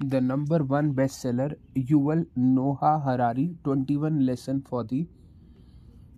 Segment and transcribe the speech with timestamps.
[0.00, 5.06] the number one bestseller Yuval Noah Harari 21 lesson for the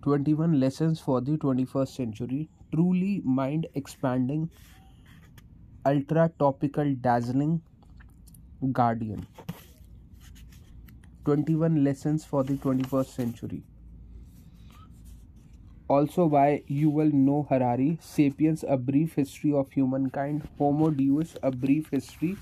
[0.03, 2.49] 21 lessons for the 21st century.
[2.75, 4.51] Truly mind expanding
[5.87, 7.63] ultra topical dazzling
[8.73, 9.27] guardian.
[11.25, 13.63] 21 lessons for the 21st century.
[15.89, 21.89] Also by Yuval Noah Harari Sapiens a brief history of humankind Homo Deus a brief
[21.91, 22.37] history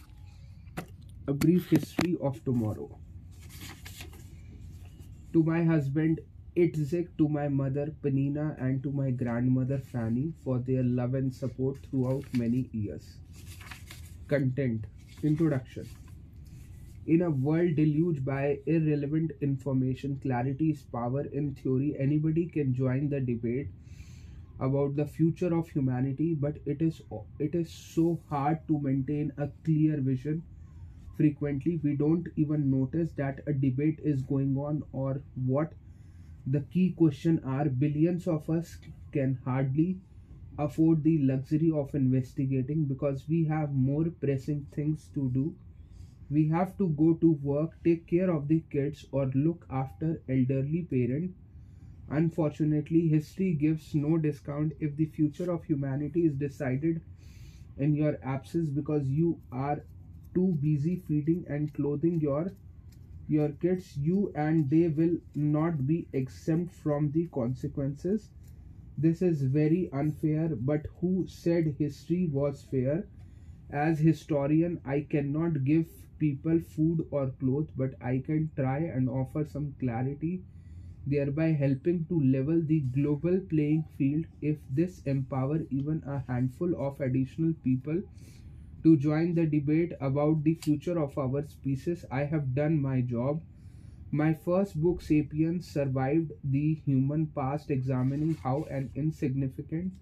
[1.29, 2.89] a brief history of tomorrow.
[5.35, 6.21] To my husband
[6.57, 11.77] Itzik, to my mother Penina, and to my grandmother Fanny for their love and support
[11.85, 13.19] throughout many years.
[14.27, 14.87] Content
[15.23, 15.87] Introduction
[17.07, 21.27] In a world deluged by irrelevant information, clarity is power.
[21.27, 23.69] In theory, anybody can join the debate
[24.61, 27.03] about the future of humanity, but it is
[27.39, 30.43] it is so hard to maintain a clear vision
[31.19, 35.75] frequently we don't even notice that a debate is going on or what.
[36.47, 38.79] The key question are billions of us
[39.13, 40.01] can hardly
[40.59, 45.57] afford the luxury of investigating because we have more pressing things to do.
[46.31, 50.85] We have to go to work take care of the kids or look after elderly
[50.85, 51.35] parent.
[52.09, 57.03] Unfortunately history gives no discount if the future of humanity is decided
[57.79, 59.85] in your absence because you are
[60.35, 62.53] too busy feeding and clothing your
[63.29, 68.31] your kids you and they will not be exempt from the consequences.
[68.97, 73.09] This is very unfair but who said history was fair?
[73.71, 79.45] As historian i cannot give people food or clothes but i can try and offer
[79.45, 80.45] some clarity
[81.07, 84.27] thereby helping to level the global playing field.
[84.41, 88.03] If this empower even a handful of additional people
[88.83, 92.05] to join the debate about the future of our species.
[92.11, 93.43] I have done my job.
[94.11, 99.95] My first book, Sapiens, survived the human past, examining how an insignificant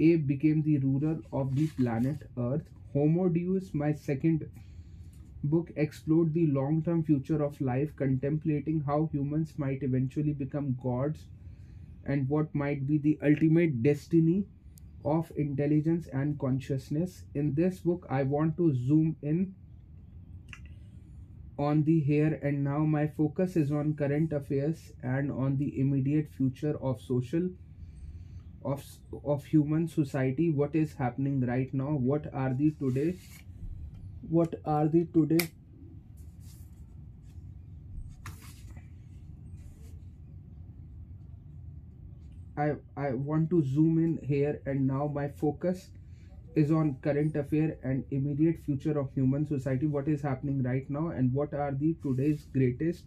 [0.00, 2.68] ape became the ruler of the planet Earth.
[2.92, 4.48] Homo Deus, my second
[5.44, 11.28] book, explored the long term future of life, contemplating how humans might eventually become gods
[12.04, 14.46] and what might be the ultimate destiny
[15.04, 17.24] of intelligence and consciousness.
[17.34, 19.54] In this book, I want to zoom in
[21.58, 22.78] on the here and now.
[22.78, 27.50] My focus is on current affairs and on the immediate future of social
[28.64, 28.82] of
[29.24, 33.14] of human society what is happening right now what are the today
[34.28, 35.50] what are the today
[42.56, 45.90] I, I want to zoom in here and now my focus
[46.56, 49.86] is on current affair and immediate future of human society.
[49.86, 53.04] What is happening right now and what are the today's greatest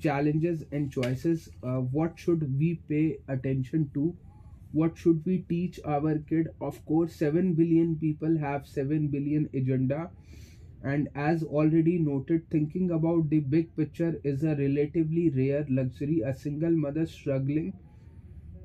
[0.00, 1.48] challenges and choices?
[1.62, 4.14] Uh, what should we pay attention to?
[4.72, 6.48] What should we teach our kid?
[6.60, 10.10] Of course 7 billion people have 7 billion agenda.
[10.82, 16.22] And as already noted thinking about the big picture is a relatively rare luxury.
[16.22, 17.74] A single mother struggling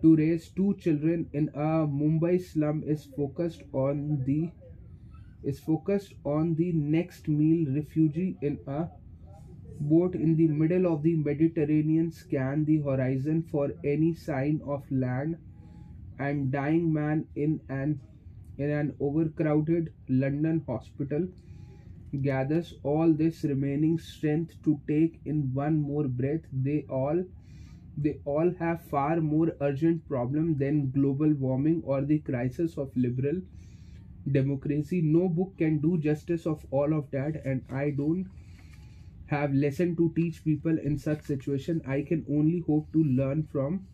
[0.01, 1.69] to raise two children in a
[2.00, 4.51] Mumbai slum is focused on the
[5.44, 8.88] is focused on the next meal refugee in a
[9.81, 12.11] boat in the middle of the Mediterranean.
[12.11, 15.38] Scan the horizon for any sign of land.
[16.19, 18.00] And dying man in an
[18.57, 21.28] in an overcrowded London hospital
[22.22, 26.41] gathers all this remaining strength to take in one more breath.
[26.51, 27.23] They all
[28.03, 33.41] they all have far more urgent problem than global warming or the crisis of liberal
[34.31, 35.01] democracy.
[35.01, 38.28] No book can do justice of all of that and i don't
[39.25, 41.81] have lesson to teach people in such situation.
[41.88, 43.88] I can only hope to learn from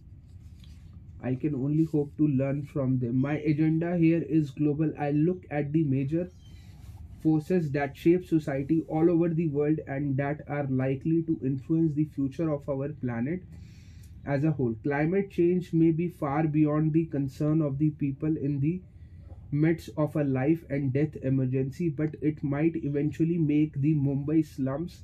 [1.22, 3.18] i can only hope to learn from them.
[3.18, 4.92] My agenda here is global.
[4.98, 6.32] I look at the major
[7.22, 12.06] forces that shape society all over the world and that are likely to influence the
[12.06, 13.44] future of our planet
[14.28, 14.76] as a whole.
[14.84, 18.84] Climate change may be far beyond the concern of the people in the
[19.52, 25.04] midst of a life and death emergency, but it might eventually make the Mumbai slums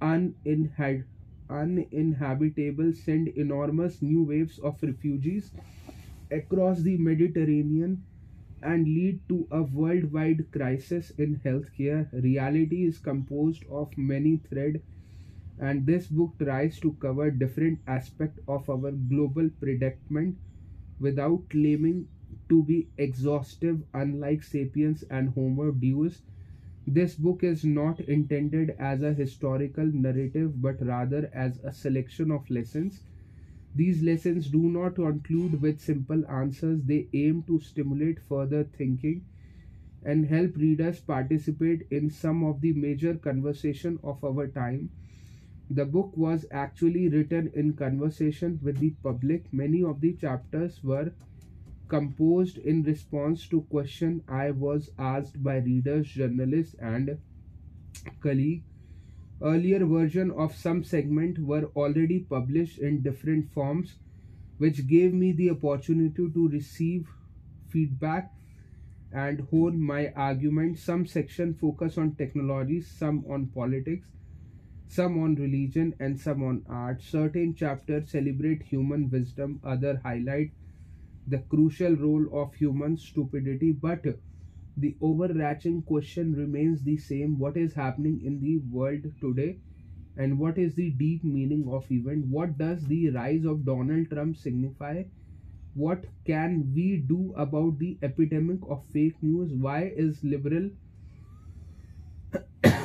[0.00, 1.04] uninhab-
[1.50, 5.52] uninhabitable, send enormous new waves of refugees
[6.30, 8.04] across the Mediterranean,
[8.62, 12.08] and lead to a worldwide crisis in healthcare.
[12.22, 14.82] Reality is composed of many threads
[15.58, 20.36] and this book tries to cover different aspects of our global predicament
[21.00, 22.08] without claiming
[22.48, 26.22] to be exhaustive unlike sapiens and homo deus
[26.86, 32.50] This book is not intended as a historical narrative but rather as a selection of
[32.50, 33.02] lessons.
[33.74, 39.22] These lessons do not conclude with simple answers, they aim to stimulate further thinking
[40.02, 44.90] and help readers participate in some of the major conversation of our time.
[45.70, 49.52] The book was actually written in conversation with the public.
[49.52, 51.12] Many of the chapters were
[51.88, 57.18] composed in response to question I was asked by readers, journalists, and
[58.20, 58.64] colleagues.
[59.42, 63.96] Earlier version of some segment were already published in different forms,
[64.58, 67.08] which gave me the opportunity to receive
[67.68, 68.32] feedback
[69.12, 70.78] and hone my argument.
[70.78, 74.08] Some section focus on technology, some on politics,
[74.88, 77.02] some on religion, and some on art.
[77.02, 80.52] Certain chapters celebrate human wisdom, other highlight
[81.28, 84.04] the crucial role of human stupidity but
[84.76, 87.38] the overarching question remains the same.
[87.38, 89.58] What is happening in the world today
[90.16, 92.26] and what is the deep meaning of event?
[92.26, 95.04] What does the rise of donald trump signify?
[95.74, 99.52] What can we do about the epidemic of fake news?
[99.52, 100.70] Why is liberal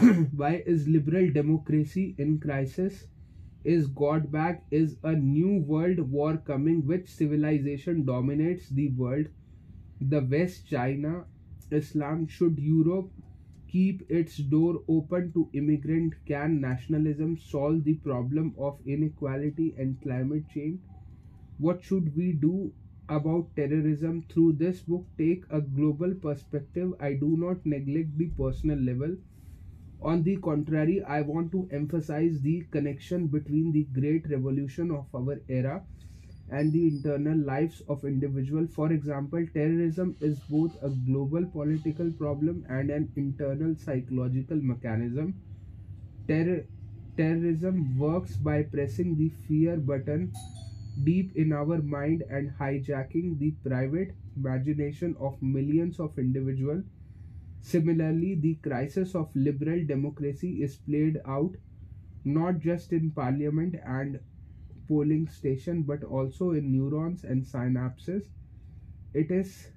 [0.36, 3.06] why is liberal democracy in crisis
[3.64, 4.64] is God back?
[4.72, 6.86] Is a new world war coming?
[6.88, 9.28] Which civilization dominates the world?
[10.02, 11.26] The West, China,
[11.70, 12.28] Islam?
[12.28, 13.12] Should Europe
[13.68, 16.16] keep its door open to immigrant?
[16.26, 20.80] Can nationalism solve the problem of inequality and climate change?
[21.60, 22.74] What should we do
[23.08, 24.24] about terrorism?
[24.30, 26.94] Through this book, take a global perspective.
[27.00, 29.16] I do not neglect the personal level
[30.02, 35.42] on the contrary, I want to emphasize the connection between the great revolution of our
[35.48, 35.86] era
[36.50, 38.72] and the internal lives of individuals.
[38.74, 45.42] For example, terrorism is both a global political problem and an internal psychological mechanism.
[46.28, 46.66] Terror,
[47.16, 50.32] terrorism works by pressing the fear button
[51.04, 56.86] deep in our mind and hijacking the private imagination of millions of individuals
[57.62, 61.56] Similarly, the crisis of liberal democracy is played out
[62.26, 64.20] not just in parliament and
[64.88, 68.30] polling station but also in neurons and synapses.
[69.14, 69.70] It is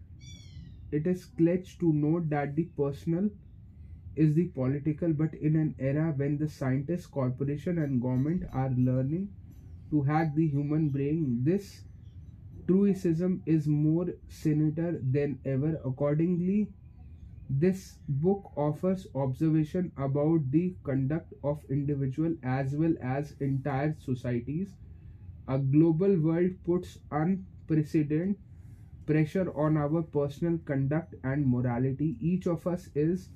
[0.90, 3.28] it is clutch to note that the personal
[4.16, 9.28] is the political but in an era when the scientists, corporation and government are learning
[9.90, 11.84] to hack the human brain, this
[12.66, 15.80] truism is more sinister than ever.
[15.84, 16.72] Accordingly,
[17.48, 24.76] this book offers observation about the conduct of individual as well as entire societies.
[25.48, 28.36] A global world puts unprecedented
[29.06, 32.16] pressure on our personal conduct and morality.
[32.20, 33.30] Each of us is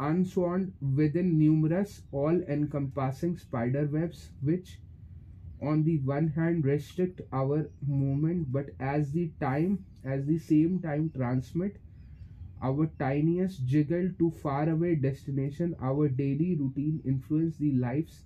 [0.00, 4.80] enswathed within numerous all-encompassing spider webs which
[5.62, 11.10] on the one hand restrict our movement but as the time as the same time
[11.10, 11.78] transmit
[12.62, 18.24] our tiniest jiggle to faraway destination, our daily routine influence the lives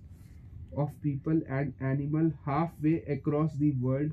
[0.77, 4.11] of people and animal halfway across the world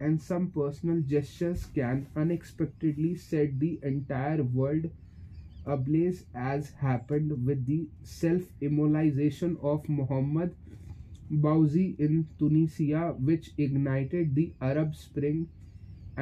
[0.00, 4.90] and some personal gestures can unexpectedly set the entire world
[5.66, 10.54] ablaze as happened with the self-immolation of Muhammad
[11.30, 15.48] Bouazi in Tunisia which ignited the Arab Spring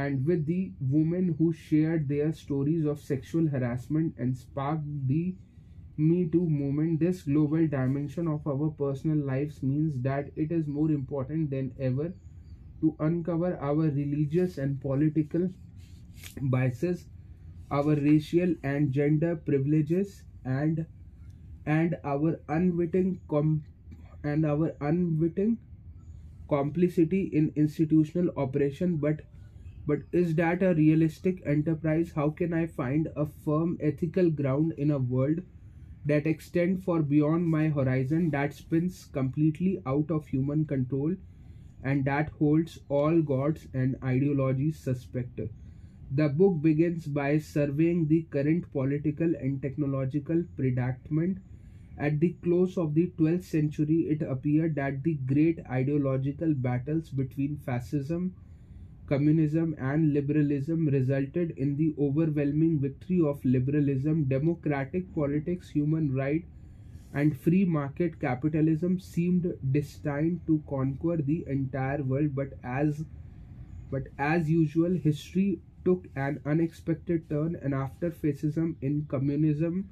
[0.02, 5.34] and with the women who shared their stories of sexual harassment and sparked the
[5.98, 10.90] Me Too movement, this global dimension of our personal lives means that it is more
[10.90, 12.12] important than ever
[12.80, 15.50] to uncover our religious and political
[16.42, 17.06] biases,
[17.70, 20.86] our racial and gender privileges, and
[21.66, 23.64] and our unwitting com-
[24.24, 25.58] and our unwitting
[26.48, 29.20] complicity in institutional operation, but
[29.88, 32.12] but is that a realistic enterprise?
[32.14, 35.40] How can I find a firm ethical ground in a world
[36.06, 41.16] that extends for beyond my horizon, that spins completely out of human control,
[41.82, 45.40] and that holds all gods and ideologies suspect?
[46.10, 51.38] The book begins by surveying the current political and technological predicament.
[51.96, 57.56] At the close of the 12th century, it appeared that the great ideological battles between
[57.56, 58.34] fascism,
[59.08, 66.48] communism and liberalism resulted in the overwhelming victory of liberalism, democratic politics, human rights,
[67.12, 72.34] and free market capitalism seemed destined to conquer the entire world.
[72.34, 73.04] But as
[73.90, 79.90] but as usual history took an unexpected turn and after fascism in communism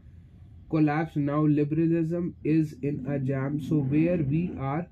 [0.70, 3.60] collapse now liberalism is in a jam.
[3.60, 4.88] So where we are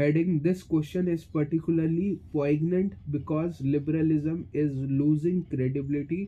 [0.00, 6.20] heading this question is particularly poignant because liberalism is losing credibility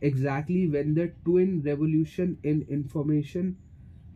[0.00, 3.50] exactly when the twin revolution in information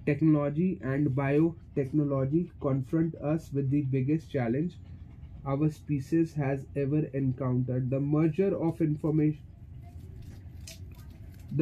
[0.07, 4.79] technology and biotechnology confront us with the biggest challenge
[5.45, 9.43] our species has ever encountered the merger of information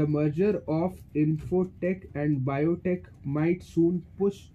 [0.01, 4.49] the merger of infotech and biotech might soon push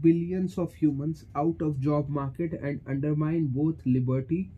[0.00, 4.50] billions of humans out of job market and undermine both liberty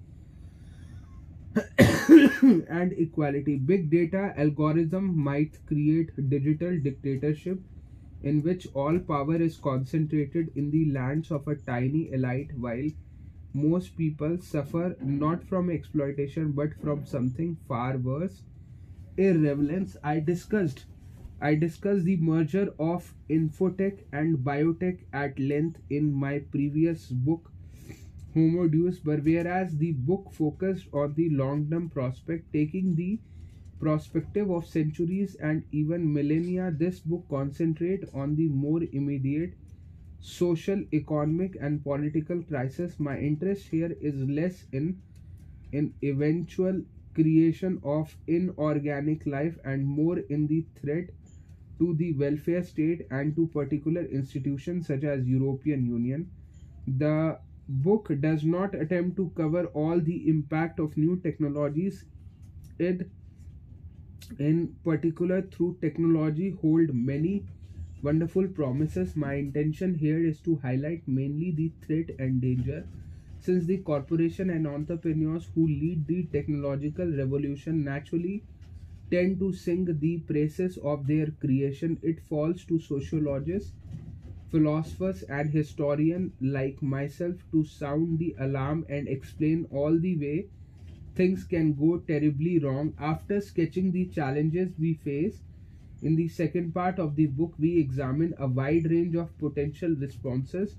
[2.68, 3.56] and equality.
[3.56, 7.60] Big data algorithm might create digital dictatorship
[8.22, 12.88] in which all power is concentrated in the lands of a tiny elite while
[13.52, 18.42] most people suffer not from exploitation but from something far worse
[19.16, 19.96] irrelevance.
[20.02, 20.86] I discussed
[21.48, 27.50] i discussed the merger of infotech and biotech at length in my previous book
[28.34, 33.10] homo deus but whereas the book focused on the long term prospect taking the
[33.80, 39.54] perspective of centuries and even millennia this book concentrate on the more immediate
[40.20, 42.98] social economic and political crisis.
[42.98, 45.00] My interest here is less in
[45.72, 46.82] in eventual
[47.14, 51.10] creation of inorganic life and more in the threat
[51.84, 56.30] to the welfare state and to particular institutions such as European Union.
[56.86, 57.38] The
[57.68, 62.04] book does not attempt to cover all the impact of new technologies.
[62.78, 63.10] It
[64.38, 67.44] in particular through technology hold many
[68.02, 69.16] wonderful promises.
[69.16, 72.86] My intention here is to highlight mainly the threat and danger
[73.40, 78.44] since the corporation and entrepreneurs who lead the technological revolution naturally
[79.14, 83.72] tend to sing the praises of their creation, it falls to sociologists,
[84.50, 90.46] philosophers, and historians like myself to sound the alarm and explain all the way
[91.14, 92.94] things can go terribly wrong.
[92.98, 95.42] After sketching the challenges we face,
[96.02, 100.76] in the second part of the book, we examine a wide range of potential responses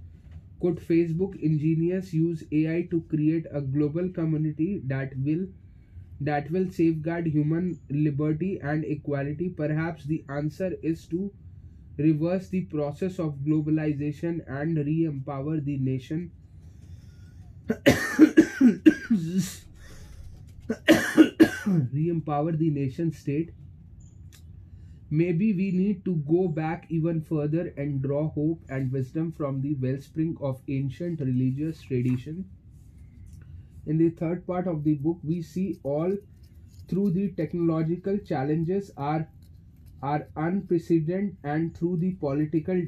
[0.62, 5.48] could Facebook engineers use AI to create a global community that will
[6.20, 9.50] that will safeguard human liberty and equality?
[9.50, 11.34] Perhaps the answer is to
[11.98, 16.32] reverse the process of globalization and re-empower the nation
[21.94, 23.52] re-empower the nation state
[25.10, 29.74] Maybe we need to go back even further and draw hope and wisdom from the
[29.74, 32.46] wellspring of ancient religious tradition.
[33.86, 36.18] In the third part of the book, we see all
[36.88, 39.30] through the technological challenges are
[40.02, 42.82] are unprecedented and through the political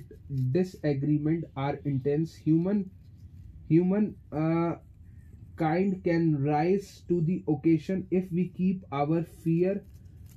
[0.52, 2.36] disagreement are intense.
[2.36, 2.92] Human
[3.68, 4.76] human uh,
[5.58, 9.84] kind can rise to the occasion if we keep our fear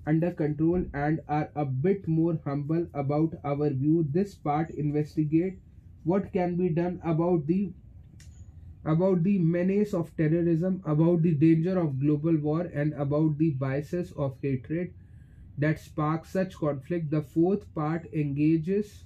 [0.06, 4.06] under control and are a bit more humble about our view.
[4.10, 5.58] This part investigate
[6.04, 7.72] what can be done about the
[8.84, 14.12] about the menace of terrorism about the danger of global war and about the biases
[14.12, 14.92] of hatred
[15.58, 17.10] that spark such conflict.
[17.10, 19.04] The fourth part engages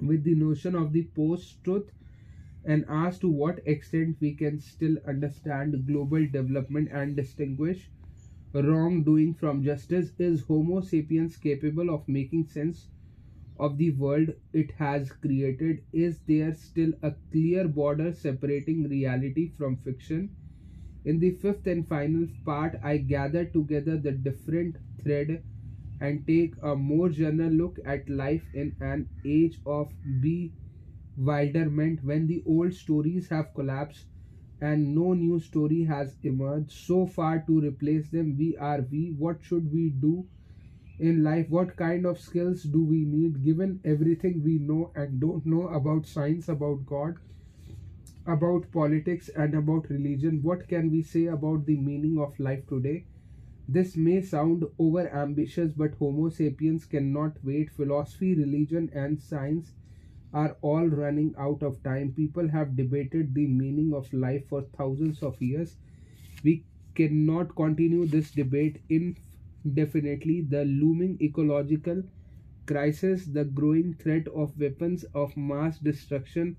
[0.00, 1.92] with the notion of the post-truth
[2.64, 7.90] and asks to what extent we can still understand global development and distinguish
[8.54, 10.12] wrongdoing from justice.
[10.18, 12.88] Is homo sapiens capable of making sense
[13.58, 19.76] of the world it has created is there still a clear border separating reality from
[19.78, 20.30] fiction?
[21.04, 25.42] In the fifth and final part i gather together the different thread
[26.00, 29.92] and take a more general look at life in an age of
[31.16, 32.02] bewilderment.
[32.02, 34.06] When the old stories have collapsed
[34.60, 39.10] and no new story has emerged so far to replace them we are we.
[39.12, 40.28] What should we do
[40.98, 45.46] in life what kind of skills do we need given everything we know and don't
[45.46, 47.16] know about science about god
[48.26, 53.04] about politics and about religion what can we say about the meaning of life today
[53.68, 59.72] this may sound over ambitious but homo sapiens cannot wait philosophy religion and science
[60.32, 62.12] are all running out of time.
[62.12, 65.76] People have debated the meaning of life for thousands of years.
[66.44, 66.64] We
[66.94, 68.80] cannot continue this debate
[69.68, 70.40] indefinitely.
[70.42, 72.02] The looming ecological
[72.66, 76.56] crisis, the growing threat of weapons of mass destruction,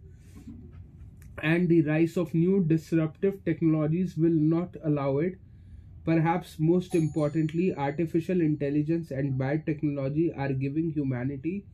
[1.41, 5.37] and the rise of new disruptive technologies will not allow it.
[6.05, 11.65] Perhaps most importantly, artificial intelligence and biotechnology are giving humanity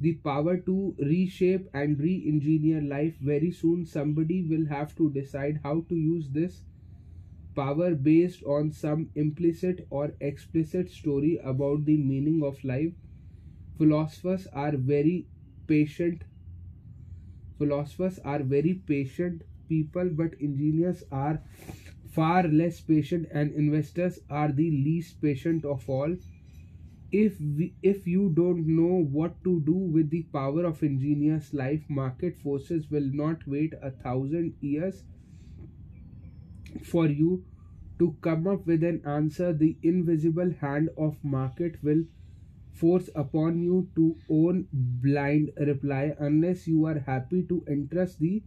[0.00, 3.16] the power to reshape and re engineer life.
[3.20, 6.62] Very soon, somebody will have to decide how to use this
[7.54, 12.92] power based on some implicit or explicit story about the meaning of life.
[13.78, 15.26] Philosophers are very
[15.66, 16.24] patient.
[17.58, 21.40] Philosophers are very patient people, but engineers are
[22.08, 26.16] far less patient, and investors are the least patient of all
[27.12, 31.84] if we, if you don't know what to do with the power of engineers life
[31.88, 35.04] market forces will not wait a thousand years
[36.84, 37.44] for you
[37.98, 39.52] to come up with an answer.
[39.52, 42.04] The invisible hand of market will
[42.72, 48.42] force upon you to own blind reply unless you are happy to entrust the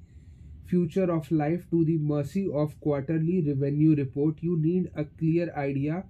[0.65, 4.42] future of life to the mercy of quarterly revenue report.
[4.42, 6.06] You need a clear idea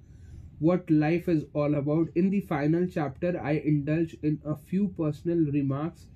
[0.59, 2.07] what life is all about.
[2.15, 6.07] In the final chapter, I indulge in a few personal remarks,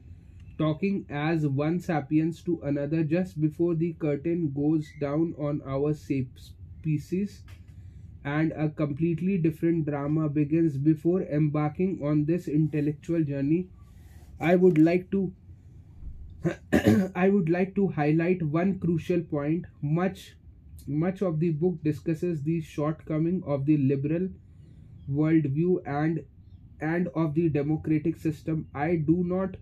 [0.58, 7.44] talking as one sapiens to another just before the curtain goes down on our species,
[8.24, 13.70] and a completely different drama begins before embarking on this intellectual journey.
[14.40, 15.34] I would like to
[17.16, 19.66] I would like to highlight one crucial point.
[19.82, 20.36] Much
[20.88, 24.30] much of the book discusses the shortcoming of the liberal
[25.10, 26.26] worldview and
[26.82, 29.58] and of the democratic system i do not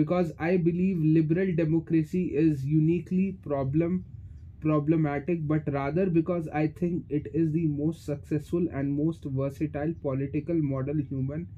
[0.00, 4.04] because i believe liberal democracy is uniquely problem
[4.60, 10.62] problematic but rather because i think it is the most successful and most versatile political
[10.74, 11.48] model human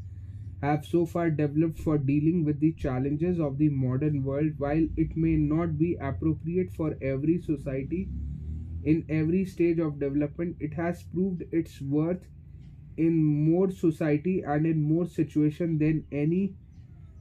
[0.63, 4.53] have so far developed for dealing with the challenges of the modern world.
[4.59, 8.11] While it may not be appropriate for every society
[8.83, 12.29] in every stage of development, it has proved its worth
[12.97, 16.57] in more society and in more situation than any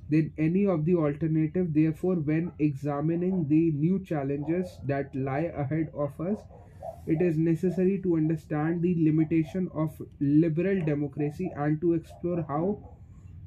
[0.09, 1.73] than any of the alternative.
[1.73, 6.37] Therefore, when examining the new challenges that lie ahead of us,
[7.07, 12.79] it is necessary to understand the limitation of liberal democracy and to explore how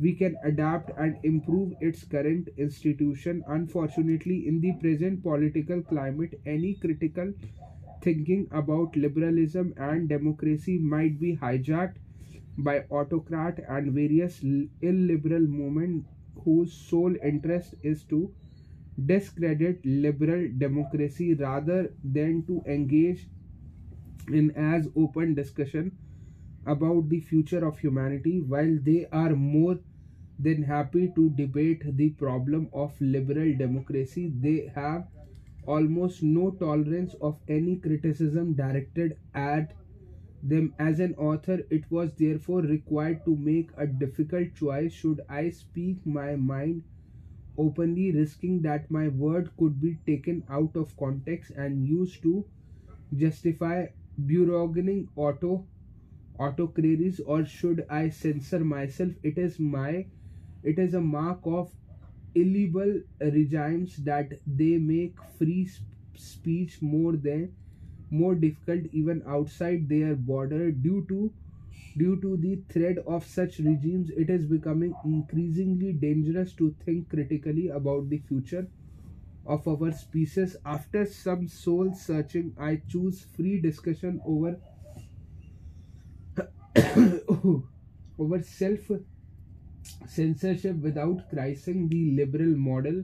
[0.01, 3.45] we can adapt and improve its current institution.
[3.47, 7.33] Unfortunately, in the present political climate, any critical
[8.03, 11.97] thinking about liberalism and democracy might be hijacked
[12.59, 14.43] by autocrat and various
[14.83, 16.09] illiberal movements
[16.45, 18.31] whose sole interest is to
[19.07, 23.27] discredit liberal democracy rather than to engage
[24.29, 25.91] in as open discussion
[26.67, 29.79] about the future of humanity while they are more
[30.39, 35.05] than happy to debate the problem of liberal democracy they have
[35.67, 39.73] almost no tolerance of any criticism directed at
[40.43, 44.93] them as an author it was therefore required to make a difficult choice.
[44.93, 46.83] Should i speak my mind
[47.59, 52.45] openly risking that my word could be taken out of context and used to
[53.15, 53.87] justify
[54.19, 55.67] burgeoning auto
[56.39, 57.21] autocracies?
[57.21, 59.13] Or should i censor myself?
[59.23, 60.07] It is my
[60.63, 61.71] it is a mark of
[62.35, 65.69] illegal regimes that they make free
[66.17, 67.55] speech more than
[68.11, 71.33] more difficult even outside their border due to
[71.99, 77.69] due to the threat of such regimes it is becoming increasingly dangerous to think critically
[77.69, 78.67] about the future
[79.47, 84.57] of our species after some soul searching i choose free discussion over
[88.19, 88.91] over self
[90.07, 93.03] censorship without chrising the liberal model.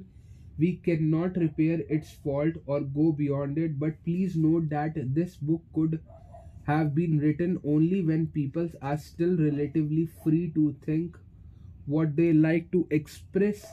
[0.58, 5.62] We cannot repair its fault or go beyond it, but please note that this book
[5.74, 6.00] could
[6.66, 11.16] have been written only when people are still relatively free to think
[11.86, 13.64] what they like to express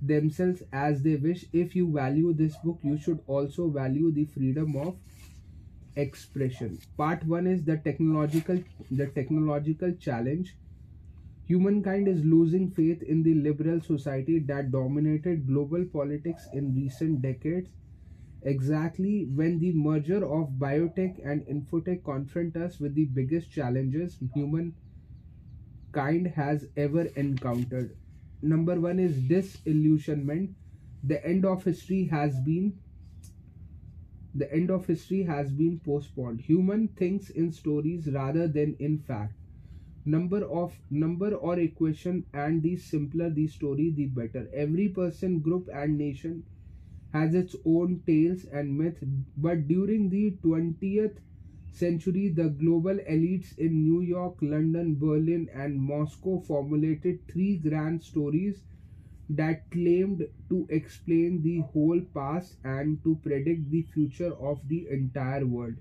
[0.00, 1.46] themselves as they wish.
[1.52, 4.96] If you value this book, you should also value the freedom of
[5.96, 6.78] expression.
[6.96, 10.54] Part 1 is the technological the technological challenge
[11.48, 17.70] Humankind is losing faith in the liberal society that dominated global politics in recent decades.
[18.42, 24.76] Exactly when the merger of biotech and infotech confront us with the biggest challenges humankind
[26.36, 27.96] has ever encountered.
[28.42, 30.56] Number one is disillusionment.
[31.02, 32.80] The end of history has been
[34.34, 36.40] the end of history has been postponed.
[36.40, 39.34] Human thinks in stories rather than in fact
[40.14, 45.68] number of number or equation and the simpler the story the better every person group
[45.82, 46.42] and nation
[47.12, 49.02] has its own tales and myth
[49.36, 51.18] but during the 20th
[51.70, 58.64] century the global elites in new york london berlin and moscow formulated three grand stories
[59.30, 65.46] that claimed to explain the whole past and to predict the future of the entire
[65.46, 65.76] world.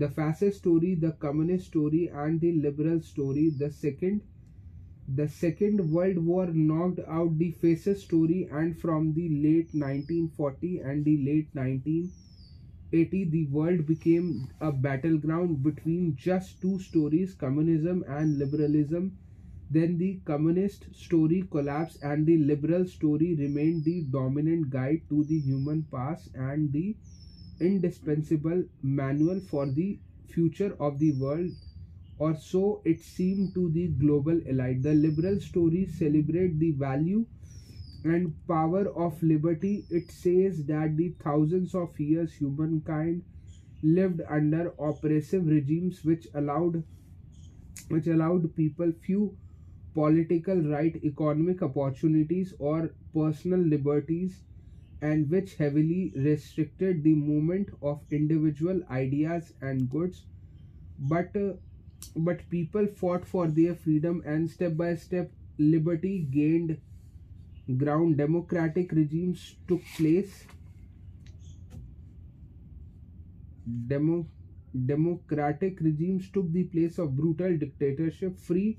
[0.00, 3.50] The fascist story, the communist story, and the liberal story.
[3.50, 4.22] The second,
[5.06, 11.04] the Second World War knocked out the fascist story, and from the late 1940 and
[11.04, 19.18] the late 1980, the world became a battleground between just two stories: communism and liberalism
[19.70, 25.38] then the communist story collapsed and the liberal story remained the dominant guide to the
[25.40, 26.96] human past and the
[27.60, 31.50] indispensable manual for the future of the world
[32.18, 34.82] or so it seemed to the global elite.
[34.82, 37.24] The liberal story celebrate the value
[38.04, 39.86] and power of liberty.
[39.90, 43.24] It says that the thousands of years humankind
[43.82, 46.82] lived under oppressive regimes which allowed
[47.88, 49.36] which allowed people few
[49.94, 54.42] political right, economic opportunities, or personal liberties,
[55.02, 60.24] and which heavily restricted the movement of individual ideas and goods.
[60.98, 61.54] But uh,
[62.16, 66.78] but people fought for their freedom, and step by step, liberty gained
[67.78, 68.18] ground.
[68.18, 70.44] Democratic regimes took place.
[73.88, 74.26] Demo,
[74.86, 78.36] democratic regimes took the place of brutal dictatorship.
[78.38, 78.78] Free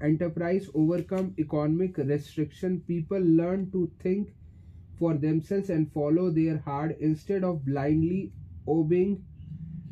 [0.00, 4.32] enterprise overcome economic restriction people learn to think
[4.98, 8.32] for themselves and follow their heart instead of blindly
[8.66, 9.24] obeying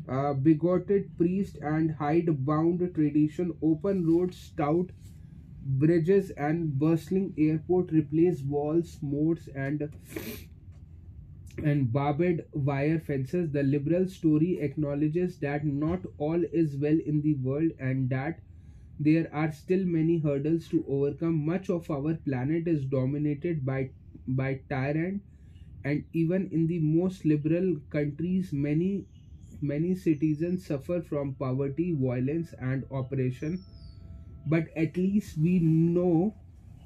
[0.09, 4.91] uh, bigoted priest and hide-bound tradition open roads stout
[5.83, 9.89] bridges and bustling airport replace walls moats and
[11.63, 17.35] and barbed wire fences the liberal story acknowledges that not all is well in the
[17.35, 18.39] world and that
[18.99, 21.45] there are still many hurdles to overcome.
[21.45, 23.91] Much of our planet is dominated by,
[24.27, 25.21] by tyrant.
[25.83, 29.05] And even in the most liberal countries many
[29.61, 33.63] many citizens suffer from poverty violence and oppression.
[34.47, 36.35] But at least we know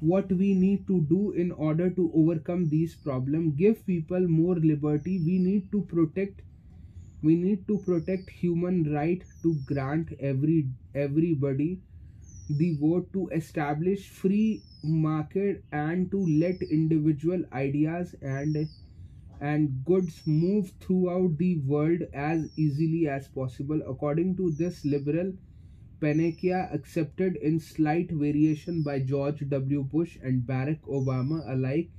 [0.01, 3.55] what we need to do in order to overcome these problems.
[3.55, 5.19] Give people more liberty.
[5.19, 6.41] We need to protect
[7.23, 11.81] we need to protect human right to grant every everybody
[12.49, 18.67] the vote to establish free market and to let individual ideas and
[19.41, 23.81] and goods move throughout the world as easily as possible.
[23.87, 25.33] According to this liberal
[26.01, 29.83] panacea accepted in slight variation by George W.
[29.83, 31.89] Bush and Barack Obama alike.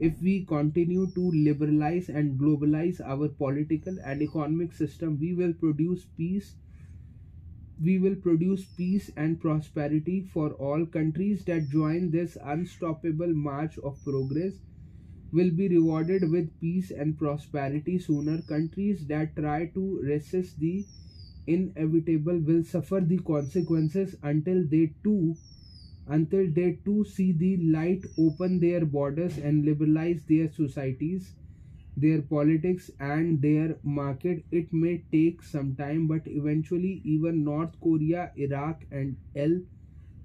[0.00, 6.06] If we continue to liberalize and globalize our political and economic system we will produce
[6.16, 6.56] peace
[7.82, 14.02] we will produce peace and prosperity for all countries that join this unstoppable march of
[14.04, 14.54] progress
[15.32, 17.98] will be rewarded with peace and prosperity.
[17.98, 20.84] Sooner countries that try to resist the
[21.46, 25.36] inevitable will suffer the consequences until they too
[26.08, 31.34] until they too see the light open their borders and liberalize their societies
[31.96, 38.30] their politics and their market it may take some time but eventually even north korea
[38.36, 39.60] iraq and el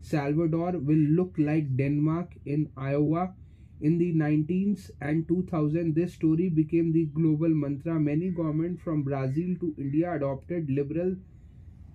[0.01, 3.33] salvador will look like denmark in iowa.
[3.81, 7.99] In the 19s and 2000 this story became the global mantra.
[7.99, 11.15] Many governments from brazil to india adopted liberal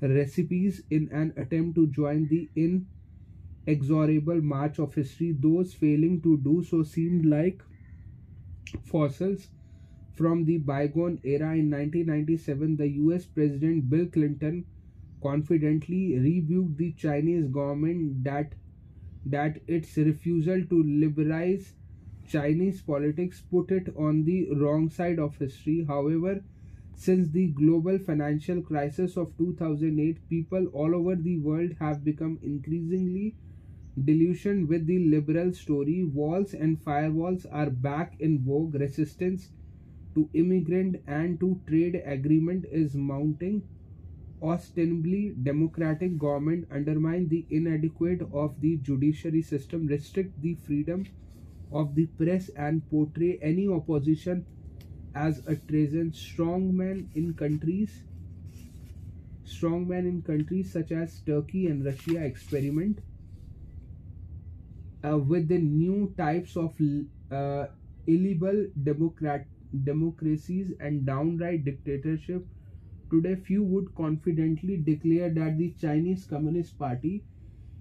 [0.02, 2.48] recipes in an attempt to join the
[3.66, 5.32] inexorable march of history.
[5.32, 7.62] Those failing to do so seemed like
[8.84, 9.48] fossils
[10.14, 14.64] from the bygone era in 1997, the US President Bill Clinton
[15.22, 18.54] confidently rebuked the Chinese government that
[19.26, 21.74] that its refusal to liberalize
[22.26, 25.84] Chinese politics put it on the wrong side of history.
[25.84, 26.42] However,
[26.94, 33.34] since the global financial crisis of 2008, people all over the world have become increasingly
[34.04, 36.04] delusioned with the liberal story.
[36.04, 38.74] Walls and firewalls are back in vogue.
[38.74, 39.50] Resistance
[40.14, 43.68] to immigrant and to trade agreement is mounting.
[44.42, 51.06] Ostensibly democratic government undermine the inadequate of the judiciary system restrict the freedom
[51.72, 54.46] of the press and portray any opposition
[55.14, 56.12] as a treason.
[56.12, 58.04] Strongman in countries
[59.44, 63.02] strongman in countries such as turkey and russia experiment
[65.04, 66.74] uh, with the new types of
[67.30, 67.66] uh,
[68.06, 69.46] illegal democrat
[69.84, 72.46] democracies and downright dictatorship,
[73.10, 77.24] today few would confidently declare that the Chinese Communist Party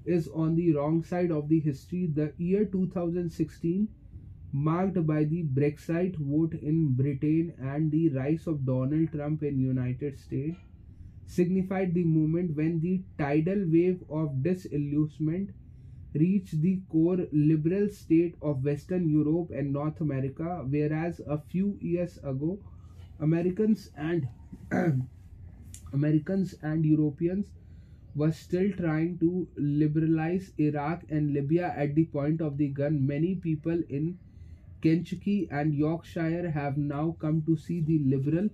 [0.06, 2.08] is on the wrong side of the history.
[2.08, 3.88] The year 2016
[4.52, 10.20] marked by the Brexit vote in Britain and the rise of Donald Trump in United
[10.20, 10.58] States,
[11.26, 15.52] signified the moment when the tidal wave of disillusionment
[16.14, 22.18] reached the core liberal state of Western Europe and North America, whereas a few years
[22.24, 22.60] ago,
[23.20, 24.28] Americans and
[25.94, 27.48] Americans and Europeans
[28.16, 33.06] were still trying to liberalize Iraq and Libya at the point of the gun.
[33.06, 34.18] Many people in
[34.82, 38.50] Kentucky and Yorkshire have now come to see the liberal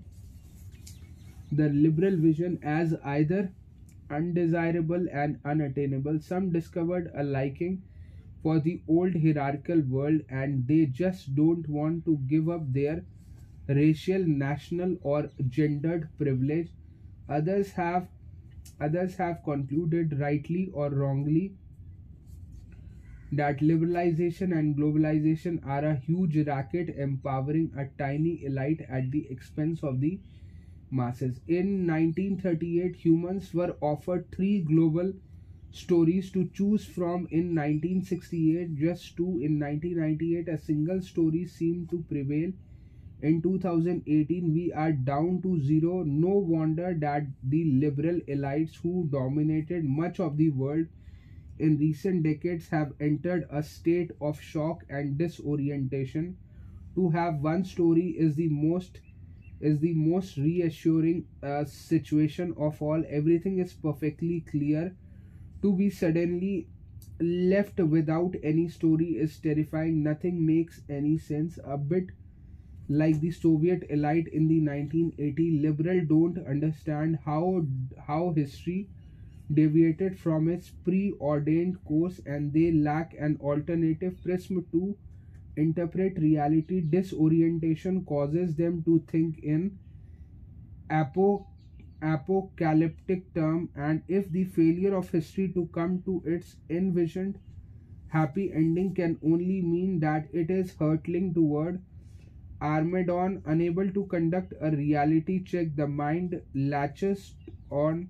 [1.51, 3.51] the liberal vision as either
[4.09, 6.19] undesirable and unattainable.
[6.19, 7.83] Some discovered a liking
[8.41, 13.05] for the old hierarchical world and they just don't want to give up their
[13.67, 16.69] racial, national, or gendered privilege.
[17.29, 18.07] Others have
[18.79, 21.55] others have concluded rightly or wrongly
[23.31, 29.83] that liberalization and globalization are a huge racket empowering a tiny elite at the expense
[29.83, 30.19] of the
[30.91, 31.39] masses.
[31.47, 35.13] In 1938, humans were offered three global
[35.71, 37.27] stories to choose from.
[37.31, 39.39] In 1968, just two.
[39.41, 42.51] In 1998, a single story seemed to prevail.
[43.21, 46.03] In 2018, we are down to zero.
[46.03, 50.87] No wonder that the liberal elites who dominated much of the world
[51.59, 56.37] in recent decades have entered a state of shock and disorientation.
[56.95, 59.01] To have one story is the most
[59.59, 63.03] is the most reassuring uh, situation of all.
[63.09, 64.95] Everything is perfectly clear.
[65.61, 66.67] To be suddenly
[67.19, 70.03] left without any story is terrifying.
[70.03, 71.59] Nothing makes any sense.
[71.65, 72.07] A bit
[72.89, 77.65] like the Soviet elite in the 1980 liberal don't understand how
[78.07, 78.89] how history
[79.53, 84.97] deviated from its preordained course and they lack an alternative prism to
[85.57, 89.77] interpret reality disorientation causes them to think in
[90.89, 91.25] apo
[92.01, 97.37] apocalyptic term and if the failure of history to come to its envisioned
[98.15, 101.81] happy ending can only mean that it is hurtling toward
[102.61, 107.35] Armageddon, unable to conduct a reality check, the mind latches
[107.71, 108.09] on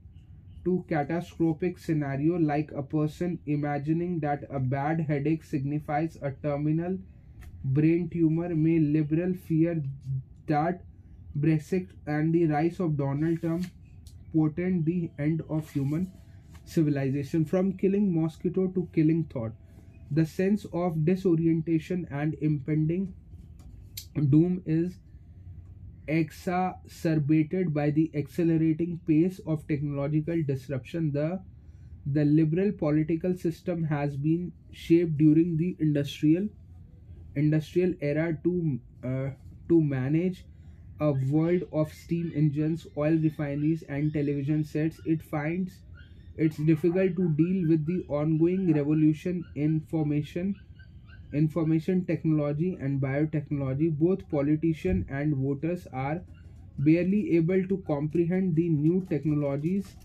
[0.65, 6.97] to catastrophic scenario like a person imagining that a bad headache signifies a terminal
[7.73, 9.81] brain tumor may liberal fear
[10.47, 10.83] that
[11.37, 13.65] Brexit and the rise of Donald Trump
[14.33, 16.11] portend the end of human
[16.65, 17.45] civilization.
[17.45, 19.53] From killing mosquito to killing thought
[20.11, 23.13] the sense of disorientation and impending
[24.29, 24.97] doom is
[26.07, 31.11] exacerbated by the accelerating pace of technological disruption.
[31.11, 31.41] The
[32.05, 36.47] the liberal political system has been shaped during the industrial
[37.35, 39.29] industrial era to uh,
[39.69, 40.45] to manage
[40.99, 45.81] a world of steam engines oil refineries and television sets it finds
[46.37, 50.55] it's difficult to deal with the ongoing revolution in information
[51.33, 53.91] information technology and biotechnology.
[53.97, 56.23] Both politicians and voters are
[56.79, 59.95] barely able to comprehend the new technologies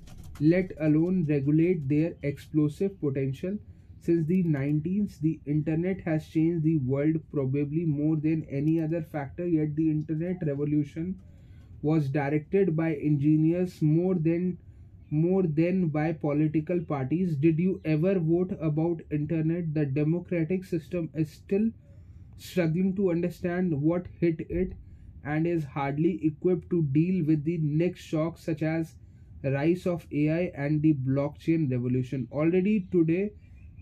[0.40, 3.58] let alone regulate their explosive potential
[4.00, 9.46] since the 19th, the internet has changed the world probably more than any other factor,
[9.46, 11.18] yet the internet revolution
[11.82, 14.58] was directed by engineers more than
[15.10, 17.36] more than by political parties.
[17.36, 19.74] Did you ever vote about internet?
[19.74, 21.70] The democratic system is still
[22.36, 24.72] struggling to understand what hit it
[25.24, 28.94] and is hardly equipped to deal with the next shock such as
[29.42, 32.28] rise of ai and the blockchain revolution.
[32.32, 33.32] Already today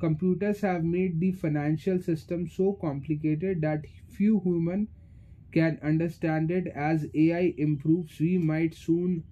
[0.01, 4.89] Computers have made the financial system so complicated that few humans
[5.53, 6.69] can understand it.
[6.69, 9.25] As AI improves, we might soon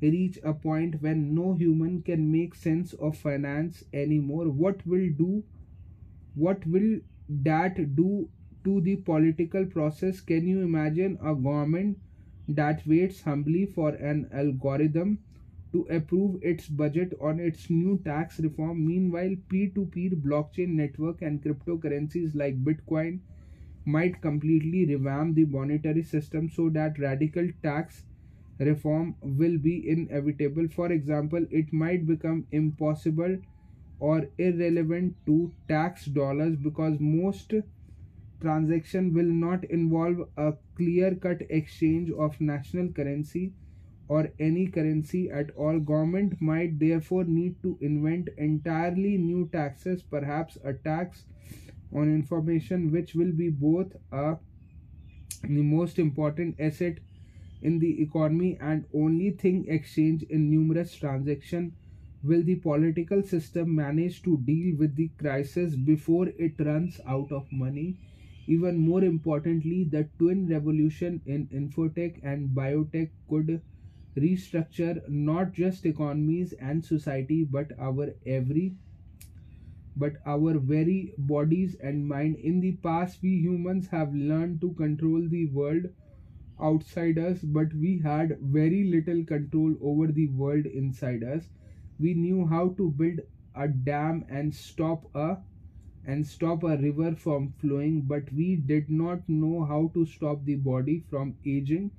[0.00, 4.48] reach a point when no human can make sense of finance anymore.
[4.50, 5.44] What will do?
[6.34, 8.28] What will that do
[8.64, 10.20] to the political process?
[10.20, 11.98] Can you imagine a government
[12.48, 15.18] that waits humbly for an algorithm
[15.72, 18.86] to approve its budget on its new tax reform.
[18.86, 23.20] Meanwhile, peer to peer blockchain network and cryptocurrencies like Bitcoin
[23.84, 28.04] might completely revamp the monetary system so that radical tax
[28.58, 30.68] reform will be inevitable.
[30.68, 33.38] For example, it might become impossible
[34.00, 37.52] or irrelevant to tax dollars because most
[38.40, 43.52] transaction will not involve a clear cut exchange of national currency
[44.10, 45.78] or any currency at all.
[45.78, 51.22] Government might therefore need to invent entirely new taxes, perhaps a tax
[51.94, 54.36] on information which will be both a
[55.42, 56.98] the most important asset
[57.62, 61.72] in the economy and only thing exchanged in numerous transactions
[62.22, 67.50] will the political system manage to deal with the crisis before it runs out of
[67.52, 67.96] money
[68.46, 73.60] even more importantly the twin revolution in infotech and biotech could
[74.16, 78.74] restructure not just economies and society but our every
[79.96, 82.34] but our very bodies and mind.
[82.34, 85.84] In the past we humans have learned to control the world
[86.60, 91.50] outside us but we had very little control over the world inside us.
[92.00, 93.20] We knew how to build
[93.54, 95.38] a dam and stop a
[96.04, 100.56] and stop a river from flowing but we did not know how to stop the
[100.56, 101.90] body from aging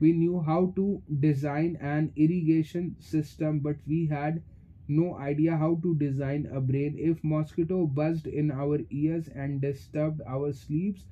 [0.00, 4.42] we knew how to design an irrigation system but we had
[4.88, 10.20] no idea how to design a brain if mosquito buzzed in our ears and disturbed
[10.26, 11.06] our sleeps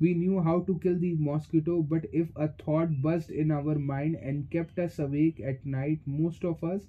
[0.00, 4.16] we knew how to kill the mosquito but if a thought buzzed in our mind
[4.16, 6.88] and kept us awake at night most of us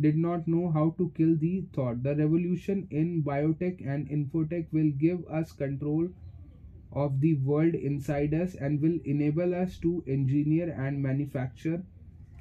[0.00, 2.02] did not know how to kill the thought.
[2.02, 6.08] The revolution in biotech and infotech will give us control
[6.92, 11.82] of the world inside us and will enable us to engineer and manufacture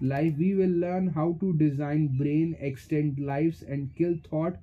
[0.02, 0.36] life.
[0.38, 4.58] We will learn how to design brain, extend lives, and kill thought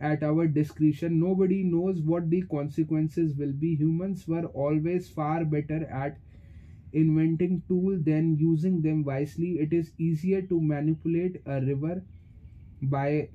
[0.00, 1.18] at our discretion.
[1.20, 3.74] Nobody knows what the consequences will be.
[3.76, 6.18] Humans were always far better at
[6.92, 9.58] inventing tools than using them wisely.
[9.60, 12.02] It is easier to manipulate a river
[12.82, 13.28] by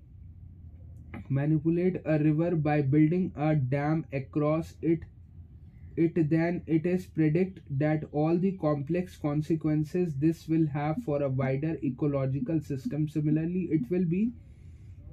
[1.29, 4.99] manipulate a river by building a dam across it
[5.95, 11.30] it then it is predict that all the complex consequences this will have for a
[11.30, 13.08] wider ecological system.
[13.08, 14.32] Similarly it will be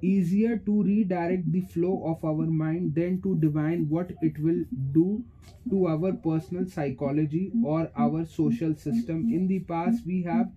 [0.01, 4.63] easier to redirect the flow of our mind than to divine what it will
[4.93, 5.23] do
[5.69, 9.29] to our personal psychology or our social system.
[9.31, 10.51] In the past we have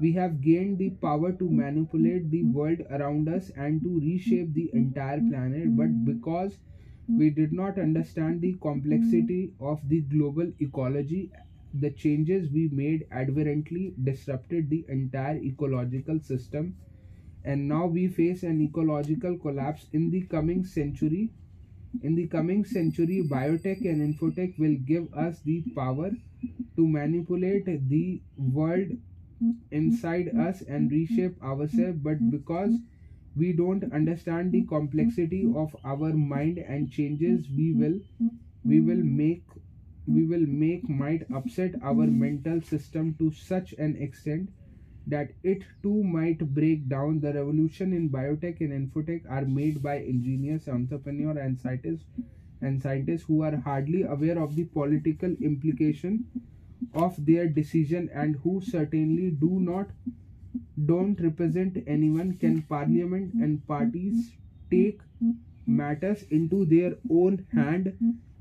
[0.00, 4.70] we have gained the power to manipulate the world around us and to reshape the
[4.72, 6.56] entire planet, but because
[7.10, 7.18] Mm.
[7.18, 9.72] we did not understand the complexity mm.
[9.72, 11.30] of the global ecology,
[11.74, 16.76] the changes we made advertently disrupted the entire ecological system.
[17.44, 21.30] And now we face an ecological collapse in the coming century.
[22.02, 26.10] In the coming century, biotech and infotech will give us the power
[26.76, 28.88] to manipulate the world
[29.42, 29.54] mm.
[29.70, 32.74] inside us and reshape ourselves but because
[33.36, 37.98] we don't understand the complexity of our mind and changes we will
[38.64, 39.44] we will make
[40.06, 44.48] we will make might upset our mental system to such an extent
[45.06, 47.20] that it too might break down.
[47.20, 52.04] The revolution in biotech and infotech are made by engineers entrepreneurs and scientists
[52.60, 56.24] and scientists who are hardly aware of the political implication
[56.94, 59.88] of their decision and who certainly do not
[60.84, 64.32] don't represent anyone can parliament and parties
[64.70, 65.00] take
[65.66, 67.94] matters into their own hand.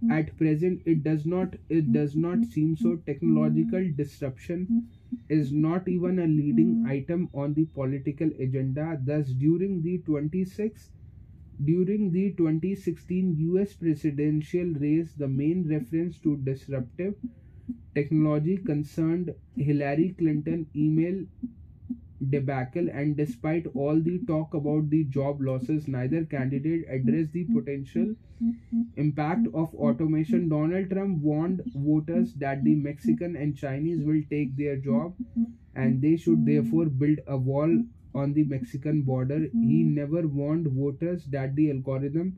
[0.10, 2.98] At present it does not it does not seem so.
[3.06, 4.90] Technological disruption
[5.30, 9.00] is not even a leading item on the political agenda.
[9.04, 10.92] Thus during the 26
[11.64, 17.16] during the 2016 US presidential race the main reference to disruptive
[17.96, 21.26] technology concerned Hillary Clinton email
[22.30, 28.14] debacle and despite all the talk about the job losses neither candidate addressed the potential
[28.98, 34.78] impact of automation donald trump warned voters that the mexican and chinese will take their
[34.78, 35.16] job
[35.76, 37.78] and they should therefore build a wall
[38.14, 42.38] on the mexican border he never warned voters that the algorithm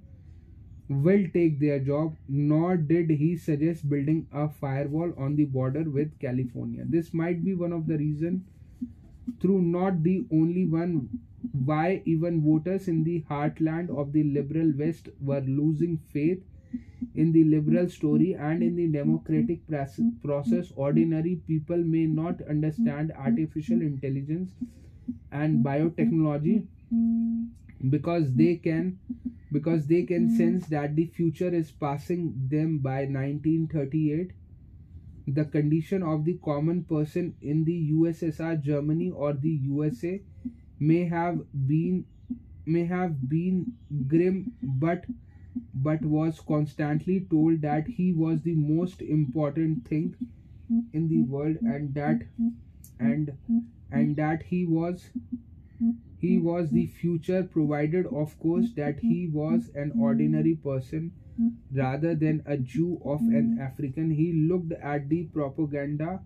[0.89, 6.17] will take their job, nor did he suggest building a firewall on the border with
[6.19, 6.83] California.
[6.87, 8.43] This might be one of the reasons,
[9.39, 11.09] through not the only one,
[11.51, 16.43] why even voters in the heartland of the liberal West were losing faith
[17.15, 19.61] in the liberal story and in the democratic
[20.23, 20.71] process.
[20.75, 24.51] Ordinary people may not understand artificial intelligence
[25.31, 26.65] and biotechnology
[27.89, 28.99] because they can
[29.51, 34.31] because they can sense that the future is passing them by 1938
[35.27, 40.21] the condition of the common person in the ussr germany or the usa
[40.79, 42.05] may have been
[42.65, 43.65] may have been
[44.07, 44.39] grim
[44.85, 45.05] but
[45.73, 50.15] but was constantly told that he was the most important thing
[50.93, 52.21] in the world and that
[52.99, 53.31] and
[53.91, 55.09] and that he was
[56.19, 61.11] he was the future provided of course that he was an ordinary person
[61.71, 63.61] rather than a Jew of an hmm.
[63.61, 64.11] African.
[64.11, 66.21] He looked at the propaganda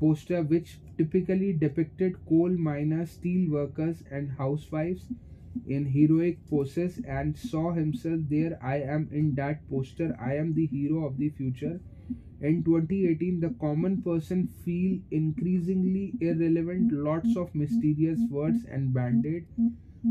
[0.00, 5.08] poster, which typically depicted coal miners, steel workers, and housewives
[5.66, 8.58] in heroic poses, and saw himself there.
[8.62, 10.16] I am in that poster.
[10.20, 11.80] I am the hero of the future.
[12.40, 16.92] In 2018, the common person feel increasingly irrelevant.
[16.92, 19.46] Lots of mysterious words and banded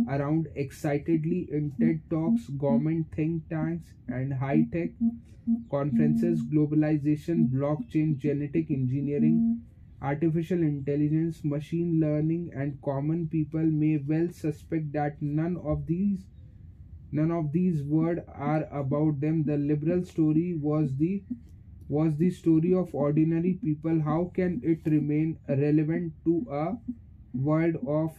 [0.09, 4.91] around excitedly in TED Talks, government think tanks, and high tech
[5.69, 9.61] conferences, globalization, blockchain, genetic engineering,
[10.01, 16.25] artificial intelligence, machine learning, and common people may well suspect that none of these
[17.11, 19.43] none of these words are about them.
[19.43, 21.23] The liberal story was the
[21.87, 24.01] was the story of ordinary people.
[24.01, 26.77] How can it remain relevant to a
[27.33, 28.11] world of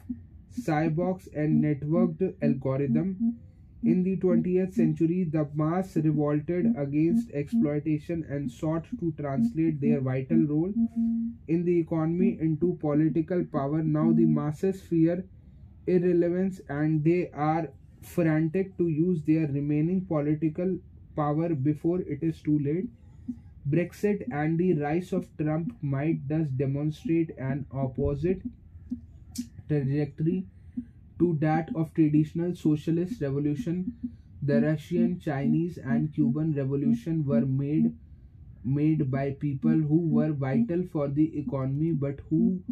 [0.59, 3.37] cyborgs and networked algorithm.
[3.83, 10.39] In the 20th century, the mass revolted against exploitation and sought to translate their vital
[10.47, 10.73] role
[11.49, 13.83] in the economy into political power.
[13.83, 15.25] Now the masses fear
[15.87, 17.69] irrelevance and they are
[18.01, 20.79] frantic to use their remaining political
[21.15, 22.89] power before it is too late.
[23.69, 28.43] Brexit and the rise of Trump might thus demonstrate an opposite
[29.69, 30.47] trajectory
[31.19, 33.95] to that of traditional socialist revolution.
[34.43, 37.93] The russian chinese and cuban revolution were made
[38.65, 42.63] made by people who were vital for the economy but who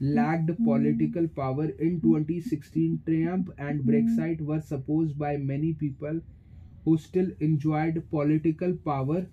[0.00, 6.20] lacked political power in 2016 trump and brexit were supposed by many people
[6.84, 9.26] who still enjoyed political power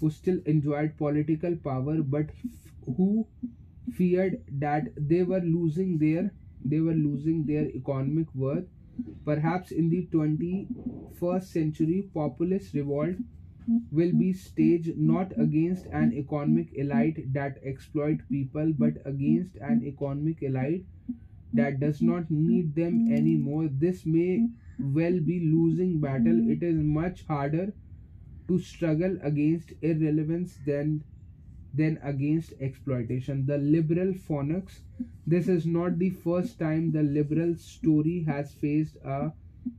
[0.00, 2.30] who still enjoyed political power but
[2.96, 3.26] who
[3.92, 6.30] feared that they were losing their
[6.64, 8.66] they were losing their economic worth.
[9.24, 13.16] Perhaps in the 21st century, populist revolt
[13.90, 20.42] will be staged not against an economic elite that exploit people, but against an economic
[20.42, 20.84] elite
[21.52, 23.68] that does not need them anymore.
[23.70, 26.48] This may well be losing battle.
[26.50, 27.72] It is much harder
[28.48, 31.04] to struggle against irrelevance than
[31.78, 33.46] than against exploitation.
[33.46, 34.80] The liberal phoenix.
[35.26, 39.32] This is not the first time the liberal story has faced a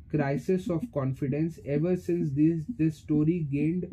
[0.10, 1.60] crisis of confidence.
[1.66, 3.88] Ever since this, this story gained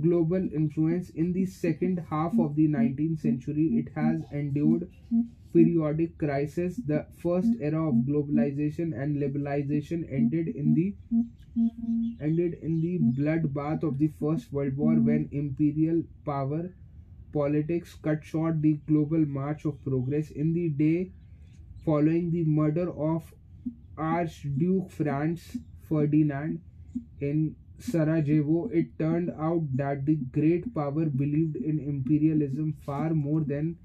[0.00, 4.88] global influence in the second half of the 19th century, it has endured
[5.52, 6.76] periodic crisis.
[6.86, 10.94] The first era of globalization and liberalization ended in the
[12.20, 16.70] ended in the bloodbath of the First World War when imperial power
[17.32, 20.30] politics cut short the global march of progress.
[20.30, 21.10] In the day
[21.84, 23.32] following the murder of
[23.96, 25.56] Archduke Franz
[25.88, 26.60] Ferdinand
[27.20, 33.76] in Sarajevo, it turned out that the great power believed in imperialism far more than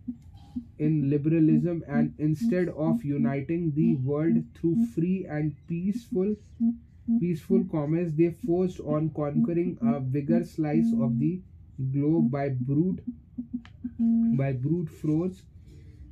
[0.79, 6.35] in liberalism, and instead of uniting the world through free and peaceful
[7.19, 11.41] peaceful commerce, they forced on conquering a bigger slice of the
[11.91, 12.99] globe by brute
[13.99, 15.43] by brute force.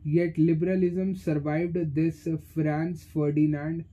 [0.03, 3.86] Yet liberalism survived this Franz Ferdinand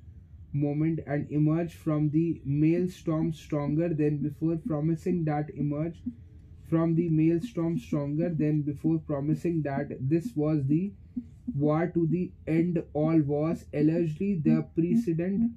[0.53, 6.03] moment and emerged from the maelstrom stronger than before, promising that emerged
[6.69, 10.93] from the maelstrom stronger than before, promising that this was the
[11.57, 13.65] war to the end all wars.
[13.73, 15.53] Allegedly, the precedent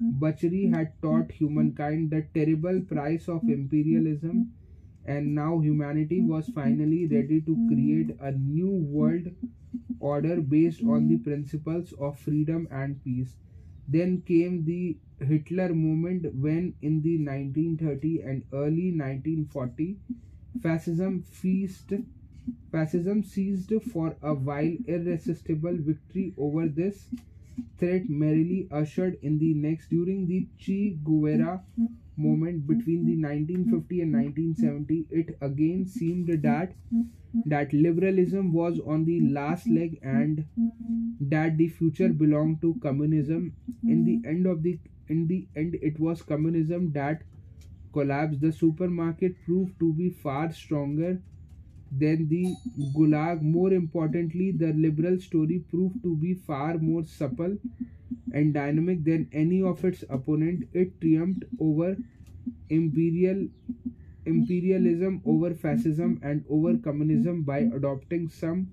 [0.00, 4.52] butchery had taught humankind the terrible price of imperialism
[5.08, 9.28] and now humanity was finally ready to create a new world
[10.00, 13.34] order based on the principles of freedom and peace.
[13.88, 19.96] Then came the Hitler movement when in the 1930 and early 1940
[20.62, 21.92] fascism feast
[22.72, 27.08] fascism seized for a while irresistible victory over this
[27.78, 31.62] threat merrily ushered in the next during the Che Guevara
[32.18, 32.76] moment mm-hmm.
[32.78, 33.70] between the mm-hmm.
[33.70, 34.24] 1950 and mm-hmm.
[34.24, 36.72] 1970 it again seemed that
[37.46, 40.44] that liberalism was on the last leg and
[41.20, 43.52] that the future belonged to communism.
[43.84, 47.22] In the end of the in the end it was communism that
[47.92, 48.40] collapsed.
[48.40, 51.20] The supermarket proved to be far stronger
[51.90, 52.54] than the
[52.96, 53.42] gulag.
[53.42, 57.56] More importantly the liberal story proved to be far more supple
[58.32, 60.64] and dynamic than any of its opponent.
[60.72, 61.96] It triumphed over
[62.70, 63.48] imperial
[64.26, 68.68] imperialism over fascism and over communism by adopting some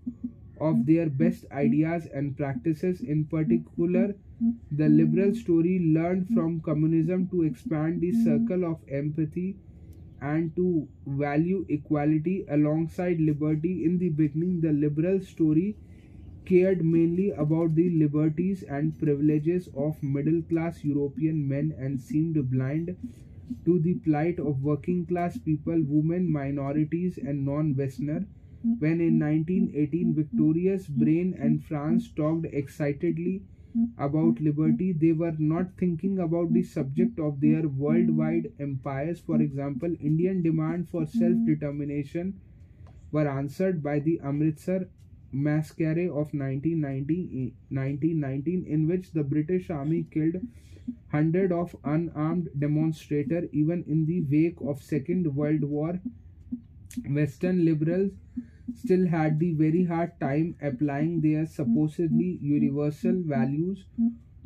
[0.59, 3.01] of their best ideas and practices.
[3.01, 4.15] In particular
[4.79, 9.55] The liberal story learned from communism to expand the circle of empathy
[10.31, 13.83] and to value equality alongside liberty.
[13.85, 15.75] In the beginning, the liberal story
[16.45, 22.95] cared mainly about the liberties and privileges of middle class European men and seemed blind
[23.65, 28.25] to the plight of working class people, women, minorities, and non Westerner.
[28.79, 33.41] When in 1918 victorious Britain and France talked excitedly
[33.97, 34.45] about mm-hmm.
[34.45, 36.79] liberty, they were not thinking about the mm-hmm.
[36.79, 37.79] subject of their mm-hmm.
[37.79, 39.19] worldwide empires.
[39.19, 42.39] For example, Indian demand for self determination
[43.11, 44.87] were answered by the Amritsar
[45.31, 50.35] massacre of 1990, 1919, eh, in which the British Army killed
[51.11, 53.49] hundreds of unarmed demonstrators.
[53.51, 55.99] Even in the wake of Second World War,
[57.09, 58.11] Western liberals
[58.73, 63.85] still had the very hard time applying their supposedly universal values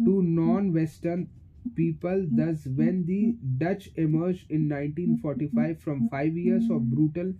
[0.03, 1.29] to non-Western
[1.75, 2.25] people.
[2.31, 7.33] Thus, when the Dutch emerged in 1945 from five years of brutal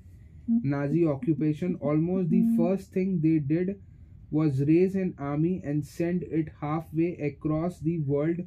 [0.48, 3.80] Nazi occupation, almost the first thing they did
[4.32, 8.38] was raise an army and send it halfway across the world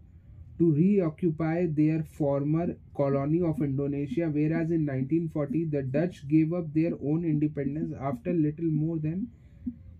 [0.59, 6.93] to reoccupy their former colony of Indonesia, whereas in 1940 the Dutch gave up their
[7.03, 9.29] own independence after little more than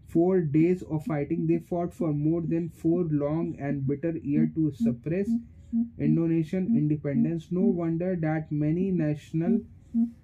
[0.09, 1.47] four days of fighting.
[1.47, 5.29] They fought for more than four long and bitter years to suppress
[5.99, 7.51] Indonesian independence.
[7.51, 9.61] No wonder that many national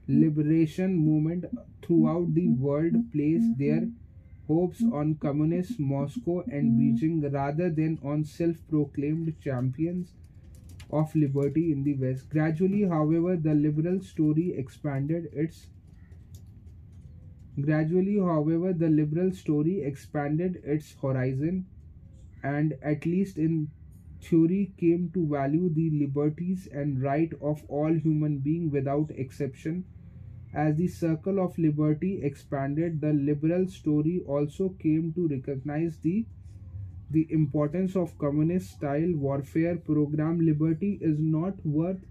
[0.09, 1.45] liberation movement
[1.83, 3.89] throughout the world place their
[4.49, 6.80] hopes on communist Moscow and hmm.
[6.80, 10.14] Beijing rather than on self-proclaimed champions
[10.90, 12.28] of liberty in the West.
[12.30, 15.68] Gradually, however, the liberal story expanded its
[17.61, 21.66] gradually, however, the liberal story expanded its horizon
[22.42, 23.68] and at least in
[24.22, 29.84] theory came to value the liberties and right of all human beings without exception.
[30.62, 36.26] As the circle of liberty expanded, the liberal story also came to recognize the
[37.11, 40.40] the importance of communist style warfare program.
[40.40, 42.04] Liberty is not worth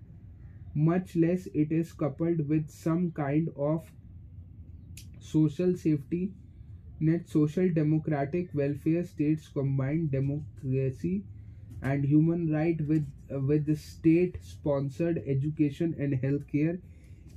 [0.74, 3.92] much less it is coupled with some kind of
[5.20, 6.20] social safety
[7.00, 11.24] net social democratic welfare states combined democracy
[11.82, 16.80] and human right with uh, with the state sponsored education and healthcare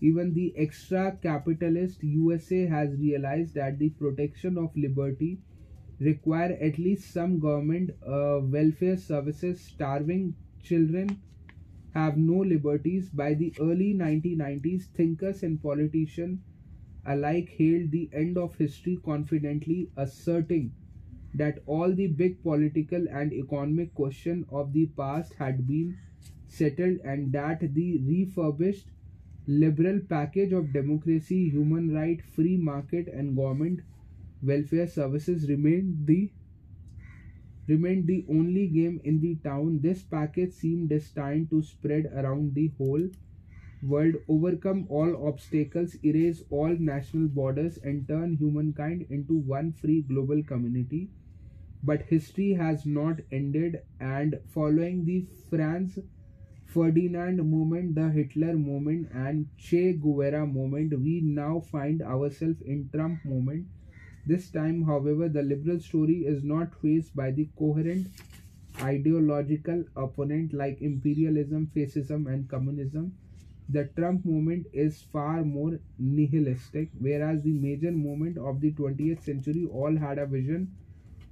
[0.00, 5.38] even the extra capitalist usa has realized that the protection of liberty
[6.00, 11.20] require at least some government uh, welfare services starving children
[11.94, 13.10] have no liberties.
[13.10, 16.40] By the early 1990s thinkers and politicians
[17.06, 20.72] alike hailed the end of history confidently asserting
[21.34, 25.98] that all the big political and economic questions of the past had been
[26.48, 28.86] settled and that the refurbished
[29.50, 33.80] liberal package of democracy, human right, free market and government
[34.42, 36.30] welfare services remained the
[37.66, 39.80] remained the only game in the town.
[39.82, 43.08] This package seemed destined to spread around the whole
[43.82, 50.42] world, overcome all obstacles, erase all national borders, and turn humankind into one free global
[50.42, 51.08] community
[51.82, 55.98] but history has not ended and following the Franz
[56.72, 63.24] Ferdinand movement, the Hitler movement and Che Guevara movement, we now find ourselves in Trump
[63.24, 63.66] movement.
[64.26, 68.06] This time, however, the liberal story is not faced by the coherent
[68.80, 73.12] ideological opponent like imperialism, fascism and communism.
[73.68, 79.66] The Trump movement is far more nihilistic, whereas the major movement of the 20th century
[79.72, 80.72] all had a vision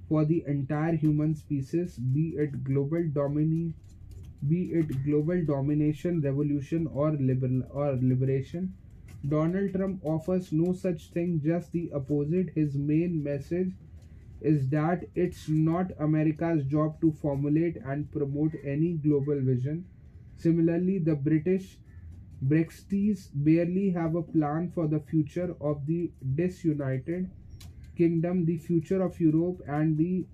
[0.09, 3.73] for the entire human species, be it global domini,
[4.47, 8.73] be it global domination, revolution, or liberal or liberation.
[9.27, 12.49] Donald Trump offers no such thing, just the opposite.
[12.55, 13.73] His main message
[14.41, 19.85] is that it's not America's job to formulate and promote any global vision.
[20.37, 21.77] Similarly, the British
[22.45, 27.29] Brexiteers barely have a plan for the future of the disunited
[27.97, 30.25] kingdom the future of europe and the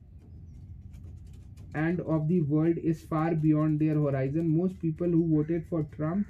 [1.76, 4.50] and of the world is far beyond their horizon.
[4.58, 6.28] Most people who voted for trump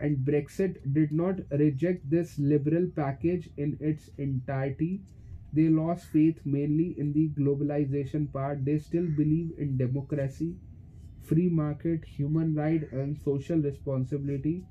[0.00, 5.00] and brexit did not reject this liberal package in its entirety.
[5.52, 8.64] They lost faith mainly in the globalization part.
[8.64, 10.54] They still believe in democracy
[11.22, 14.64] free market human right and social responsibility.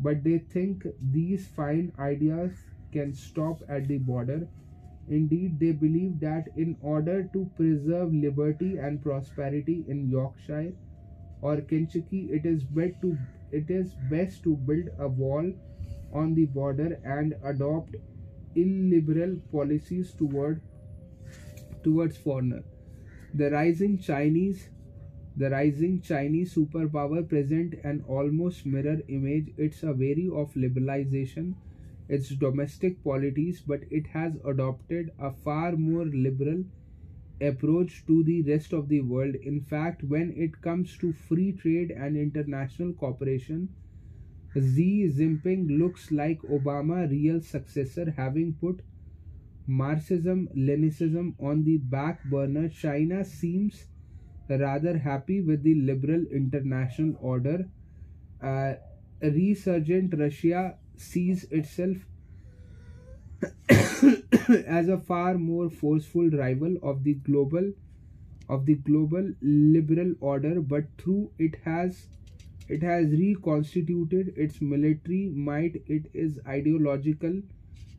[0.00, 2.52] But they think these fine ideas
[2.92, 4.48] can stop at the border
[5.08, 10.72] Indeed, they believe that in order to preserve liberty and prosperity in Yorkshire
[11.42, 13.16] or Kentucky, it is best to
[13.50, 15.52] it is best to build a wall
[16.12, 17.96] on the border and adopt
[18.54, 20.60] illiberal policies toward
[21.82, 22.62] towards foreigner.
[23.34, 24.68] The rising Chinese
[25.36, 29.48] the rising Chinese superpower present an almost mirror image.
[29.56, 31.54] It's a way of liberalization
[32.08, 36.64] its domestic polities, but it has adopted a far more liberal
[37.40, 39.34] approach to the rest of the world.
[39.36, 43.68] In fact, when it comes to free trade and international cooperation,
[44.54, 48.80] Xi Jinping looks like Obama's real successor, having put
[49.66, 52.68] Marxism Leninism on the back burner.
[52.70, 53.86] China seems
[54.48, 57.68] rather happy with the liberal international order.
[58.42, 58.74] Uh,
[59.20, 61.96] resurgent Russia sees itself
[64.66, 67.72] as a far more forceful rival of the global
[68.48, 72.06] of the global liberal order but through it has
[72.68, 75.82] it has reconstituted its military might.
[75.86, 77.40] It is ideological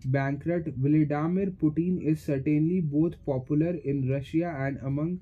[0.06, 0.68] bankrupt.
[0.78, 5.20] Vladimir putin is certainly both popular in russia and among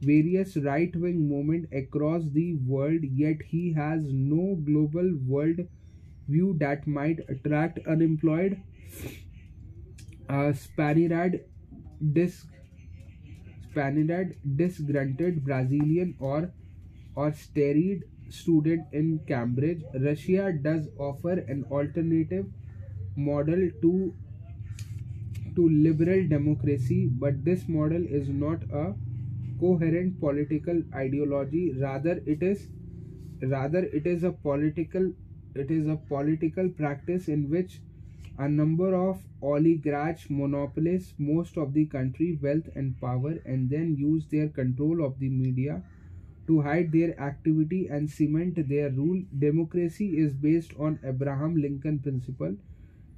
[0.00, 5.60] various right-wing movements across the world yet he has no global world
[6.28, 8.60] view that might attract unemployed
[10.28, 11.40] uh, Spaniard
[12.12, 12.44] dis
[13.70, 16.52] Spaniard disgruntled Brazilian or
[17.14, 19.82] or steried student in Cambridge.
[19.94, 22.46] Russia does offer an alternative
[23.16, 24.14] model to
[25.56, 28.94] to liberal democracy, but this model is not a
[29.60, 31.72] coherent political ideology.
[31.80, 32.68] Rather, it is
[33.42, 35.12] rather it is a political
[35.54, 37.80] it is a political practice in which
[38.38, 44.26] a number of oligarchs monopolize most of the country wealth and power and then use
[44.30, 45.82] their control of the media
[46.46, 49.22] to hide their activity and cement their rule.
[49.38, 52.56] Democracy is based on Abraham Lincoln principle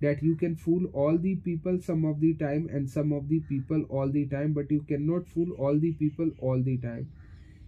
[0.01, 3.41] that you can fool all the people some of the time and some of the
[3.41, 7.09] people all the time but you cannot fool all the people all the time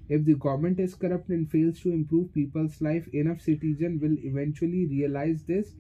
[0.09, 4.87] if the government is corrupt and fails to improve people's life, enough citizens will eventually
[4.87, 5.75] realize this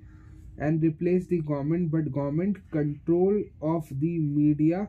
[0.58, 1.90] and replace the government.
[1.90, 4.88] But government control of the media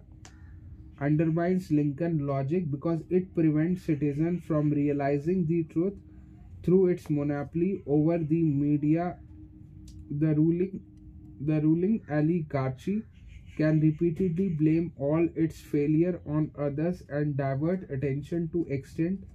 [0.99, 5.93] undermines Lincoln logic because it prevents citizens from realizing the truth
[6.63, 9.17] through its monopoly over the media.
[10.09, 10.81] The ruling
[11.39, 13.03] the ruling oligarchy
[13.57, 19.25] can repeatedly blame all its failure on others and divert attention to extent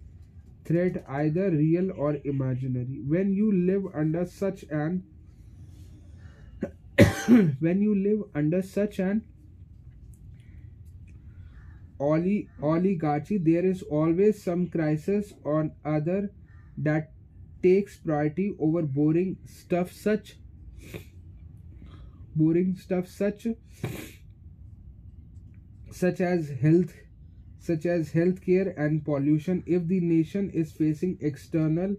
[0.65, 3.03] threat either real or imaginary.
[3.07, 5.05] When you live under such an
[7.61, 9.23] when you live under such an
[11.99, 16.31] oli- oligarchy there is always some crisis on other
[16.77, 17.13] that
[17.63, 20.37] takes priority over boring stuff such
[22.35, 23.47] boring stuff such
[25.93, 26.93] such as health
[27.59, 29.63] such as healthcare and pollution.
[29.67, 31.97] If the nation is facing external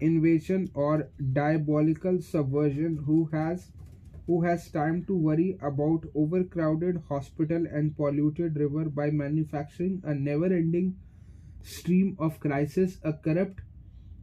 [0.00, 3.72] invasion or diabolical subversion who has
[4.26, 10.96] who has time to worry about overcrowded hospital and polluted river by manufacturing a never-ending
[11.62, 12.98] stream of crisis?
[13.02, 13.60] A corrupt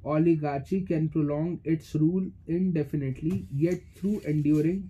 [0.04, 4.90] oligarchy can prolong its rule indefinitely yet through enduring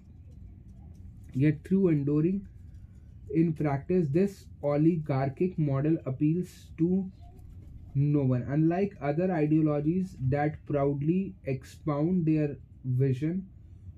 [1.33, 2.47] yet through enduring
[3.33, 7.11] in practice, this oligarchic model appeals to
[7.95, 8.43] no one.
[8.43, 13.47] Unlike other ideologies that proudly expound their vision,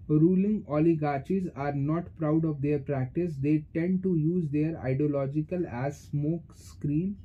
[0.08, 3.36] ruling oligarchies are not proud of their practice.
[3.38, 7.18] They tend to use their ideological as smoke screen.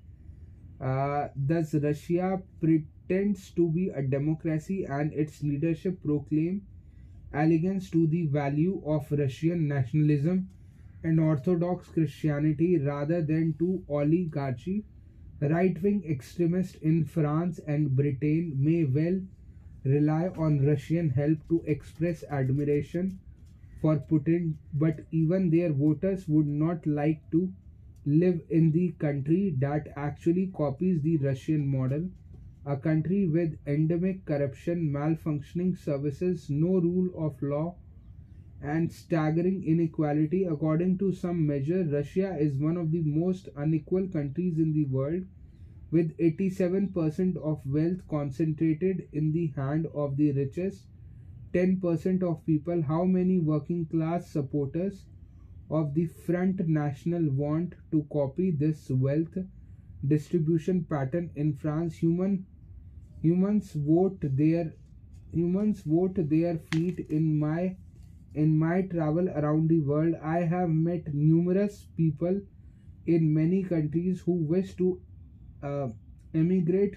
[0.80, 6.62] Uh, thus, Russia pretends to be a democracy and its leadership proclaim
[7.32, 10.48] allegiance to the value of Russian nationalism
[11.03, 14.84] and Orthodox Christianity rather than to oligarchy.
[15.40, 19.20] Right wing extremists in France and Britain may well
[19.84, 23.18] rely on Russian help to express admiration
[23.80, 27.53] for Putin, but even their voters would not like to
[28.05, 32.09] live in the country that actually copies the Russian model.
[32.66, 37.76] A country with endemic corruption, malfunctioning services, no rule of law,
[38.62, 40.44] and staggering inequality.
[40.44, 45.24] According to some measure, Russia is one of the most unequal countries in the world,
[45.90, 50.84] with 87% of wealth concentrated in the hand of the richest
[51.52, 52.82] 10% of people.
[52.82, 55.04] How many working class supporters
[55.70, 59.36] of the Front National want to copy this wealth
[60.06, 61.96] distribution pattern in France.
[61.96, 62.46] Human
[63.20, 64.72] humans vote their
[65.32, 67.76] humans vote their feet in my
[68.35, 70.14] in my travel around the world.
[70.22, 72.41] I have met numerous people
[73.07, 75.01] in many countries who wish to
[75.62, 75.89] uh,
[76.35, 76.97] emigrate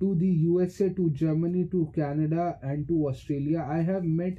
[0.00, 3.66] to the USA, to Germany, to Canada, and to Australia.
[3.68, 4.38] I have met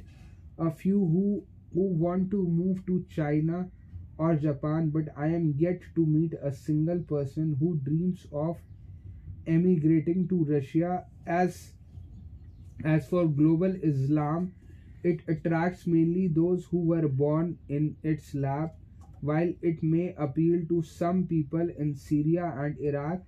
[0.58, 1.44] a few who
[1.74, 3.70] who want to move to China
[4.18, 8.58] or Japan, but I am yet to meet a single person who dreams of
[9.46, 11.04] emigrating to Russia.
[11.26, 11.72] As
[12.84, 14.52] as for global Islam,
[15.02, 18.76] it attracts mainly those who were born in its lap,
[19.20, 23.22] while it may appeal to some people in Syria and Iraq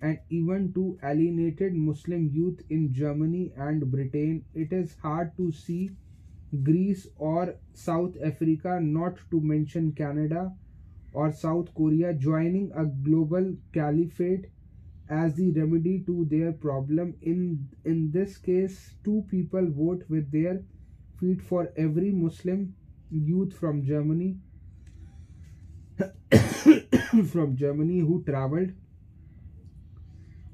[0.00, 4.44] and even to alienated Muslim youth in Germany and Britain.
[4.54, 5.90] It is hard to see
[6.62, 10.52] Greece or South Africa, not to mention Canada
[11.12, 14.46] or South Korea, joining a global caliphate
[15.08, 17.14] as the remedy to their problem.
[17.22, 20.62] In, in this case, two people vote with their
[21.20, 22.74] feet for every Muslim
[23.10, 24.36] youth from Germany
[27.32, 28.70] from Germany who traveled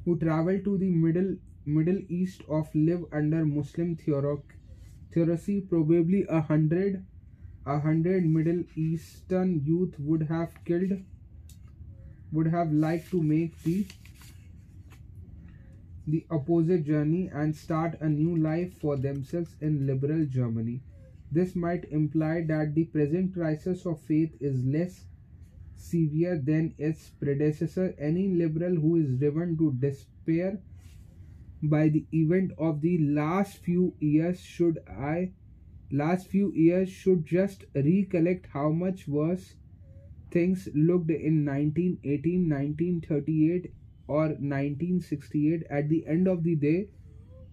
[0.05, 1.37] who traveled to the middle
[1.67, 5.61] Middle East of live under Muslim theocracy.
[5.63, 7.05] Probably a hundred
[7.67, 10.93] a hundred Middle Eastern youth would have killed
[12.33, 13.87] would have liked to make the
[16.07, 20.83] the opposite journey and start a new life for themselves in liberal Germany.
[21.33, 25.07] This might imply that the present crisis of faith is less
[25.77, 27.95] severe than its predecessor.
[27.99, 30.61] Any liberal who is driven to despair
[31.63, 35.33] by the event of the last few years should I
[35.91, 39.55] last few years should just recollect how much worse
[40.31, 43.73] things looked in 1918 1938
[44.07, 46.89] or 1968 at the end of the day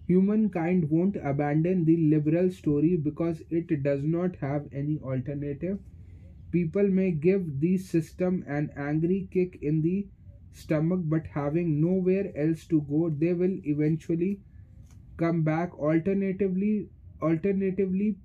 [0.06, 5.78] humankind won't abandon the liberal story because it does not have any alternative.
[6.50, 10.06] People may give the system an angry kick in the
[10.52, 14.40] stomach but having nowhere else to go they will eventually
[15.16, 15.78] come back.
[15.78, 16.88] Alternatively
[17.22, 18.16] alternatively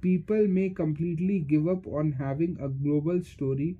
[0.00, 3.76] people may completely give up on having a global story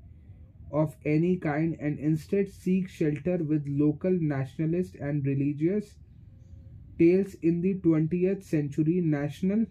[0.73, 5.97] of any kind and instead seek shelter with local nationalist and religious
[6.99, 8.99] tales in the 20th century.
[9.03, 9.67] National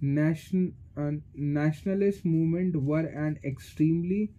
[0.00, 4.32] nation uh, nationalist movement were an extremely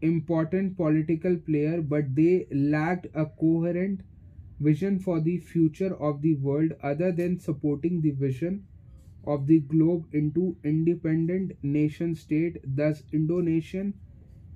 [0.00, 4.00] important political player, but they lacked a coherent
[4.58, 8.66] vision for the future of the world other than supporting the vision
[9.26, 12.58] of the globe into independent nation state.
[12.64, 13.94] Thus indonesian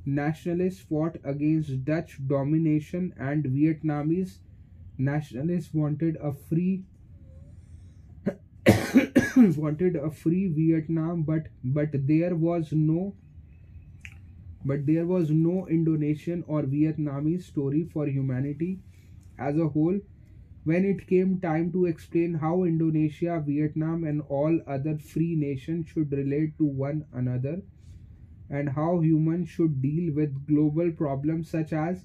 [0.04, 4.38] nationalists fought against dutch domination and vietnamese
[4.98, 6.84] nationalists wanted a free
[9.56, 13.14] wanted a free vietnam but but there was no
[14.64, 18.78] but there was no Indonesian or Vietnamese story for humanity
[19.38, 19.98] as a whole
[20.64, 26.12] when it came time to explain how Indonesia, Vietnam, and all other free nations should
[26.12, 27.62] relate to one another
[28.50, 32.04] and how humans should deal with global problems such as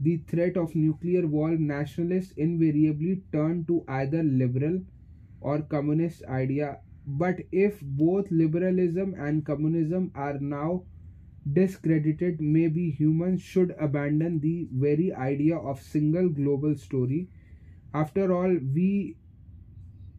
[0.00, 4.80] the threat of nuclear war, nationalists invariably turn to either liberal
[5.40, 6.80] or communist idea.
[7.06, 10.84] But if both liberalism and communism are now
[11.52, 17.28] discredited maybe humans should abandon the very idea of single global story
[17.94, 19.16] after all we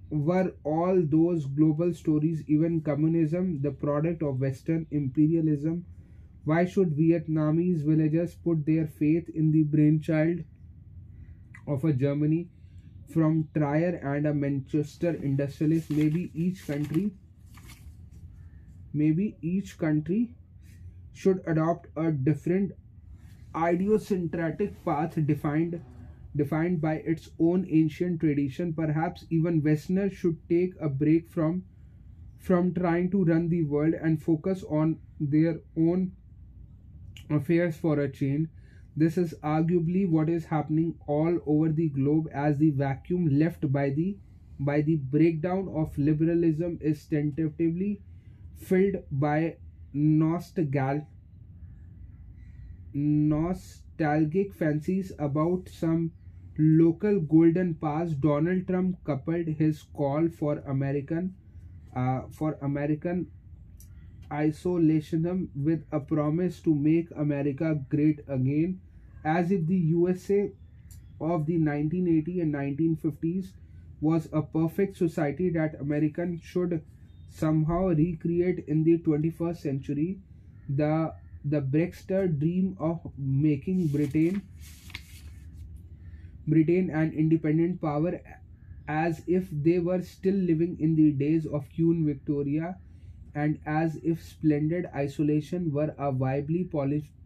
[0.10, 5.86] were all those global stories even communism the product of western imperialism.
[6.46, 10.44] Why should vietnamese villagers put their faith in the brainchild
[11.68, 12.50] of a germany?
[13.14, 17.12] From trier and a manchester industrialist maybe each country
[18.94, 20.36] maybe each country
[21.14, 22.72] should adopt a different
[23.56, 25.82] idiosyncratic path defined
[26.36, 28.74] defined by its own ancient tradition.
[28.74, 31.64] Perhaps even westerners should take a break from
[32.38, 36.12] from trying to run the world and focus on their own
[37.30, 38.48] affairs for a change.
[38.96, 43.90] This is arguably what is happening all over the globe as the vacuum left by
[43.90, 44.18] the
[44.60, 48.02] by the breakdown of liberalism is tentatively
[48.58, 49.56] filled by
[49.94, 51.06] nostalgic
[52.94, 56.12] nostalgic fancies about some
[56.60, 61.34] local golden Pass, donald trump coupled his call for american
[61.96, 63.28] uh, for american
[64.30, 68.80] isolationism with a promise to make America great again,
[69.24, 70.52] as if the USA
[71.20, 73.48] of the 1980 and 1950s
[74.02, 76.82] was a perfect society that Americans should
[77.30, 80.20] somehow recreate in the 21st century.
[80.70, 81.14] The
[81.46, 84.42] the Brexiter dream of making Britain
[86.50, 88.20] Britain an independent power
[88.88, 92.80] as if they were still living in the days of Queen Victoria
[93.34, 96.66] and as if splendid isolation were a viable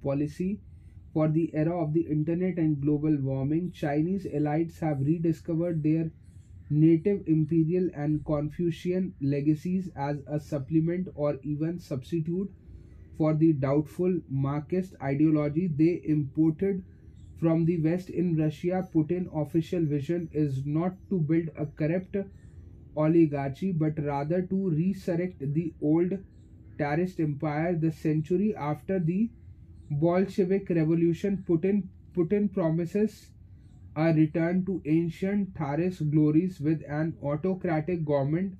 [0.04, 0.62] policy
[1.14, 6.12] for the era of the internet and global warming, Chinese elites have rediscovered their
[6.70, 12.54] native imperial and Confucian legacies as a supplement or even substitute
[13.18, 16.84] for the doubtful Marxist ideology they imported
[17.44, 18.88] from the West in Russia.
[18.96, 22.18] Putin's official vision is not to build a corrupt
[22.96, 26.14] oligarchy but rather to resurrect the old
[26.78, 29.30] Tsarist empire the century after the
[29.92, 31.44] Bolshevik revolution.
[31.48, 31.84] Putin,
[32.16, 33.32] Putin promises
[33.96, 38.56] a return to ancient Tsarist glories with an autocratic government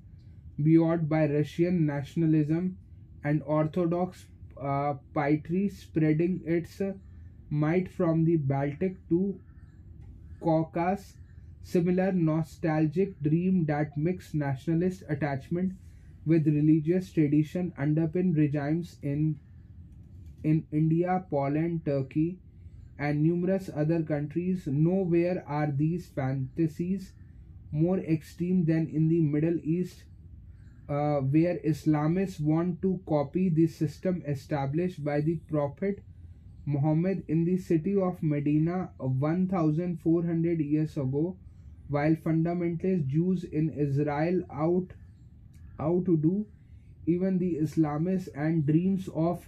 [0.58, 2.76] buoyed by Russian nationalism
[3.24, 4.26] and Orthodox
[4.60, 6.80] uh, piety spreading its
[7.62, 9.38] might from the Baltic to
[10.40, 11.16] Caucasus.
[11.64, 15.72] Similar nostalgic dream that mixed nationalist attachment
[16.26, 19.40] with religious tradition underpin regimes in
[20.44, 22.38] in India, Poland, Turkey,
[22.98, 24.66] and numerous other countries.
[24.68, 27.12] Nowhere are these fantasies
[27.72, 30.04] more extreme than in the Middle East,
[30.88, 36.02] uh, where Islamists want to copy the system established by the Prophet
[36.66, 41.36] Muhammad in the city of Medina 1400 years ago,
[41.88, 44.86] while fundamentalist Jews in Israel out
[45.78, 46.46] out to do?
[47.06, 49.46] Even the Islamists and dreams of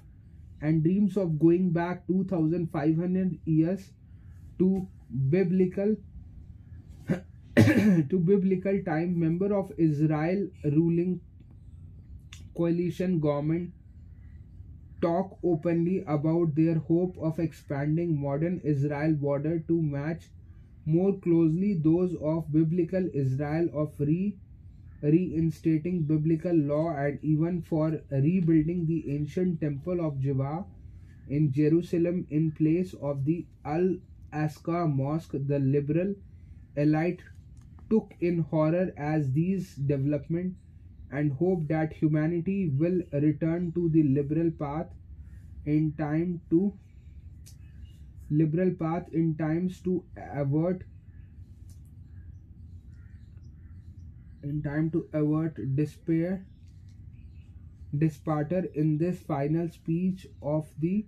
[0.60, 3.90] and dreams of going back 2500 years
[4.58, 4.86] to
[5.30, 5.96] biblical
[8.10, 11.20] to biblical time member of Israel ruling
[12.56, 13.72] coalition government
[15.06, 20.30] talk openly about their hope of expanding modern Israel border to match
[20.86, 24.36] more closely those of biblical Israel of re
[25.02, 30.64] reinstating biblical law and even for rebuilding the ancient temple of Jiva
[31.28, 33.96] in Jerusalem in place of the Al
[34.32, 35.36] Aqsa Mosque.
[35.54, 36.14] The liberal
[36.76, 37.22] elite
[37.90, 40.56] took in horror as these developments
[41.10, 44.88] and hope that humanity will return to the liberal path
[45.64, 46.72] in time to
[48.30, 50.82] liberal path in times to avert
[54.42, 56.44] in time to avert despair
[57.98, 61.06] despair in this final speech of the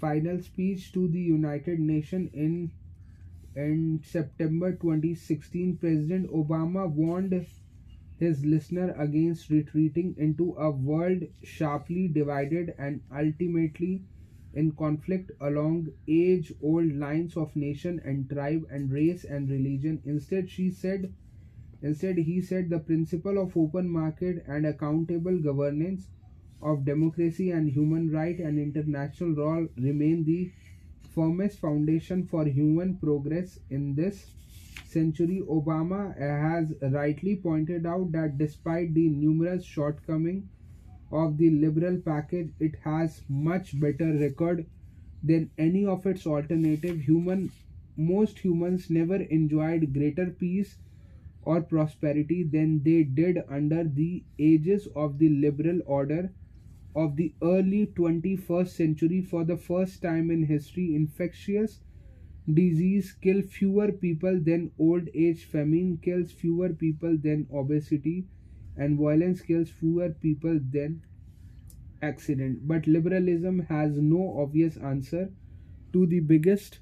[0.00, 2.70] final speech to the united nations in
[3.54, 7.34] in september 2016 president obama warned
[8.18, 14.02] his listener against retreating into a world sharply divided and ultimately
[14.52, 20.00] in conflict along age old lines of nation and tribe and race and religion.
[20.04, 21.08] Instead she said
[21.82, 26.08] instead he said the principle of open market and accountable governance
[26.60, 30.48] of democracy and human right and international law remain the
[31.14, 34.32] firmest foundation for human progress in this
[34.88, 40.44] century, Obama has rightly pointed out that despite the numerous shortcomings
[41.12, 44.66] of the liberal package, it has much better record
[45.22, 47.00] than any of its alternative.
[47.00, 47.50] Human,
[47.96, 50.76] most humans never enjoyed greater peace
[51.42, 56.30] or prosperity than they did under the ages of the liberal order
[56.94, 61.80] of the early 21st century for the first time in history infectious
[62.54, 68.26] disease kill fewer people than old age famine kills fewer people than obesity
[68.76, 71.02] and violence kills fewer people than
[72.02, 72.66] accident.
[72.66, 75.30] But liberalism has no obvious answer
[75.92, 76.80] to the biggest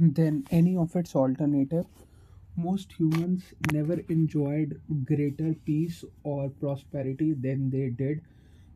[0.00, 1.86] than any of its alternative
[2.62, 8.20] most humans never enjoyed greater peace or prosperity than they did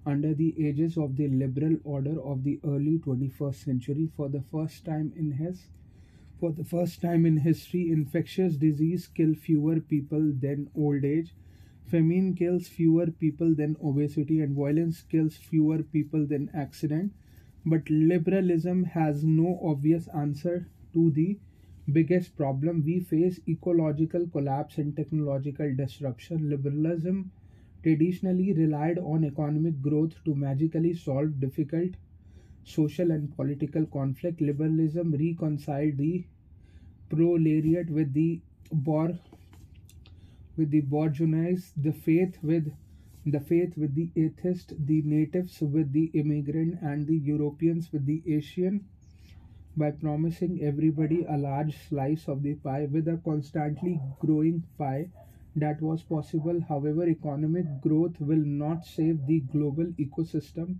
[0.06, 4.10] under the ages of the liberal order of the early 21st century.
[4.16, 5.68] For the first time in his
[6.40, 11.34] for the first time in history infectious disease kill fewer people than old age.
[11.86, 17.12] Famine kills fewer people than obesity and violence kills fewer people than accident.
[17.64, 21.38] But liberalism has no obvious answer to the
[21.92, 26.50] biggest problem we face ecological collapse and technological disruption.
[26.50, 27.30] Liberalism
[27.82, 31.90] traditionally relied on economic growth to magically solve difficult
[32.64, 34.40] social and political conflict.
[34.40, 36.24] Liberalism reconciled the
[37.10, 38.40] proletariat with the
[38.72, 39.18] bor
[40.56, 42.72] with the bourgeoisie, the faith with
[43.26, 48.22] the faith with the atheist, the natives with the immigrant, and the Europeans with the
[48.26, 48.86] Asian
[49.76, 55.08] by promising everybody a large slice of the pie with a constantly growing pie
[55.56, 56.60] that was possible.
[56.68, 60.76] However, economic growth will not save the global ecosystem,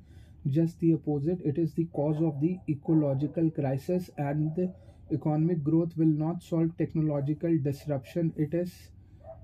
[0.49, 1.41] just the opposite.
[1.45, 4.73] It is the cause of the ecological crisis, and the
[5.13, 8.33] economic growth will not solve technological disruption.
[8.37, 8.91] It is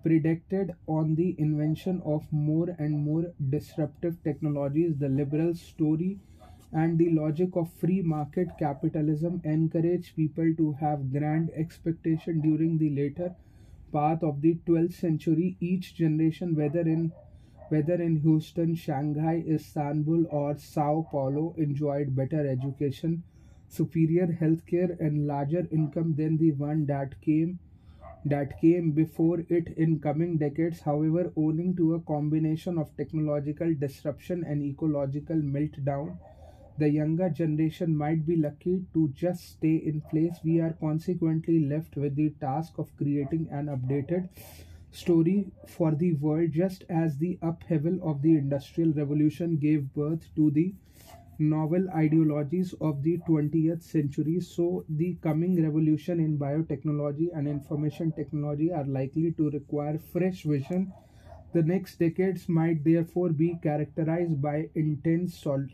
[0.03, 4.99] predicted on the invention of more and more disruptive technologies.
[4.99, 6.19] The liberal story
[6.73, 12.91] and the logic of free market capitalism encourage people to have grand expectation during the
[12.91, 13.35] later
[13.93, 15.57] part of the 12th century.
[15.61, 17.13] Each generation whether in
[17.69, 23.23] whether in houston shanghai istanbul or sao paulo enjoyed better education
[23.69, 27.59] superior healthcare and larger income than the one that came
[28.25, 30.81] that came before it in coming decades.
[30.81, 36.19] However owing to a combination of technological disruption and ecological meltdown
[36.79, 40.39] the younger generation might be lucky to just stay in place.
[40.45, 44.29] We are consequently left with the task of creating an updated
[44.93, 50.51] story for the world, just as the upheaval of the Industrial Revolution gave birth to
[50.51, 50.75] the
[51.39, 54.39] novel ideologies of the 20th century.
[54.41, 60.93] So, the coming revolution in biotechnology and information technology are likely to require fresh vision.
[61.53, 65.69] The next decades might therefore be characterized by intense sol-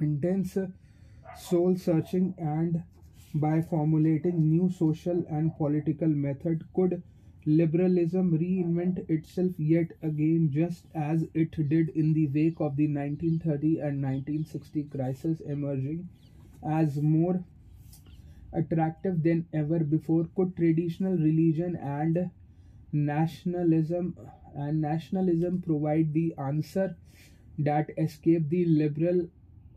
[0.00, 0.56] intense
[1.36, 2.82] soul searching and
[3.34, 7.02] by formulating new social and political method could
[7.46, 13.78] liberalism reinvent itself yet again just as it did in the wake of the 1930
[13.80, 16.08] and 1960 crisis emerging
[16.62, 17.42] as more
[18.52, 22.30] attractive than ever before could traditional religion and
[22.92, 24.16] nationalism
[24.54, 26.96] and nationalism provide the answer
[27.58, 29.26] that escape the liberal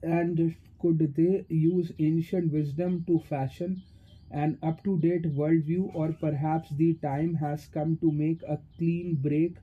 [0.06, 3.82] and could they use ancient wisdom to fashion
[4.32, 9.16] an up to date worldview, or perhaps the time has come to make a clean
[9.16, 9.58] break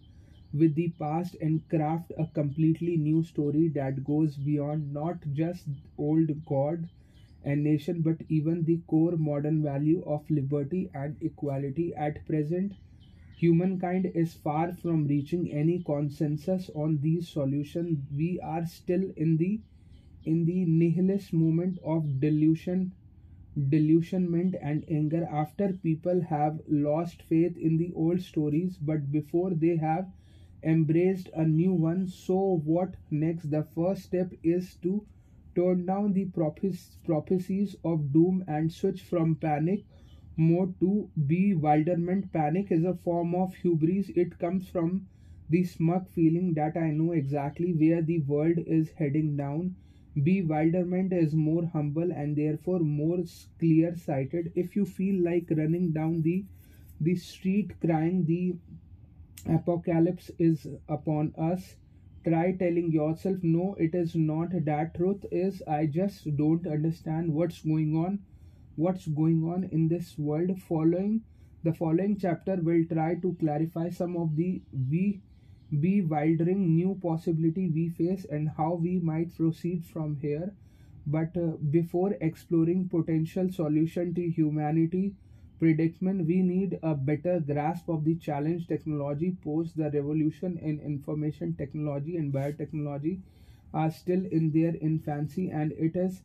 [0.53, 5.67] with the past and craft a completely new story that goes beyond not just
[5.99, 6.89] old god
[7.45, 12.73] and nation but even the core modern value of liberty and equality at present?
[13.37, 17.99] Humankind is far from reaching any consensus on these solutions.
[18.17, 19.61] We are still in the
[20.25, 22.93] in the nihilist moment of delusion
[23.69, 29.77] delusionment and anger after people have lost faith in the old stories but before they
[29.77, 30.07] have
[30.63, 33.51] embraced a new one so what next?
[33.51, 35.05] The first step is to
[35.55, 36.25] turn down the
[37.05, 39.85] prophecies of doom and switch from panic
[40.37, 44.11] mode to bewilderment panic is a form of hubris.
[44.11, 45.07] It comes from
[45.49, 49.75] the smug feeling that i know exactly where the world is heading down
[50.15, 53.19] Bewilderment is more humble and therefore more
[53.59, 54.51] clear sighted.
[54.55, 56.47] If you feel like running down the
[57.01, 58.55] the street crying the
[59.47, 61.77] apocalypse is upon us,
[62.25, 65.63] try telling yourself no it is not that truth is.
[65.69, 68.19] I just don't understand what's going on
[68.77, 70.59] what's going on in this world.
[70.63, 71.23] Following
[71.65, 75.21] the following chapter will try to clarify some of the we
[75.81, 80.53] bewildering new possibility we face and how we might proceed from here.
[81.07, 85.15] But uh, before exploring potential solution to humanity
[85.59, 91.55] predicament we need a better grasp of the challenge technology post the revolution in information
[91.55, 93.21] technology and biotechnology
[93.73, 96.23] are still in their infancy and it is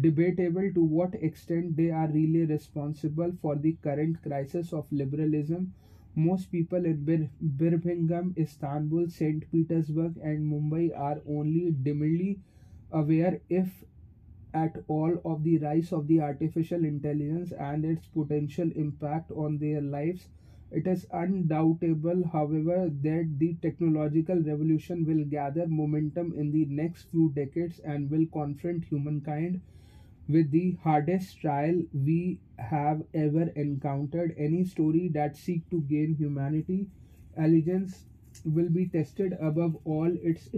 [0.00, 5.72] debatable to what extent they are really responsible for the current crisis of liberalism
[6.16, 9.50] most people in Bir- Birmingham, Istanbul, St.
[9.52, 12.40] Petersburg, and Mumbai are only dimly
[12.92, 13.84] aware, if
[14.54, 19.80] at all, of the rise of the artificial intelligence and its potential impact on their
[19.80, 20.28] lives.
[20.72, 27.30] It is undoubtable, however, that the technological revolution will gather momentum in the next few
[27.34, 29.60] decades and will confront humankind
[30.28, 34.34] with the hardest trial we have ever encountered.
[34.38, 36.86] Any story that seek to gain humanity
[37.36, 38.04] allegiance
[38.44, 40.48] will be tested above all its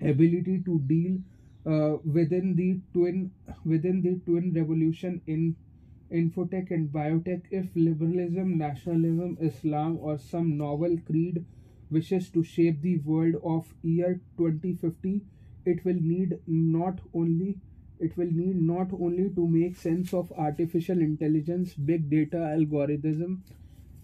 [0.00, 1.18] ability to deal
[1.66, 3.30] uh, within the twin
[3.64, 5.54] within the twin revolution in
[6.20, 11.44] infotech and biotech if liberalism nationalism islam or some novel creed
[11.90, 15.20] wishes to shape the world of year 2050
[15.64, 17.56] it will need not only
[18.00, 23.42] it will need not only to make sense of artificial intelligence big data algorithm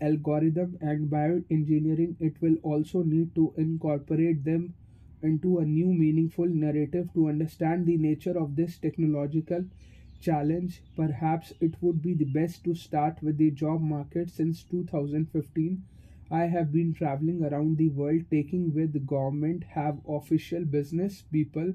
[0.00, 4.74] algorithm and bioengineering it will also need to incorporate them
[5.22, 9.64] into a new meaningful narrative to understand the nature of this technological
[10.20, 10.82] challenge.
[10.96, 15.82] Perhaps it would be the best to start with the job market since 2015
[16.30, 21.72] i have been traveling around the world taking with government have official business people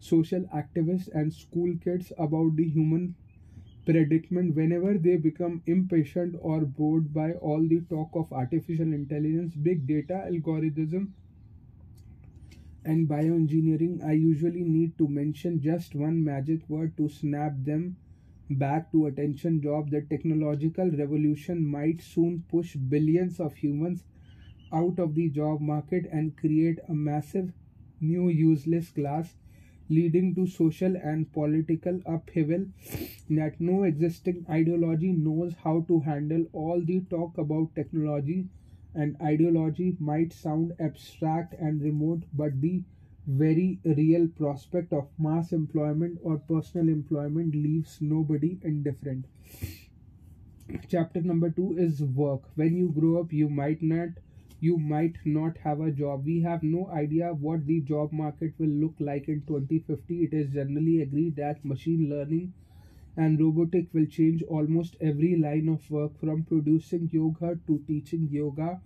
[0.00, 3.14] social activists and school kids about the human
[3.86, 9.86] predicament whenever they become impatient or bored by all the talk of artificial intelligence big
[9.86, 11.14] data algorithm
[12.84, 17.96] and bioengineering, I usually need to mention just one magic word to snap them
[18.50, 19.90] back to attention job.
[19.90, 24.04] The technological revolution might soon push billions of humans
[24.72, 27.52] out of the job market and create a massive
[28.00, 29.34] new useless class
[29.90, 32.64] leading to social and political upheaval
[33.28, 38.46] that no existing ideology knows how to handle all the talk about technology
[38.94, 42.82] and ideology might sound abstract and remote, but the
[43.26, 49.26] very real prospect of mass employment or personal employment leaves nobody indifferent.
[50.88, 52.42] Chapter number two is work.
[52.54, 54.08] When you grow up, you might not
[54.60, 56.24] you might not have a job.
[56.24, 60.22] We have no idea what the job market will look like in 2050.
[60.24, 62.52] It is generally agreed that machine learning
[63.16, 68.80] and robotic will change almost every line of work from producing yoga to teaching yoga.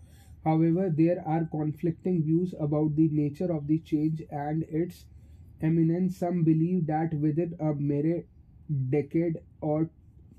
[0.45, 5.07] However, there are conflicting views about the nature of the change and its
[5.63, 6.17] eminence.
[6.19, 8.25] Some believe that within a mere
[8.91, 9.89] decade or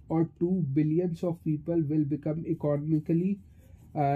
[0.09, 3.39] or two billions of people will become economically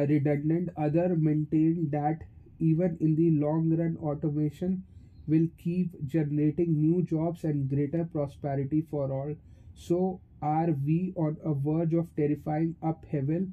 [0.07, 0.69] redundant.
[0.77, 2.23] Other maintain that
[2.59, 4.83] even in the long run, automation
[5.27, 9.35] will keep generating new jobs and greater prosperity for all.
[9.73, 13.47] So, are we on a verge of terrifying upheaval?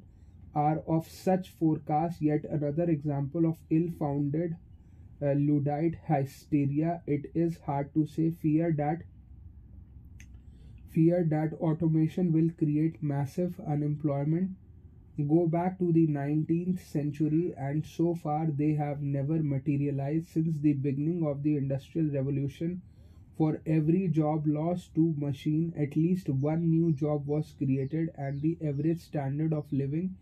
[0.55, 4.57] Are of such forecasts yet another example of ill founded
[5.21, 7.03] uh, Luddite hysteria?
[7.07, 8.31] It is hard to say.
[8.31, 9.03] Fear that
[10.89, 14.51] fear that automation will create massive unemployment
[15.25, 20.73] go back to the 19th century and so far they have never materialized since the
[20.73, 22.81] beginning of the industrial revolution
[23.37, 28.57] for every job lost to machine, at least one new job was created, and the
[28.61, 30.15] average standard of living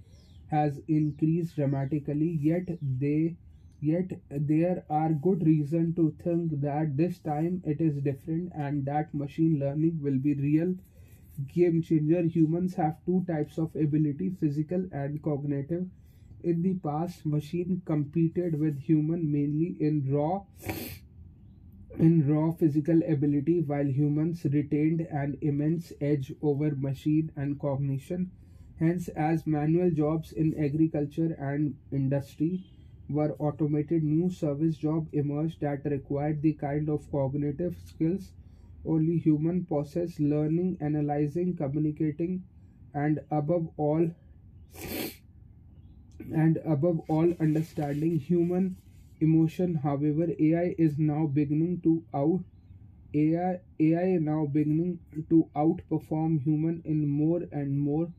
[0.48, 2.30] has increased dramatically.
[2.30, 3.36] Yet they
[3.82, 9.14] yet there are good reason to think that this time it is different and that
[9.14, 10.76] machine learning will be real
[11.54, 12.24] game changer.
[12.24, 15.88] Humans have two types of ability, physical and cognitive.
[16.44, 20.42] In the past, machine competed with human mainly in raw
[21.98, 28.30] in raw physical ability while humans retained an immense edge over machine and cognition
[28.80, 32.64] hence as manual jobs in agriculture and industry
[33.10, 38.32] were automated new service job emerged that required the kind of cognitive skills
[38.88, 42.44] only human possess learning analyzing communicating
[42.94, 44.10] and above all
[46.34, 48.76] and above all understanding human
[49.22, 49.76] emotion.
[49.76, 52.44] However ai is now beginning to out
[53.14, 55.00] ai ai now beginning
[55.30, 58.12] to outperform human in more and more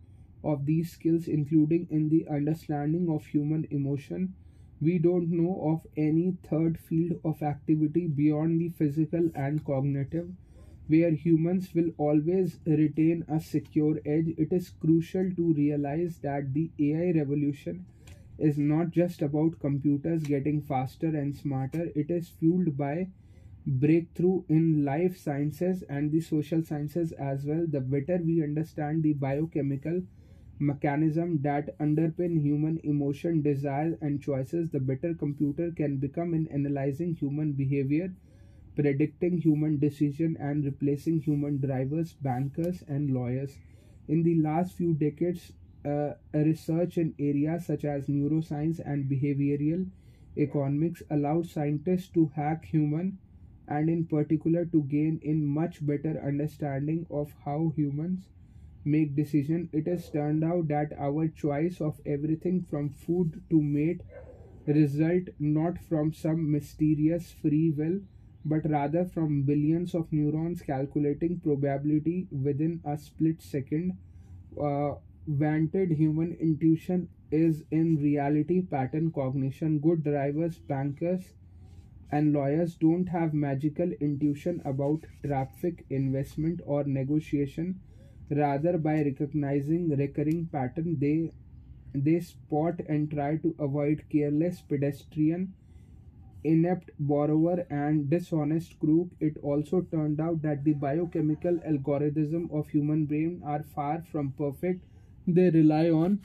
[0.43, 4.35] of these skills including in the understanding of human emotion.
[4.81, 10.29] We don't know of any third field of activity beyond the physical and cognitive
[10.89, 16.71] where humans will always retain a secure edge it is crucial to realize that the
[16.89, 17.85] ai revolution
[18.39, 23.09] is not just about computers getting faster and smarter, it is fueled by
[23.67, 27.67] breakthrough in life sciences and the social sciences as well.
[27.69, 30.03] The better we understand the biochemical
[30.59, 37.15] mechanism that underpin human emotion, desires, and choices, the better computer can become in analyzing
[37.15, 38.13] human behavior,
[38.77, 43.59] predicting human decision, and replacing human drivers, bankers, and lawyers.
[44.09, 45.53] In the last few decades,
[45.85, 49.87] uh, research in areas such as neuroscience and behavioral
[50.37, 53.19] economics allowed scientists to hack human
[53.69, 58.29] and in particular to gain in much better understanding of how humans
[58.85, 64.03] make decision it has turned out that our choice of everything from food to mate
[64.67, 68.01] result not from some mysterious free will
[68.47, 73.97] but rather from billions of neurons calculating probability within a split second.
[74.61, 74.95] Uh,
[75.29, 79.79] vanted human intuition is in reality pattern cognition.
[79.81, 81.35] Good drivers, bankers,
[82.11, 87.81] and lawyers don't have magical intuition about traffic, investment, or negotiation.
[88.31, 91.33] Rather, by recognizing recurring pattern, they
[91.95, 95.55] they spot and try to avoid careless pedestrian
[96.53, 103.05] inept borrower and dishonest crook it also turned out that the biochemical algorithm of human
[103.07, 104.85] brain are far from perfect
[105.27, 106.19] they rely on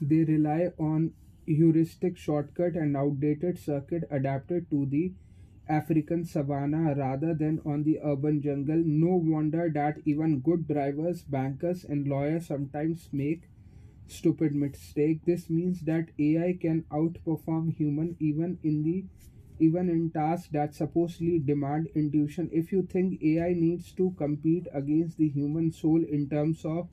[0.00, 1.12] they rely on
[1.46, 5.12] heuristic shortcut and outdated circuit adapted to the
[5.68, 8.82] African savanna rather than on the urban jungle.
[8.84, 13.42] No wonder that even good drivers, bankers, and lawyers sometimes make
[14.10, 15.24] stupid mistake.
[15.24, 19.04] This means that AI can outperform human even in the
[19.60, 22.48] even in tasks that supposedly demand intuition.
[22.52, 26.88] If you think AI needs to compete against the human soul in terms of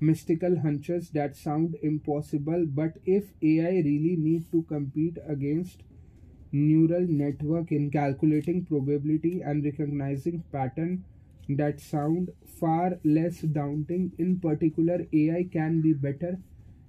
[0.00, 5.82] mystical hunches that sound impossible, but if AI really need to compete against
[6.52, 11.04] neural network in calculating probability and recognizing pattern
[11.48, 12.30] that sound
[12.60, 16.38] far less daunting in particular ai can be better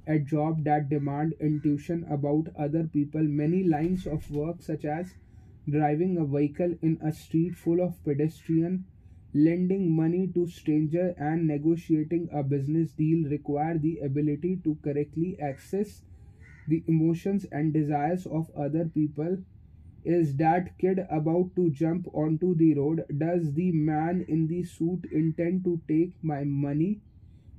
[0.07, 3.23] at job that demand intuition about other people.
[3.23, 5.13] Many lines of work such as
[5.69, 8.85] driving a vehicle in a street full of pedestrian
[9.33, 16.01] lending money to stranger and negotiating a business deal require the ability to correctly access
[16.67, 19.37] the emotions and desires of other people.
[20.03, 23.05] Is that kid about to jump onto the road?
[23.17, 27.01] Does the man in the suit intend to take my money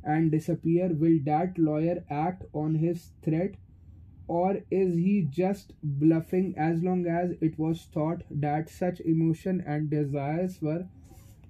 [0.05, 3.55] and disappear will that lawyer act on his threat?
[4.29, 9.91] Or is he just bluffing as long as it was thought that such emotion and
[9.91, 10.87] desires were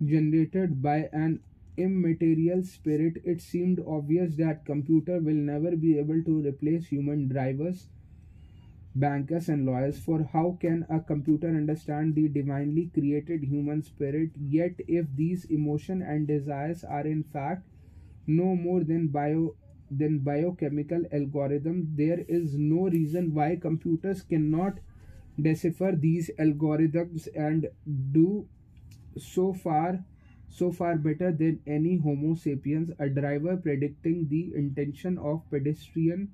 [0.04, 1.40] generated by an
[1.76, 3.22] immaterial spirit?
[3.24, 7.88] It seemed obvious that computer will never be able to replace human drivers
[8.94, 9.98] bankers and lawyers.
[9.98, 14.30] For how can a computer understand the divinely created human spirit?
[14.36, 17.66] Yet if these emotion and desires are in fact
[18.26, 19.54] no more than bio
[19.90, 21.94] than biochemical algorithm.
[21.96, 24.78] There is no reason why computers cannot
[25.40, 27.68] decipher these algorithms and
[28.12, 28.46] do
[29.18, 30.04] so far
[30.48, 32.90] so far better than any homo sapiens.
[32.98, 36.28] A driver predicting the intention of pedestrian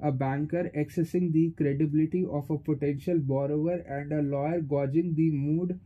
[0.00, 5.78] a banker accessing the credibility of a potential borrower and a lawyer gauging the mood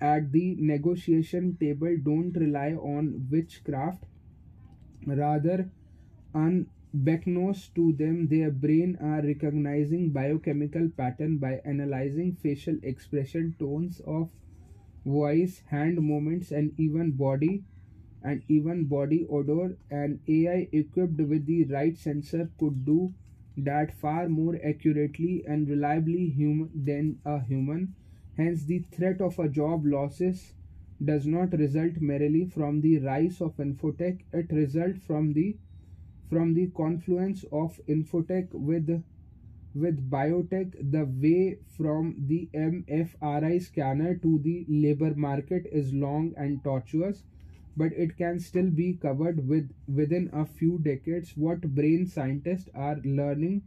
[0.00, 1.96] at the negotiation table.
[2.04, 4.04] Don't rely on witchcraft
[5.06, 5.70] rather
[6.34, 14.30] unbeknownst to them their brain are recognizing biochemical pattern by analyzing facial expression tones of
[15.04, 17.64] voice hand movements and even body
[18.22, 23.12] and even body odor an ai equipped with the right sensor could do
[23.56, 27.94] that far more accurately and reliably human than a human.
[28.36, 30.54] Hence, the threat of a job losses
[31.04, 35.56] does not result merely from the rise of infotech; it results from the
[36.28, 39.02] from the confluence of infotech with
[39.74, 40.74] with biotech.
[40.90, 47.24] The way from the MFRI scanner to the labor market is long and tortuous
[47.76, 52.98] but it can still be covered with within a few decades what brain scientists are
[53.04, 53.62] learning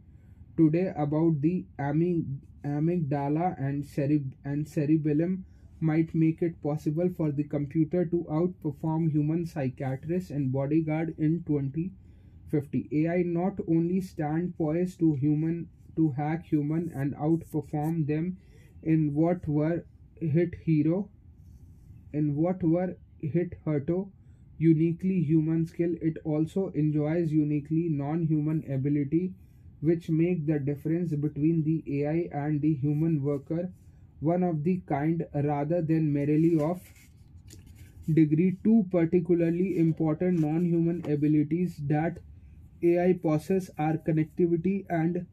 [0.56, 5.44] today about the amygdala and, cereb- and cerebellum
[5.80, 12.88] might make it possible for the computer to outperform human psychiatrists and bodyguard in 2050
[12.92, 18.36] ai not only stand poised to human to hack human and outperform them
[18.82, 19.84] in what were
[20.20, 21.08] hit hero
[22.12, 24.10] in what were hit Herto
[24.58, 29.34] uniquely human skill, it also enjoys uniquely non-human ability
[29.80, 33.72] which make the difference between the AI and the human worker
[34.32, 36.80] one of the kind rather than merely of
[38.12, 38.56] degree.
[38.64, 42.18] Two particularly important non-human abilities that
[42.82, 45.26] AI possess are connectivity and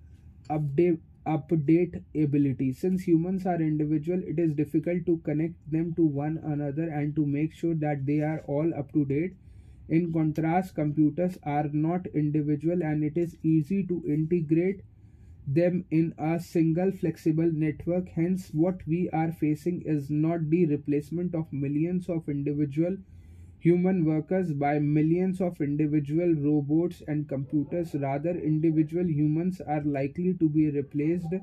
[0.50, 2.74] update update ability.
[2.74, 7.26] Since humans are individual, it is difficult to connect them to one another and to
[7.26, 9.36] make sure that they are all up to date.
[9.88, 14.82] In contrast, computers are not individual and it is easy to integrate
[15.48, 18.10] them in a single flexible network.
[18.10, 22.98] Hence, what we are facing is not the replacement of millions of individual
[23.60, 27.96] human workers by millions of individual robots and computers.
[27.96, 31.34] Rather, individual humans are likely to be replaced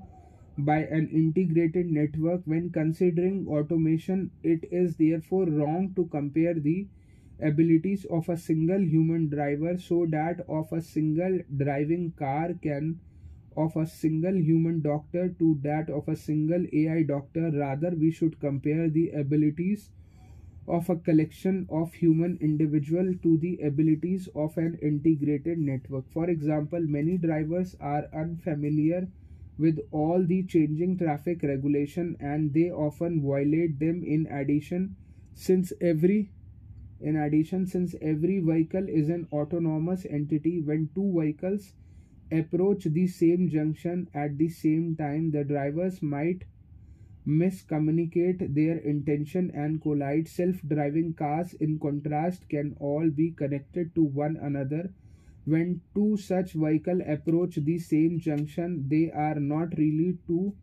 [0.58, 6.86] by an integrated network when considering automation it is therefore wrong to compare the
[7.42, 13.00] abilities of a single human driver so that of a single driving car can
[13.56, 17.50] of a single human doctor to that of a single AI doctor.
[17.50, 19.90] Rather we should compare the abilities
[20.68, 26.04] of a collection of human individual to the abilities of an integrated network.
[26.12, 29.08] For example many drivers are unfamiliar
[29.58, 34.96] with all the changing traffic regulation and they often violate them in addition
[35.34, 36.30] since every
[37.00, 40.60] in addition since every vehicle is an autonomous entity.
[40.60, 41.72] When two vehicles
[42.32, 46.44] approach the same junction at the same time the drivers might
[47.26, 50.28] miscommunicate their intention and collide.
[50.28, 54.92] Self-driving cars in contrast can all be connected to one another.
[55.44, 60.54] When two such vehicles approach the same junction they are not really two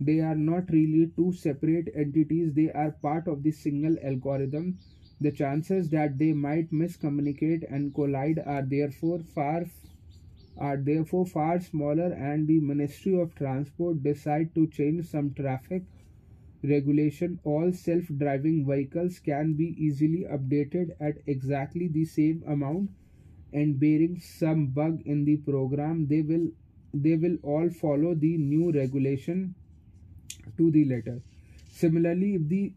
[0.00, 2.54] they are not really two separate entities.
[2.54, 4.78] They are part of the single algorithm.
[5.20, 9.66] The chances that they might miscommunicate and collide are therefore far
[10.60, 15.82] are therefore far smaller and the Ministry of Transport decide to change some traffic
[16.62, 17.40] regulation.
[17.44, 22.90] All self-driving vehicles can be easily updated at exactly the same amount
[23.52, 26.06] and bearing some bug in the program.
[26.06, 26.50] They will
[26.92, 29.54] they will all follow the new regulation
[30.58, 31.22] to the letter.
[31.72, 32.72] Similarly if the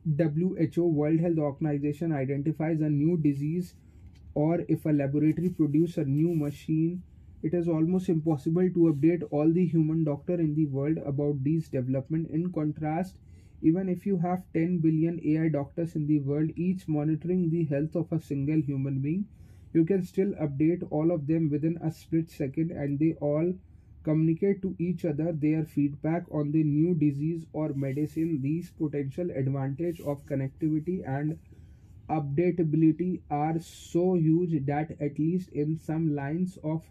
[0.75, 3.73] who world health organization identifies a new disease
[4.35, 7.01] or if a laboratory produces a new machine
[7.43, 11.69] it is almost impossible to update all the human doctor in the world about these
[11.69, 12.29] development.
[12.31, 13.17] In contrast,
[13.61, 17.95] even if you have 10 billion AI doctors in the world, each monitoring the health
[17.95, 19.25] of a single human being,
[19.73, 23.53] you can still update all of them within a split second and they all
[24.03, 28.41] communicate to each other their feedback on the new disease or medicine.
[28.41, 31.37] These potential advantage of connectivity and
[32.09, 36.83] updatability are so huge that at least in some lines of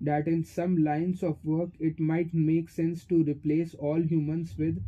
[0.00, 4.82] that in some lines of work it might make sense to replace all humans with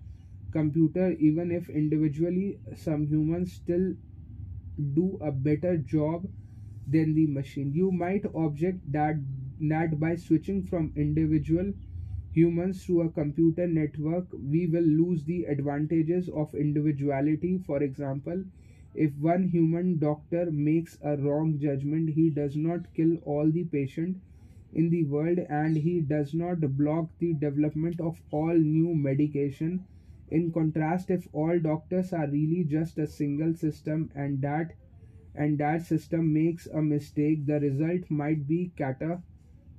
[0.52, 3.94] computer even if individually some humans still
[4.94, 6.26] do a better job
[6.86, 7.72] than the machine.
[7.72, 9.16] You might object that
[9.60, 11.72] that by switching from individual
[12.32, 17.58] humans to a computer network we will lose the advantages of individuality.
[17.58, 18.44] For example
[18.94, 24.16] if one human doctor makes a wrong judgment he does not kill all the patient
[24.72, 29.84] in the world and he does not block the development of all new medication.
[30.28, 34.72] In contrast if all doctors are really just a single system and that
[35.34, 39.22] and that system makes a mistake the result might be cata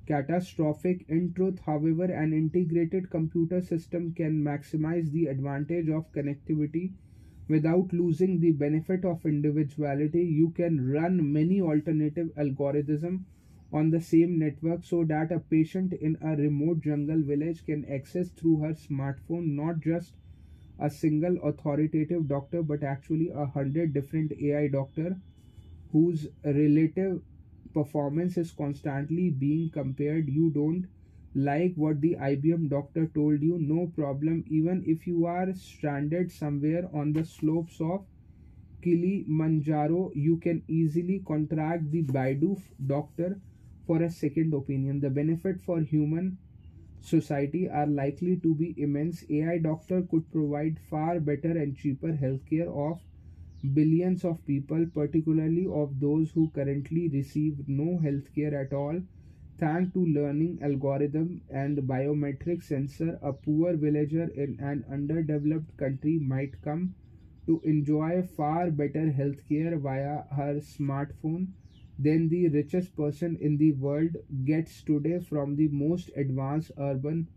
[0.05, 1.05] catastrophic.
[1.07, 6.91] In truth however an integrated computer system can maximize the advantage of connectivity
[7.47, 10.23] without losing the benefit of individuality.
[10.23, 13.23] You can run many alternative algorithms
[13.73, 18.29] on the same network so that a patient in a remote jungle village can access
[18.29, 20.13] through her smartphone not just
[20.79, 25.17] a single authoritative doctor but actually a hundred different AI doctor
[25.91, 27.21] whose relative
[27.73, 30.29] performance is constantly being compared.
[30.29, 30.87] You don't
[31.35, 33.57] like what the IBM doctor told you?
[33.59, 34.43] No problem.
[34.47, 38.05] Even if you are stranded somewhere on the slopes of
[38.83, 43.39] Kilimanjaro you can easily contact the Baidu doctor
[43.91, 45.01] for a second opinion.
[45.01, 46.37] The benefit for human
[47.01, 49.25] society are likely to be immense.
[49.29, 53.01] AI doctor could provide far better and cheaper healthcare of
[53.73, 59.01] billions of people, particularly of those who currently receive no healthcare at all.
[59.57, 66.61] Thanks to learning algorithm and biometric sensor, a poor villager in an underdeveloped country might
[66.61, 66.95] come
[67.45, 71.47] to enjoy far better healthcare via her smartphone
[72.03, 77.27] than the richest person in the world gets today from the most advanced urban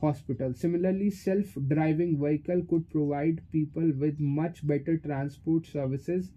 [0.00, 0.54] hospital.
[0.54, 6.30] Similarly, self-driving vehicle could provide people with much better transport services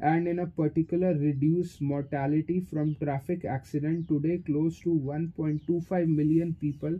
[0.00, 6.98] and in a particular reduce mortality from traffic accident today close to 1.25 million people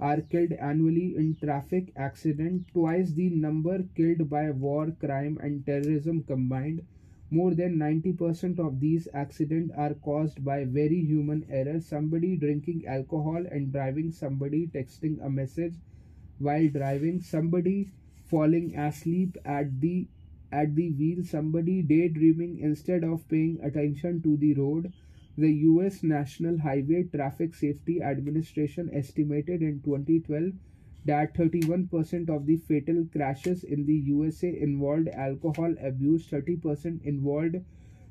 [0.00, 6.22] are killed annually in traffic accident twice the number killed by war crime and terrorism
[6.24, 6.82] combined
[7.32, 11.80] more than 90% of these accidents are caused by very human error.
[11.80, 15.74] Somebody drinking alcohol and driving, somebody texting a message
[16.38, 17.90] while driving, somebody
[18.26, 20.06] falling asleep at the
[20.52, 24.92] at the wheel, somebody daydreaming instead of paying attention to the road.
[25.38, 30.52] The US National Highway Traffic Safety Administration estimated in 2012
[31.04, 37.56] that 31% of the fatal crashes in the USA involved alcohol abuse, 30% involved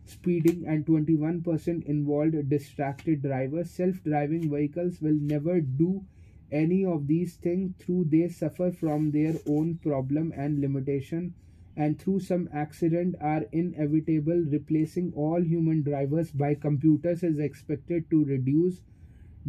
[0.05, 3.69] speeding, and 21% involved distracted drivers.
[3.71, 6.03] Self driving vehicles will never do
[6.51, 11.33] any of these things through they suffer from their own problem and limitation
[11.77, 18.25] and through some accident are inevitable replacing all human drivers by computers is expected to
[18.25, 18.81] reduce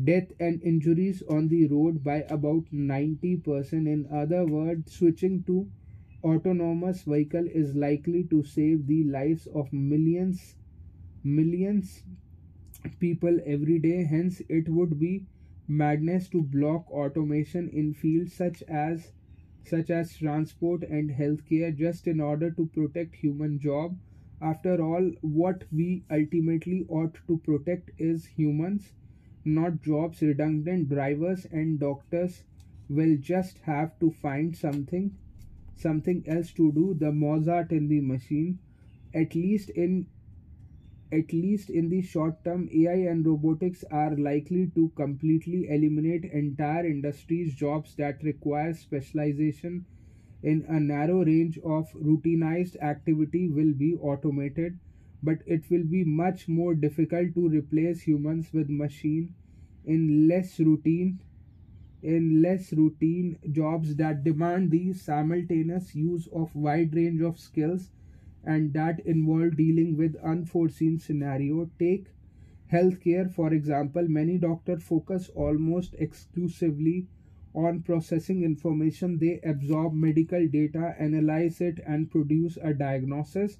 [0.04, 5.66] death and injuries on the road by about 90% in other words switching to
[6.22, 10.56] autonomous vehicle is likely to save the lives of millions
[11.24, 12.02] millions
[13.00, 14.04] people every day.
[14.04, 15.26] Hence it would be
[15.66, 19.12] madness to block automation in fields such as
[19.64, 23.96] such as transport and healthcare just in order to protect human job.
[24.40, 28.92] After all what we ultimately ought to protect is humans
[29.44, 32.42] not jobs redundant drivers and doctors
[32.88, 35.16] will just have to find something
[35.76, 36.94] something else to do.
[36.94, 38.58] The mozart in the machine.
[39.14, 40.06] At least in
[41.12, 46.84] at least in the short term, AI and robotics are likely to completely eliminate entire
[46.86, 49.84] industries' jobs that require specialization.
[50.42, 54.78] In a narrow range of routinized activity will be automated,
[55.22, 59.34] but it will be much more difficult to replace humans with machine
[59.84, 61.20] in less routine
[62.02, 67.90] in less routine jobs that demand the simultaneous use of wide range of skills
[68.44, 71.70] and that involve dealing with unforeseen scenario.
[71.78, 72.08] Take
[72.70, 74.06] healthcare for example.
[74.08, 77.06] Many doctors focus almost exclusively
[77.54, 79.18] on processing information.
[79.18, 83.58] They absorb medical data analyze it and produce a diagnosis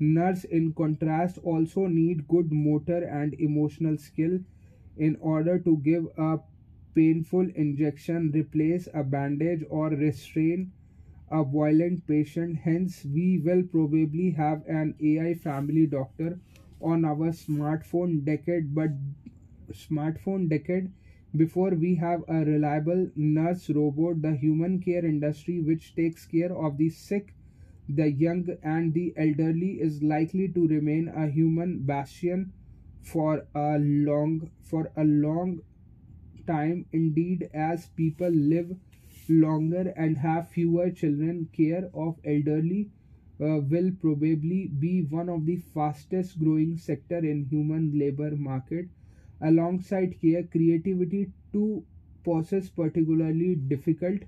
[0.00, 4.38] nurse in contrast also need good motor and emotional skill
[4.96, 6.38] in order to give a
[6.94, 10.72] painful injection replace a bandage or restrain
[11.30, 12.56] a violent patient.
[12.56, 16.38] Hence, we will probably have an AI family doctor
[16.80, 18.90] on our smartphone decade, but
[19.72, 20.90] smartphone decade
[21.36, 24.22] before we have a reliable nurse robot.
[24.22, 27.32] The human care industry, which takes care of the sick,
[27.88, 32.52] the young, and the elderly, is likely to remain a human bastion
[33.02, 35.60] for a long for a long
[36.46, 36.86] time.
[36.92, 38.76] Indeed, as people live
[39.28, 42.90] longer and have fewer children, care of elderly
[43.40, 48.88] uh, will probably be one of the fastest growing sector in human labor market.
[49.40, 51.84] Alongside care, creativity too
[52.24, 54.22] poses particularly difficult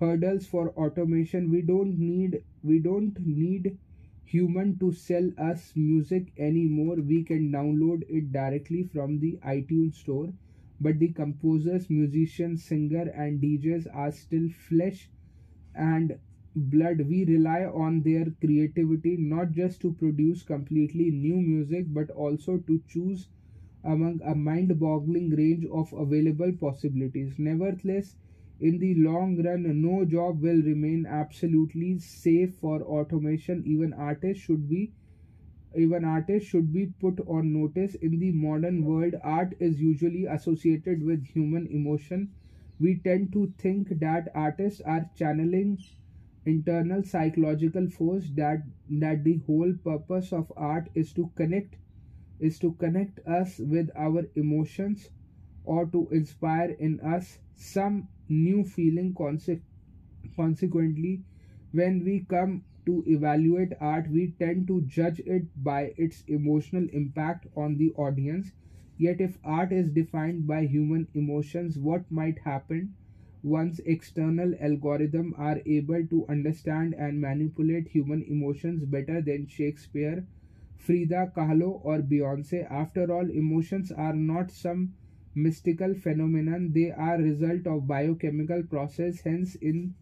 [0.00, 1.50] hurdles for automation.
[1.50, 3.78] We don't need we don't need
[4.24, 6.96] human to sell us music anymore.
[6.96, 10.32] We can download it directly from the iTunes store
[10.80, 15.10] but the composers, musicians, singer and DJs are still flesh
[15.74, 16.18] and
[16.56, 17.00] blood.
[17.08, 22.82] We rely on their creativity not just to produce completely new music but also to
[22.88, 23.28] choose
[23.84, 27.38] among a mind-boggling range of available possibilities.
[27.38, 28.16] Nevertheless,
[28.60, 33.62] in the long run, no job will remain absolutely safe for automation.
[33.66, 34.92] Even artists should be
[35.76, 41.02] even artists should be put on notice in the modern world art is usually associated
[41.02, 42.28] with human emotion
[42.80, 45.78] we tend to think that artists are channeling
[46.46, 51.76] internal psychological force that that the whole purpose of art is to connect
[52.40, 55.10] is to connect us with our emotions
[55.64, 59.62] or to inspire in us some new feeling concept.
[60.36, 61.22] consequently
[61.72, 67.46] when we come to evaluate art, we tend to judge it by its emotional impact
[67.56, 68.52] on the audience.
[68.98, 72.94] Yet, if art is defined by human emotions, what might happen
[73.42, 80.24] once external algorithms are able to understand and manipulate human emotions better than Shakespeare,
[80.76, 82.70] Frida Kahlo, or Beyonce?
[82.70, 84.94] After all, emotions are not some
[85.36, 89.20] mystical phenomenon; they are result of biochemical process.
[89.20, 89.94] Hence, in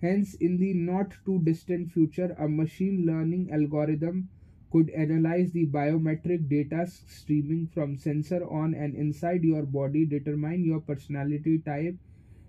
[0.00, 4.28] Hence, in the not too distant future, a machine learning algorithm
[4.70, 10.80] could analyze the biometric data streaming from sensor on and inside your body, determine your
[10.80, 11.96] personality type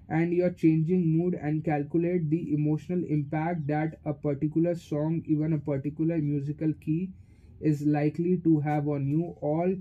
[0.10, 5.60] and your changing mood, and calculate the emotional impact that a particular song, even a
[5.60, 7.12] particular musical key,
[7.60, 9.34] is likely to have on you.
[9.42, 9.76] All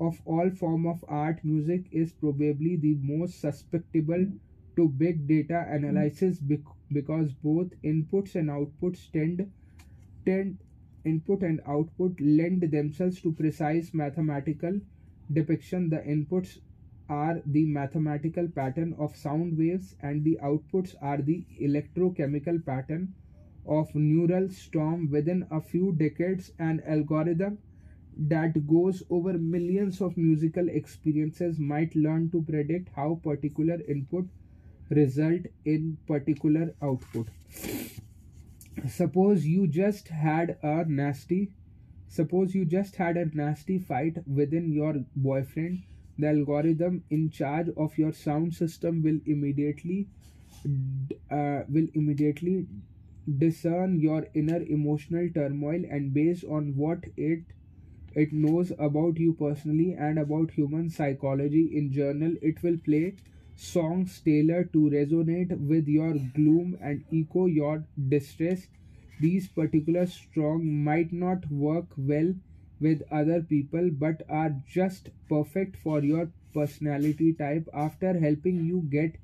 [0.00, 4.26] of all form of art, music is probably the most susceptible
[4.76, 6.38] to big data analysis
[6.92, 9.50] because both inputs and outputs tend
[10.26, 10.58] tend
[11.04, 14.80] input and output lend themselves to precise mathematical
[15.32, 15.88] depiction.
[15.90, 16.58] The inputs
[17.08, 23.14] are the mathematical pattern of sound waves and the outputs are the electrochemical pattern
[23.66, 26.52] of neural storm within a few decades.
[26.58, 27.58] An algorithm
[28.16, 34.26] that goes over millions of musical experiences might learn to predict how particular input
[34.90, 37.28] result in particular output.
[38.88, 41.50] Suppose you just had a nasty
[42.08, 45.82] suppose you just had a nasty fight within your boyfriend.
[46.18, 50.08] The algorithm in charge of your sound system will immediately
[51.30, 52.66] uh, will immediately
[53.38, 57.44] discern your inner emotional turmoil and based on what it
[58.14, 63.14] it knows about you personally and about human psychology in journal it will play
[63.54, 68.66] songs tailored to resonate with your gloom and echo your distress.
[69.20, 72.34] These particular songs might not work well
[72.80, 77.68] with other people but are just perfect for your personality type.
[77.74, 79.16] After helping you get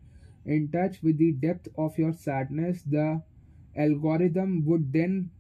[0.45, 3.23] in touch with the depth of your sadness the
[3.77, 5.31] algorithm would then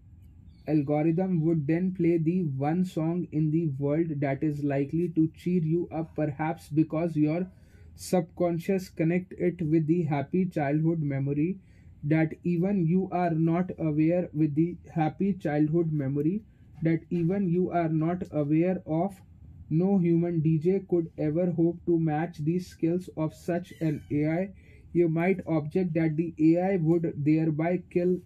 [0.66, 5.62] algorithm would then play the one song in the world that is likely to cheer
[5.62, 7.47] you up perhaps because your
[7.95, 11.59] subconscious connect it with the happy childhood memory
[12.03, 16.43] that even you are not aware with the happy childhood memory
[16.82, 19.20] that even you are not aware of.
[19.69, 24.53] No human dj could ever hope to match the skills of such an ai
[24.93, 28.19] you might object that the ai would thereby kill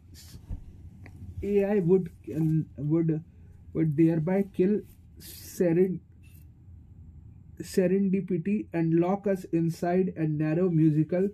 [1.52, 2.10] ai would
[2.78, 3.22] would
[3.74, 4.80] would thereby kill
[5.20, 6.00] seren,
[7.62, 11.28] serendipity and lock us inside a narrow musical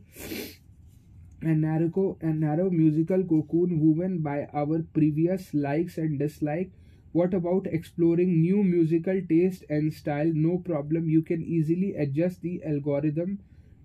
[1.43, 6.77] a narrow, a narrow musical cocoon woven by our previous likes and dislikes.
[7.13, 10.31] What about exploring new musical taste and style?
[10.33, 11.09] No problem.
[11.09, 13.41] You can easily adjust the algorithm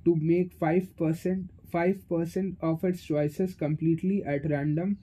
[0.05, 4.97] to make 5% 5% of its choices completely at random,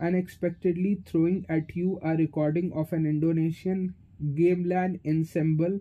[0.00, 5.80] unexpectedly throwing at you a recording of an Indonesian gamelan ensemble,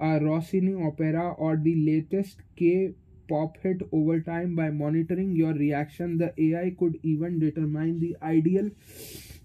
[0.00, 2.94] a Rossini opera, or the latest K
[3.28, 6.18] pop hit over time by monitoring your reaction.
[6.18, 8.70] The ai could even determine the ideal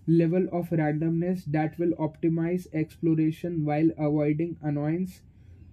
[0.08, 5.22] level of randomness that will optimize exploration while avoiding annoyance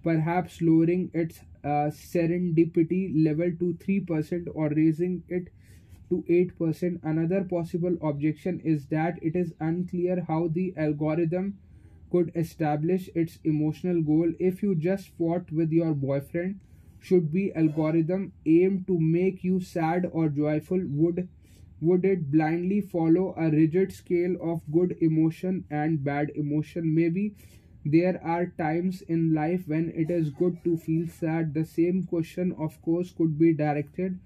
[0.03, 5.47] perhaps lowering its uh, serendipity level to 3% or raising it
[6.09, 11.57] to 8% another possible objection is that it is unclear how the algorithm
[12.09, 14.31] could establish its emotional goal.
[14.39, 16.59] If you just fought with your boyfriend
[16.99, 20.81] should be algorithm aimed to make you sad or joyful?
[20.87, 21.27] Would
[21.81, 26.93] would it blindly follow a rigid scale of good emotion and bad emotion?
[26.95, 27.35] Maybe
[27.85, 31.53] there are times in life when it is good to feel sad.
[31.53, 34.19] The same question of course could be directed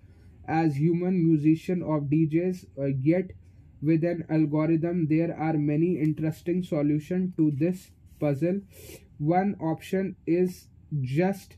[0.50, 3.32] as human musician of djs uh, yet
[3.82, 8.62] with an algorithm there are many interesting solutions to this puzzle.
[9.18, 10.68] One option is
[11.02, 11.56] just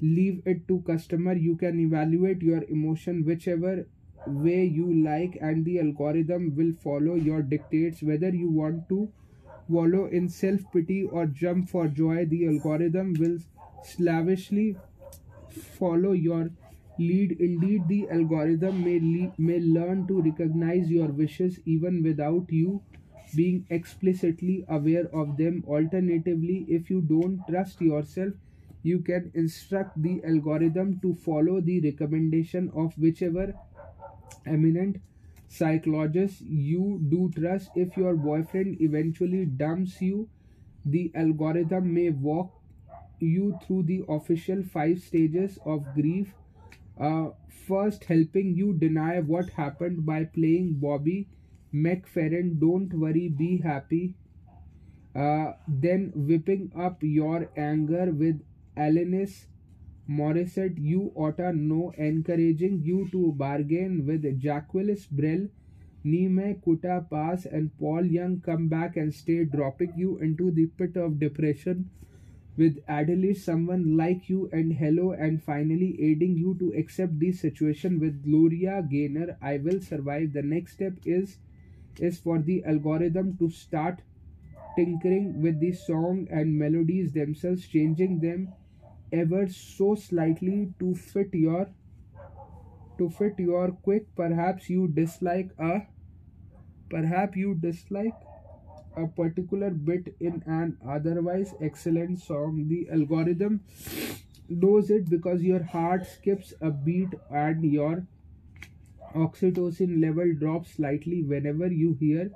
[0.00, 1.34] leave it to customer.
[1.34, 3.86] You can evaluate your emotion whichever
[4.26, 8.02] way you like and the algorithm will follow your dictates.
[8.02, 9.12] Whether you want to
[9.68, 13.38] wallow in self-pity or jump for joy the algorithm will
[13.84, 14.76] slavishly
[15.78, 16.50] follow your
[17.00, 22.80] lead indeed the algorithm may le- may learn to recognize your wishes even without you
[23.34, 25.64] being explicitly aware of them.
[25.66, 28.34] Alternatively if you don't trust yourself
[28.82, 33.52] you can instruct the algorithm to follow the recommendation of whichever
[34.46, 34.96] eminent
[35.48, 37.70] psychologist you do trust.
[37.74, 40.28] If your boyfriend eventually dumps you
[40.84, 42.52] the algorithm may walk
[43.20, 46.34] you through the official five stages of grief
[47.00, 47.30] uh,
[47.66, 51.26] first helping you deny what happened by playing bobby
[51.72, 54.14] mcferrin don't worry be happy.
[55.14, 58.40] Uh, then whipping up your anger with
[58.76, 59.46] Alanis
[60.08, 64.72] Morissette, you oughta know, encouraging you to bargain with Jacques
[65.10, 65.48] Brel,
[66.04, 70.66] Ne Me Quitte Pas, and Paul Young come back and stay, dropping you into the
[70.66, 71.90] pit of depression
[72.60, 77.98] with Adele, someone like you, and hello, and finally aiding you to accept this situation
[77.98, 79.38] with Gloria Gaynor.
[79.40, 80.34] I will survive.
[80.34, 81.38] The next step is
[82.10, 84.02] is for the algorithm to start
[84.76, 88.52] tinkering with the song and melodies themselves, changing them
[89.12, 91.68] ever so slightly to fit your
[92.98, 95.80] to fit your quick perhaps you dislike a
[96.90, 98.29] perhaps you dislike
[99.02, 102.66] a particular bit in an otherwise excellent song.
[102.68, 103.60] The algorithm
[104.48, 108.06] knows it because your heart skips a beat and your
[109.14, 112.30] oxytocin level drops slightly whenever you hear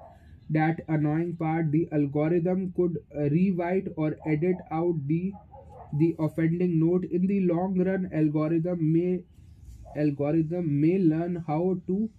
[0.51, 1.71] that annoying part.
[1.73, 5.33] The algorithm could rewrite or edit out the
[5.99, 7.05] the offending note.
[7.05, 9.25] In the long run algorithm may
[9.97, 12.11] algorithm may learn how to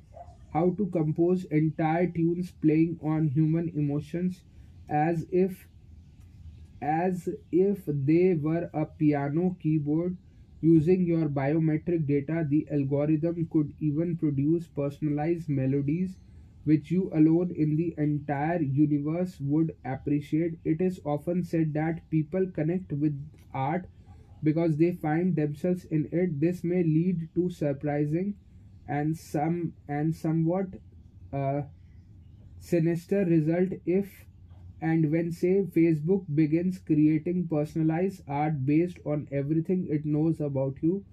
[0.56, 4.44] how to compose entire tunes playing on human emotions
[4.90, 5.68] as if
[6.82, 10.16] as if they were a piano keyboard.
[10.62, 16.16] Using your biometric data the algorithm could even produce personalized melodies
[16.64, 20.58] which you alone in the entire universe would appreciate.
[20.64, 23.20] It is often said that people connect with
[23.54, 23.86] art
[24.42, 26.40] because they find themselves in it.
[26.40, 28.36] This may lead to surprising
[28.88, 30.68] and some and somewhat
[31.34, 31.62] uh,
[32.60, 34.26] sinister result if
[34.82, 41.04] and when say facebook begins creating personalized art based on everything it knows about you.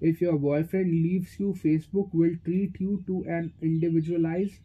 [0.00, 4.58] If your boyfriend leaves you facebook will treat you to an individualized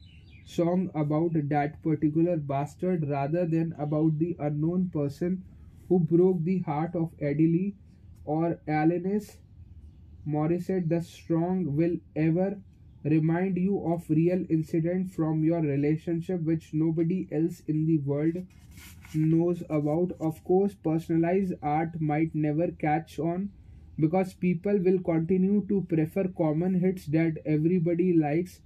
[0.45, 5.43] song about that particular bastard rather than about the unknown person
[5.89, 7.71] who broke the heart of Adele
[8.25, 9.37] or Alanis
[10.27, 10.89] Morissette.
[10.89, 12.59] The strong will ever
[13.03, 18.45] remind you of real incident from your relationship which nobody else in the world
[19.13, 20.11] knows about.
[20.19, 23.49] Of course, personalized art might never catch on
[23.99, 28.61] because people will continue to prefer common hits that everybody likes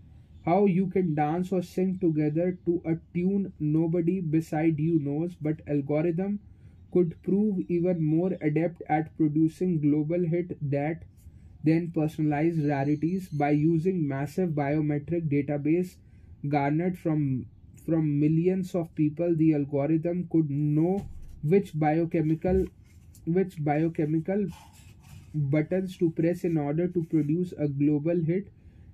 [0.46, 5.62] how you can dance or sing together to a tune nobody beside you knows but
[5.68, 6.40] algorithm
[6.92, 11.04] could prove even more adept at producing global hit that
[11.64, 15.96] than personalized rarities by using massive biometric database
[16.50, 17.46] garnered from
[17.86, 21.06] from millions of people the algorithm could know
[21.44, 22.66] which biochemical
[23.26, 24.46] which biochemical
[25.34, 28.48] buttons to press in order to produce a global hit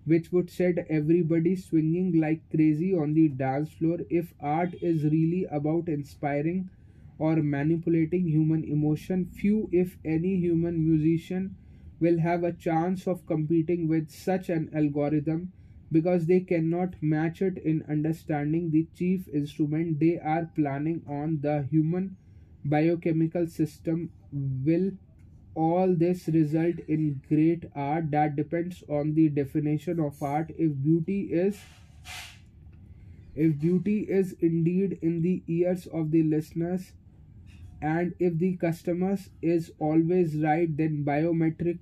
[0.05, 3.99] which would set everybody swinging like crazy on the dance floor.
[4.09, 6.69] If art is really about inspiring
[7.19, 11.55] or manipulating human emotion, few, if any, human musician
[11.99, 15.51] will have a chance of competing with such an algorithm
[15.91, 21.39] because they cannot match it in understanding the chief instrument they are planning on.
[21.41, 22.15] The human
[22.65, 24.91] biochemical system will
[25.55, 30.51] all this result in great art that depends on the definition of art.
[30.57, 31.57] If beauty is
[33.35, 36.91] if beauty is indeed in the ears of the listeners
[37.81, 41.79] and if the customers is always right then biometric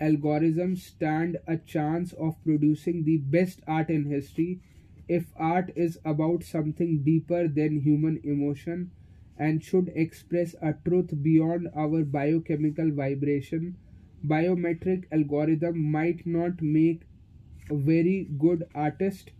[0.00, 4.60] algorithms stand a chance of producing the best art in history
[5.08, 8.90] if art is about something deeper than human emotion
[9.38, 13.76] and should express a truth beyond our biochemical vibration.
[14.26, 17.02] Biometric algorithm might not make
[17.70, 19.30] a very good artist,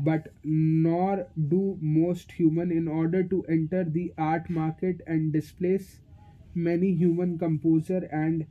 [0.00, 6.00] but nor do most human in order to enter the art market and displace
[6.54, 8.46] many human composer and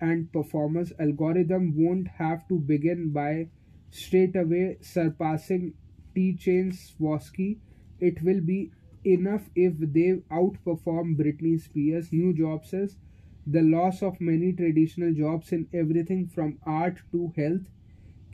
[0.00, 3.48] and performers algorithm won't have to begin by
[3.90, 5.74] straight away surpassing
[6.14, 7.58] Tchaikovsky.
[8.00, 8.72] It will be
[9.04, 12.96] enough if they outperform Britney Spears' new jobs is
[13.46, 17.66] the loss of many traditional jobs in everything from art to health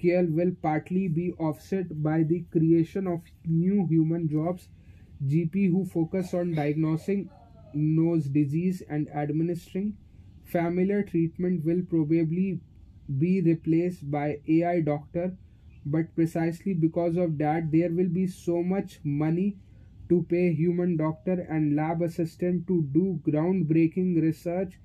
[0.01, 4.69] care will partly be offset by the creation of new human jobs
[5.33, 7.29] gp who focus on diagnosing
[7.75, 9.97] nose disease and administering
[10.57, 12.61] familiar treatment will probably
[13.19, 15.37] be replaced by ai doctor
[15.87, 19.57] but precisely because of that there will be so much money
[20.09, 24.79] to pay human doctor and lab assistant to do groundbreaking research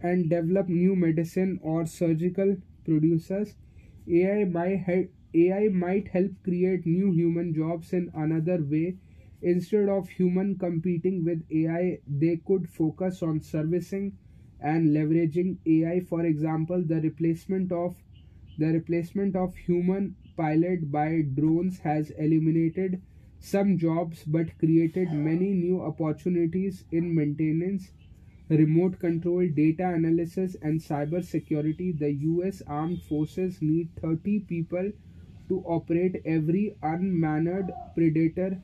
[0.00, 3.56] and develop new medicine or surgical producers.
[4.08, 8.96] Ai might help ai might help create new human jobs in another way.
[9.42, 14.12] Instead of human competing with ai they could focus on servicing
[14.60, 17.96] and leveraging ai for example the replacement of
[18.58, 23.00] the replacement of human pilot by drones has eliminated
[23.38, 27.90] some jobs but created many new opportunities in maintenance,
[28.48, 31.92] remote control, data analysis, and cyber security.
[31.92, 34.92] The US Armed Forces need 30 people
[35.48, 38.60] to operate every unmanned predator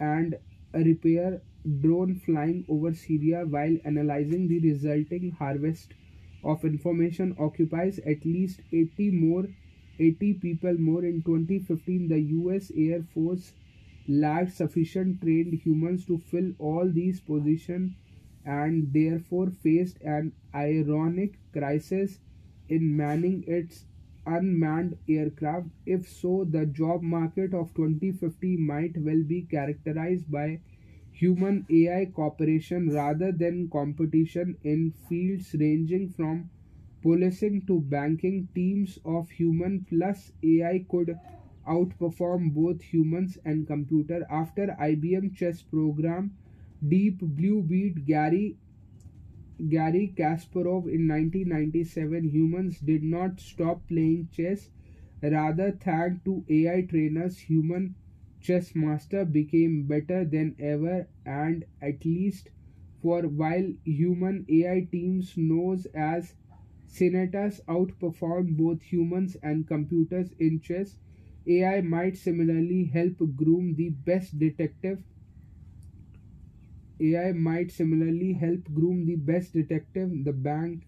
[0.00, 0.36] and
[0.74, 1.40] Reaper
[1.80, 5.94] drone flying over Syria while analyzing the resulting harvest
[6.44, 9.46] of information occupies at least 80 more
[9.98, 13.52] 80 people more in 2015 the US Air Force
[14.08, 17.92] lacked sufficient trained humans to fill all these positions
[18.44, 22.18] and therefore faced an ironic crisis
[22.68, 23.84] in manning its
[24.26, 25.68] unmanned aircraft.
[25.86, 30.60] If so, the job market of 2050 might well be characterized by
[31.20, 36.50] human AI cooperation rather than competition in fields ranging from
[37.02, 38.48] policing to banking.
[38.54, 41.18] Teams of human plus AI could
[41.68, 44.26] outperform both humans and computer.
[44.30, 46.32] After IBM chess program
[46.96, 48.56] Deep Blue beat Gary
[49.68, 54.68] Gary Kasparov in 1997, humans did not stop playing chess.
[55.22, 57.94] Rather, thanks to AI trainers, human
[58.40, 62.50] chess master became better than ever and at least
[63.02, 66.34] for while human AI teams knows as
[66.86, 70.96] centaurs outperform both humans and computers in chess,
[71.46, 75.02] AI might similarly help groom the best detective
[76.98, 80.86] AI might similarly help groom the best detective, the bank,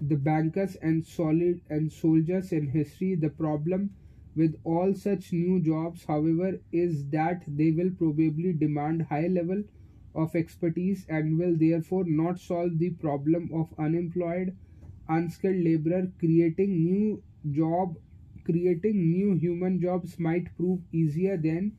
[0.00, 3.14] the bankers and solid and soldiers in history.
[3.14, 3.90] The problem
[4.36, 9.64] with all such new jobs, however, is that they will probably demand high level
[10.14, 14.56] of expertise and will therefore not solve the problem of unemployed
[15.08, 17.22] unskilled laborer creating new
[17.52, 17.96] job
[18.44, 21.72] creating new human jobs might prove easier than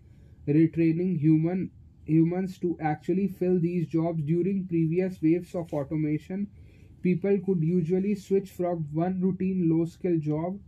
[0.48, 1.70] retraining human
[2.06, 6.48] humans to actually fill these jobs during previous waves of automation.
[7.02, 10.60] People could usually switch from one routine low skill job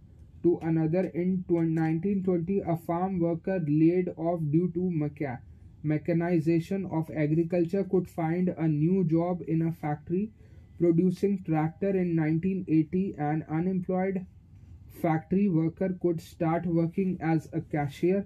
[0.44, 5.40] to another in 1920 a farm worker laid off due to mecha-
[5.84, 10.32] mechanization of agriculture could find a new job in a factory
[10.78, 14.26] producing tractor in 1980 an unemployed
[15.02, 18.26] factory worker could start working as a cashier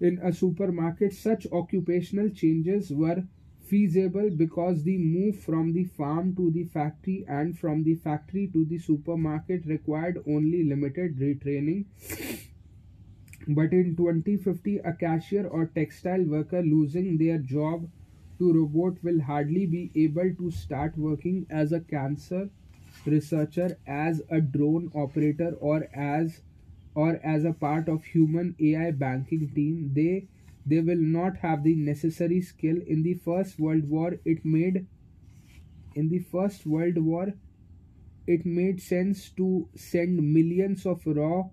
[0.00, 3.24] in a supermarket, such occupational changes were
[3.70, 8.64] feasible because the move from the farm to the factory and from the factory to
[8.64, 11.84] the supermarket required only limited retraining.
[13.48, 17.86] But in 2050, a cashier or textile worker losing their job
[18.38, 22.48] to robot will hardly be able to start working as a cancer
[23.04, 26.40] researcher, as a drone operator, or as
[26.94, 30.28] or as a part of human AI banking team, they
[30.70, 32.78] they will not have the necessary skill.
[32.86, 34.86] In the First World War, it made
[35.94, 37.34] in the First World War
[38.26, 41.44] it made sense to send millions of raw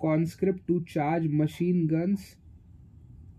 [0.00, 2.36] conscript to charge machine guns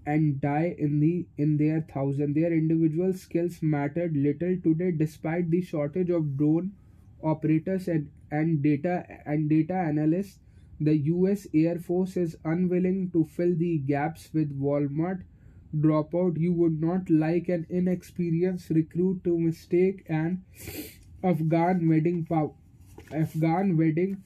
[0.06, 5.62] and die in the in their thousand their individual skills mattered little today despite the
[5.62, 6.72] shortage of drone
[7.22, 8.95] operators and, and data
[9.26, 10.40] and data analysts
[10.80, 15.24] the US Air Force is unwilling to fill the gaps with Walmart
[15.76, 16.38] dropout.
[16.40, 20.44] You would not like an inexperienced recruit to mistake an
[21.24, 22.52] Afghan wedding pa-
[23.12, 24.24] Afghan wedding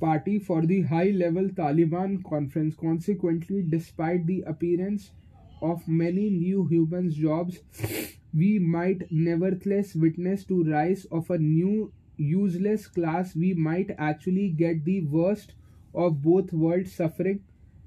[0.00, 2.76] party for the high level Taliban conference.
[2.76, 5.10] Consequently, despite the appearance
[5.62, 7.58] of many new humans jobs,
[8.32, 13.34] we might nevertheless witness to rise of a new useless class.
[13.34, 15.54] We might actually get the worst
[15.96, 17.40] of both worlds suffering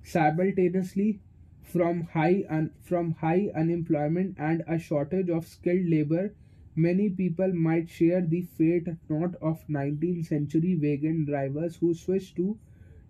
[0.04, 1.20] simultaneously
[1.64, 6.34] from high un- from high unemployment and a shortage of skilled labor
[6.76, 12.58] many people might share the fate not of 19th century wagon drivers who switched to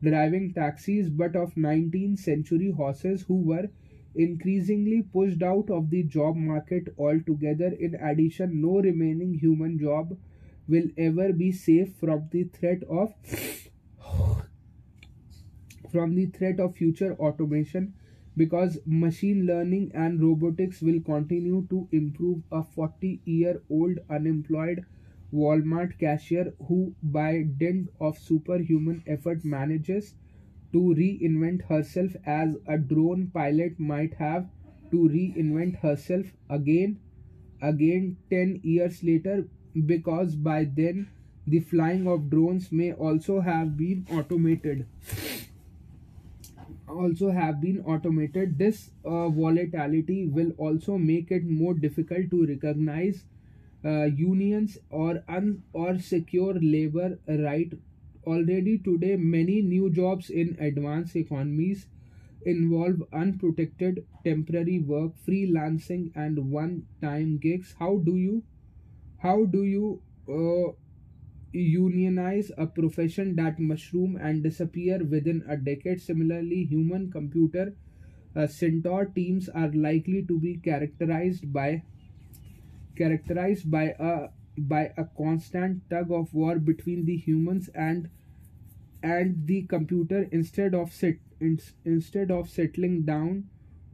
[0.04, 3.70] driving taxis but of 19th century horses who were
[4.16, 7.68] increasingly pushed out of the job market altogether.
[7.80, 10.18] In addition no remaining human job
[10.68, 13.14] will ever be safe from the threat of
[15.92, 17.94] from the threat of future automation
[18.38, 24.86] because machine learning and robotics will continue to improve a 40 year old unemployed
[25.34, 30.14] Walmart cashier who, by dint of superhuman effort, manages
[30.72, 34.48] to reinvent herself as a drone pilot might have
[34.92, 37.00] to reinvent herself again
[37.62, 39.48] again 10 years later
[39.86, 41.08] because by then
[41.48, 44.86] the flying of drones may also have been automated
[46.90, 53.24] also have been automated this uh, volatility will also make it more difficult to recognize
[53.86, 57.74] uh, unions or un or secure labor right.
[58.26, 61.88] Already today many new jobs in advanced economies
[62.46, 67.76] involve unprotected temporary work freelancing and one time gigs.
[67.80, 68.44] How do you
[69.18, 70.72] how do you uh,
[71.52, 76.02] unionize a profession that mushroom and disappear within a decade.
[76.02, 77.76] Similarly, human computer
[78.36, 81.84] uh, centaur teams are likely to be characterized by
[82.96, 88.10] characterized by a by a constant tug of war between the humans and
[89.04, 93.46] and the computer instead of set, in, instead of settling down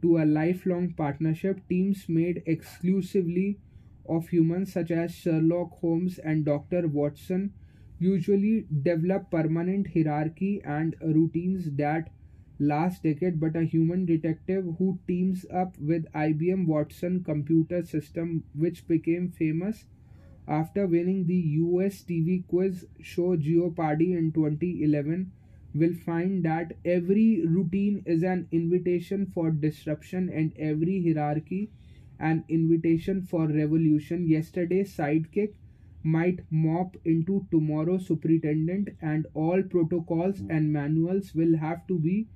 [0.02, 3.58] to a lifelong partnership teams made exclusively
[4.08, 6.88] of humans such as Sherlock Holmes and Dr.
[6.88, 7.52] Watson
[7.98, 12.10] usually develop permanent hierarchy and routines that
[12.58, 18.86] last decade but a human detective who teams up with IBM Watson computer system which
[18.88, 19.84] became famous
[20.48, 25.30] after winning the US TV quiz show Jeopardy in 2011
[25.74, 31.70] will find that every routine is an invitation for disruption and every hierarchy
[32.18, 34.26] an invitation for revolution.
[34.26, 35.54] Yesterday's sidekick
[36.02, 42.28] might mop into tomorrow's superintendent, and all protocols and manuals will have to be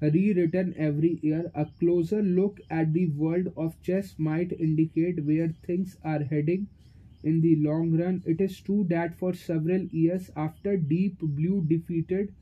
[0.00, 1.50] rewritten every year.
[1.54, 6.68] A closer look at the world of chess might indicate where things are heading
[7.22, 8.22] in the long run.
[8.26, 12.32] It is true that for several years after Deep Blue defeated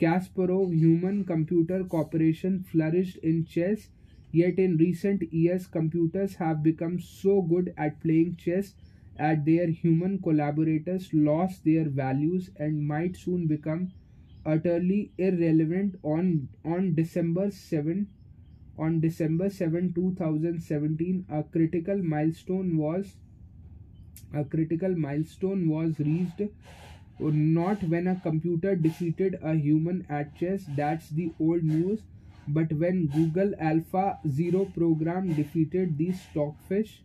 [0.00, 3.88] Kasparov, human computer cooperation flourished in chess.
[4.32, 8.74] Yet in recent years, computers have become so good at playing chess
[9.18, 13.92] that their human collaborators lost their values and might soon become
[14.46, 18.06] utterly irrelevant on on December 7
[18.78, 23.16] on December 7 2017 a critical milestone was
[24.32, 26.40] a critical milestone was reached
[27.20, 30.64] not when a computer defeated a human at chess.
[30.76, 32.00] That's the old news
[32.58, 37.02] but when google Alpha Zero program defeated the stockfish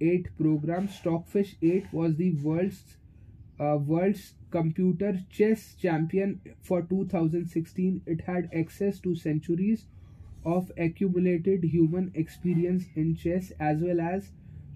[0.00, 2.96] 8 program stockfish 8 was the world's
[3.60, 9.86] uh, world's computer chess champion for 2016 it had access to centuries
[10.44, 14.30] of accumulated human experience in chess as well as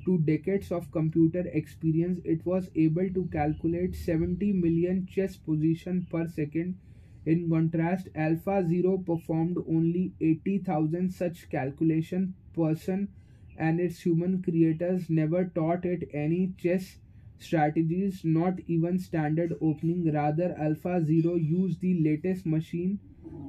[0.04, 6.28] to decades of computer experience, it was able to calculate 70 million chess position per
[6.28, 6.78] second.
[7.26, 13.08] In contrast, Alpha Zero performed only 80,000 such calculation person
[13.56, 16.98] and its human creators never taught it any chess
[17.38, 20.12] strategies, not even standard opening.
[20.12, 22.98] Rather, Alpha Zero used the latest machine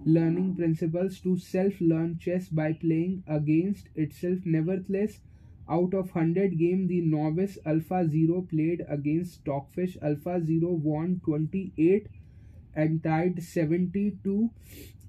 [0.05, 4.39] learning principles to self-learn chess by playing against itself.
[4.45, 5.19] Nevertheless,
[5.67, 9.97] out of 100 game the novice Alpha Zero played against Stockfish.
[10.01, 12.07] Alpha Zero won 28
[12.75, 14.51] and tied 72.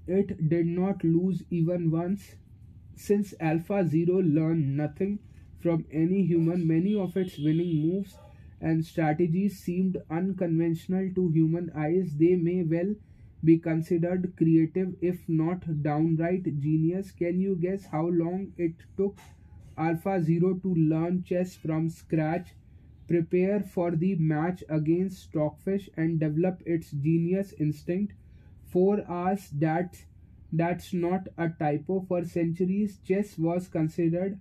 [0.07, 2.35] It did not lose even once.
[2.95, 5.19] Since Alpha Zero learned nothing
[5.59, 8.17] from any human, many of its winning moves
[8.59, 12.15] and strategies seemed unconventional to human eyes.
[12.17, 12.95] They may well
[13.43, 17.11] be considered creative if not downright genius.
[17.11, 19.17] Can you guess how long it took
[19.77, 22.49] Alpha Zero to learn chess from scratch,
[23.07, 28.13] prepare for the match against Stockfish, and develop its genius instinct.
[28.65, 29.95] Four hours, that,
[30.51, 32.01] that's not a typo.
[32.01, 34.39] For centuries, chess was considered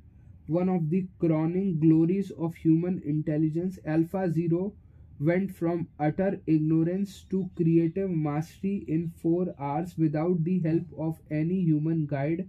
[0.48, 3.78] one of the crowning glories of human intelligence.
[3.84, 4.72] Alpha Zero
[5.20, 11.60] went from utter ignorance to creative mastery in four hours without the help of any
[11.60, 12.48] human guide.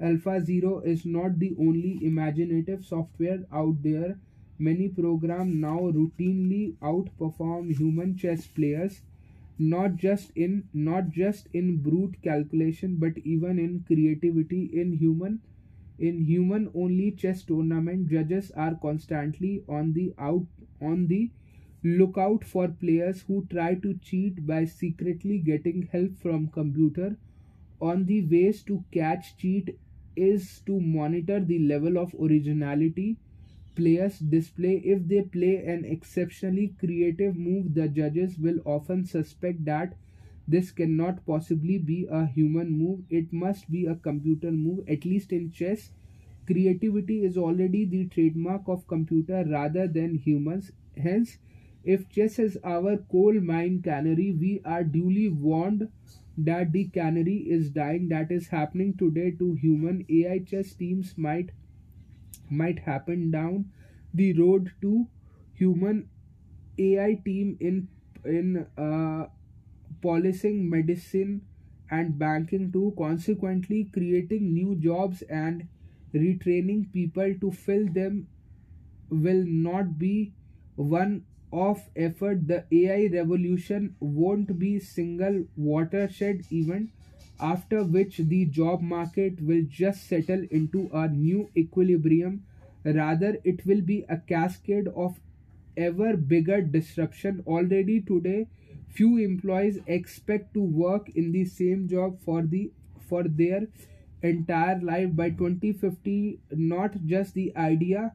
[0.00, 4.18] Alpha Zero is not the only imaginative software out there.
[4.58, 9.00] Many programs now routinely outperform human chess players,
[9.58, 14.64] not just in not just in brute calculation, but even in creativity.
[14.72, 15.40] In human
[15.98, 20.46] in human only chess tournament, judges are constantly on the out
[20.80, 21.30] on the
[21.82, 27.16] lookout for players who try to cheat by secretly getting help from computer
[27.80, 29.78] on the ways to catch cheat
[30.16, 33.16] is to monitor the level of originality
[33.78, 34.76] players display.
[34.84, 39.94] If they play an exceptionally creative move, the judges will often suspect that
[40.48, 43.04] this cannot possibly be a human move.
[43.10, 45.90] It must be a computer move, at least in chess.
[46.46, 50.72] Creativity is already the trademark of computer rather than humans.
[50.96, 51.38] Hence,
[51.84, 55.88] if chess is our coal mine canary, we are duly warned
[56.38, 61.50] that the canary is dying that is happening today to human AI chess teams might
[62.50, 63.70] might happen down
[64.14, 65.06] the road to
[65.54, 66.08] human
[66.78, 67.88] AI team in
[68.24, 69.26] in uh,
[70.02, 71.42] policing medicine
[71.90, 75.68] and banking too consequently creating new jobs and
[76.14, 78.26] retraining people to fill them
[79.10, 80.32] will not be
[80.76, 82.46] one off effort.
[82.48, 86.90] The ai revolution won't be single watershed event
[87.40, 92.42] after which the job market will just settle into a new equilibrium
[92.84, 95.20] Rather, it will be a cascade of
[95.76, 97.42] ever bigger disruption.
[97.46, 98.46] Already today,
[98.88, 102.70] few employees expect to work in the same job for the
[103.08, 103.66] for their
[104.22, 108.12] entire life by 2050 not just the idea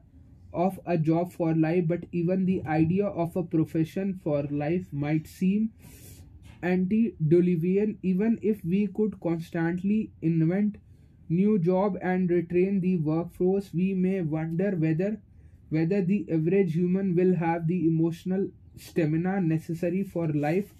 [0.52, 5.26] of a job for life but even the idea of a profession for life might
[5.26, 5.70] seem
[6.70, 10.76] antediluvian even if we could constantly invent
[11.28, 15.10] new job and retrain the workforce we may wonder whether
[15.70, 20.74] whether the average human will have the emotional stamina necessary for life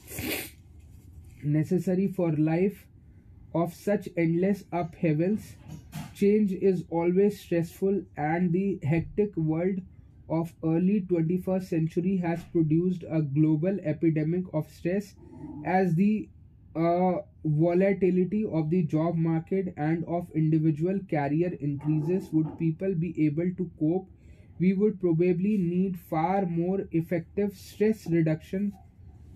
[1.44, 2.86] necessary for life
[3.54, 5.54] of such endless upheavals.
[6.14, 9.80] Change is always stressful, and the hectic world
[10.28, 15.14] of early 21st century has produced a global epidemic of stress
[15.64, 16.28] as the
[16.76, 17.14] uh,
[17.44, 22.28] volatility of the job market and of individual career increases.
[22.32, 24.08] Would people be able to cope?
[24.58, 28.72] We would probably need far more effective stress reduction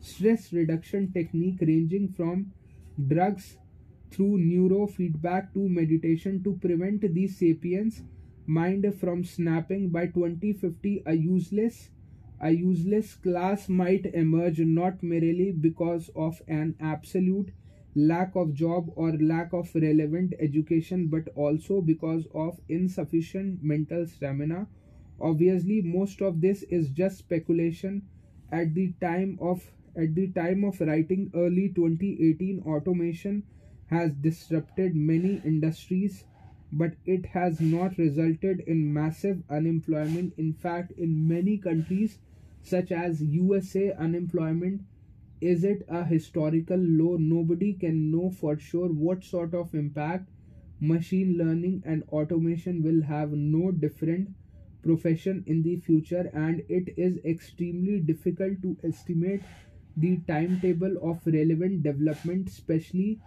[0.01, 2.52] stress reduction technique ranging from
[3.09, 3.56] drugs
[4.10, 8.02] through neurofeedback to meditation to prevent the sapiens
[8.49, 11.91] mind from snapping by 2050 a useless
[12.41, 17.53] a useless class might emerge not merely because of an absolute
[17.95, 24.66] lack of job or lack of relevant education but also because of insufficient mental stamina.
[25.20, 28.03] Obviously most of this is just speculation.
[28.51, 33.43] At the time of at the time of writing early 2018 automation
[33.91, 36.25] has disrupted many industries,
[36.73, 40.32] but it has not resulted in massive unemployment.
[40.39, 42.19] In fact, in many countries,
[42.62, 44.82] such as USA, unemployment
[45.40, 47.16] is it a historical low?
[47.16, 50.28] Nobody can know for sure what sort of impact
[50.81, 54.28] machine learning and automation will have no different
[54.82, 59.43] profession in the future and it is extremely difficult to estimate
[59.97, 63.20] the timetable of relevant development especially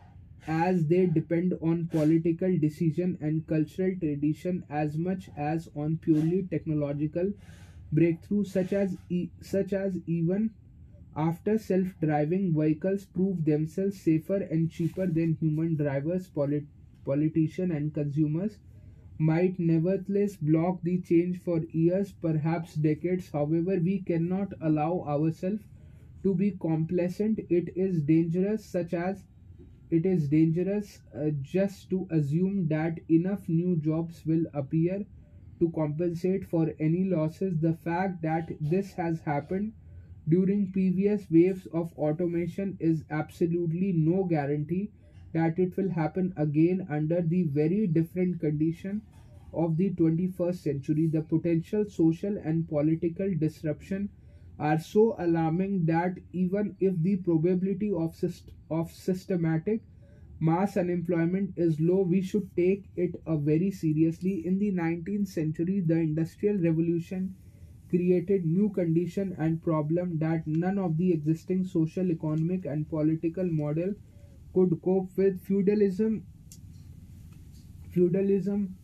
[0.48, 7.32] as they depend on political decision and cultural tradition as much as on purely technological
[7.94, 10.50] breakthroughs such as e- such as even
[11.16, 16.66] after self-driving vehicles prove themselves safer and cheaper than human drivers polit-
[17.06, 18.58] politicians and consumers.
[19.20, 23.30] Might nevertheless block the change for years perhaps decades.
[23.30, 25.64] However we cannot allow ourselves
[26.24, 27.40] to be complacent.
[27.50, 29.24] It is dangerous such as
[29.92, 35.06] it is dangerous uh, just to assume that enough new jobs will appear
[35.60, 37.60] to compensate for any losses.
[37.60, 39.74] The fact that this has happened
[40.28, 44.90] during previous waves of automation is absolutely no guarantee
[45.34, 49.02] that it will happen again under the very different condition
[49.54, 51.08] of the 21st century.
[51.08, 54.10] The potential social and political disruption
[54.62, 59.82] are so alarming that even if the probability of, syst- of systematic
[60.40, 64.46] mass unemployment is low, we should take it uh, very seriously.
[64.46, 67.36] In the 19th century, the Industrial Revolution
[67.90, 73.94] created new condition and problem that none of the existing social, economic, and political model
[74.54, 75.42] could cope with.
[75.42, 76.24] Feudalism,
[77.92, 78.76] feudalism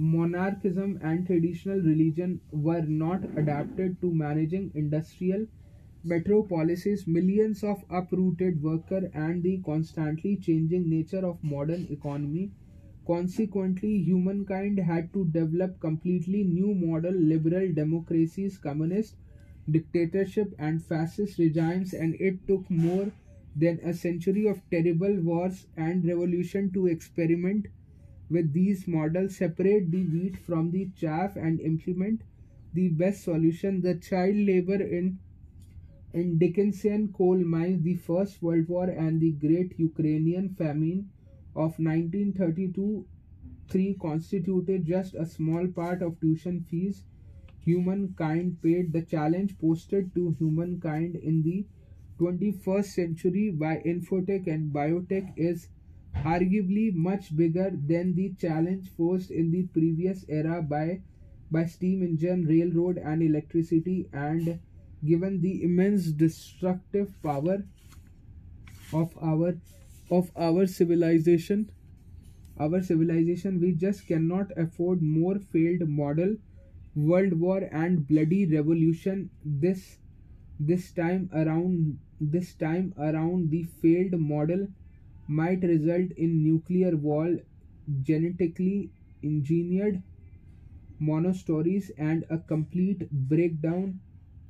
[0.00, 5.46] monarchism and traditional religion were not adapted to managing industrial
[6.04, 7.06] metropolises.
[7.06, 12.50] Millions of uprooted workers and the constantly changing nature of modern economy.
[13.06, 19.16] Consequently humankind had to develop completely new model liberal democracies communist
[19.70, 23.12] dictatorship and fascist regimes and it took more
[23.56, 27.66] than a century of terrible wars and revolution to experiment
[28.30, 32.22] with these models, separate the wheat from the chaff and implement
[32.72, 33.80] the best solution.
[33.80, 35.18] The child labor in
[36.12, 41.10] in Dickensian coal mines, the First World War, and the Great Ukrainian Famine
[41.54, 43.06] of 1932
[43.68, 47.04] 3 constituted just a small part of tuition fees
[47.64, 48.92] humankind paid.
[48.92, 51.66] The challenge posted to humankind in the
[52.18, 55.68] 21st century by infotech and biotech is
[56.14, 61.00] arguably much bigger than the challenge posed in the previous era by
[61.50, 64.60] by steam engine railroad and electricity and
[65.04, 67.64] given the immense destructive power
[68.92, 69.56] of our
[70.10, 71.70] of our civilization.
[72.58, 76.36] Our civilization we just cannot afford more failed model
[76.94, 79.98] world war and bloody revolution this
[80.58, 84.68] this time around this time around the failed model
[85.30, 87.38] might result in nuclear war,
[88.02, 88.90] genetically
[89.24, 90.02] engineered
[91.02, 93.98] monostories and a complete breakdown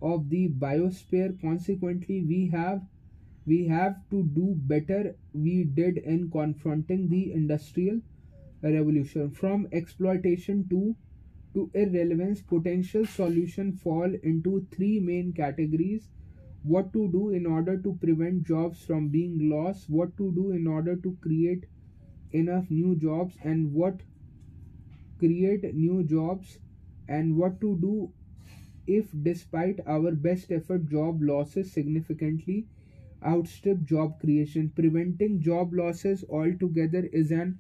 [0.03, 1.41] of the biosphere.
[1.41, 2.83] Consequently we have
[3.47, 5.17] we have to do better.
[5.33, 8.01] We did in confronting the industrial
[8.63, 9.31] revolution.
[9.31, 10.97] From exploitation to
[11.55, 16.09] to irrelevance potential solution fall into three main categories
[16.63, 20.67] what to do in order to prevent jobs from being lost what to do in
[20.67, 21.67] order to create
[22.33, 24.01] enough new jobs and what
[25.19, 26.59] create new jobs
[27.09, 28.11] and what to do
[28.87, 32.67] if despite our best effort job losses significantly
[33.25, 34.71] outstrip job creation.
[34.75, 37.59] Preventing job losses altogether is an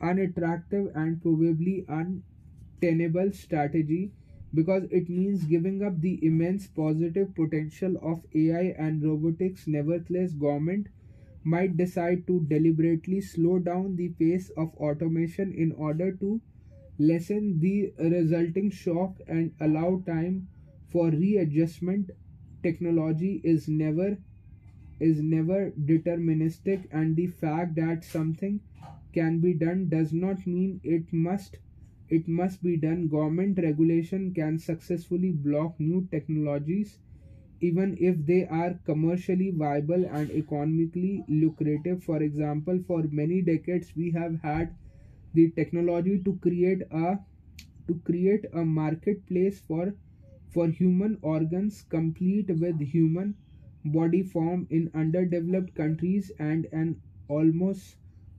[0.00, 4.12] unattractive and probably untenable strategy
[4.54, 9.66] because it means giving up the immense positive potential of AI and robotics.
[9.66, 10.88] Nevertheless government
[11.44, 16.40] might decide to deliberately slow down the pace of automation in order to
[16.98, 20.48] lessen the resulting shock and allow time
[20.88, 22.10] for readjustment.
[22.62, 24.18] Technology is never
[25.00, 28.60] is never deterministic and the fact that something
[29.12, 31.58] can be done does not mean it must
[32.12, 33.08] it must be done.
[33.08, 36.98] Government regulation can successfully block new technologies
[37.60, 42.02] even if they are commercially viable and economically lucrative.
[42.04, 44.74] For example for many decades we have had
[45.34, 47.18] the technology to create a
[47.88, 49.94] to create a marketplace for
[50.54, 53.34] for human organs complete with human
[53.84, 57.96] body form in underdeveloped countries and an almost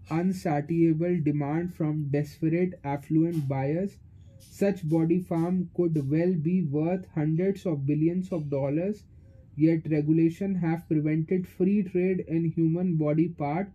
[0.10, 3.98] unsatiable demand from desperate affluent buyers.
[4.40, 9.04] Such body farm could well be worth hundreds of billions of dollars.
[9.56, 13.72] Yet regulation have prevented free trade in human body part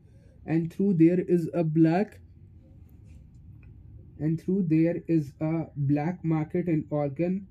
[0.47, 2.21] and through there is a black
[4.19, 7.47] and through there is a black market in organ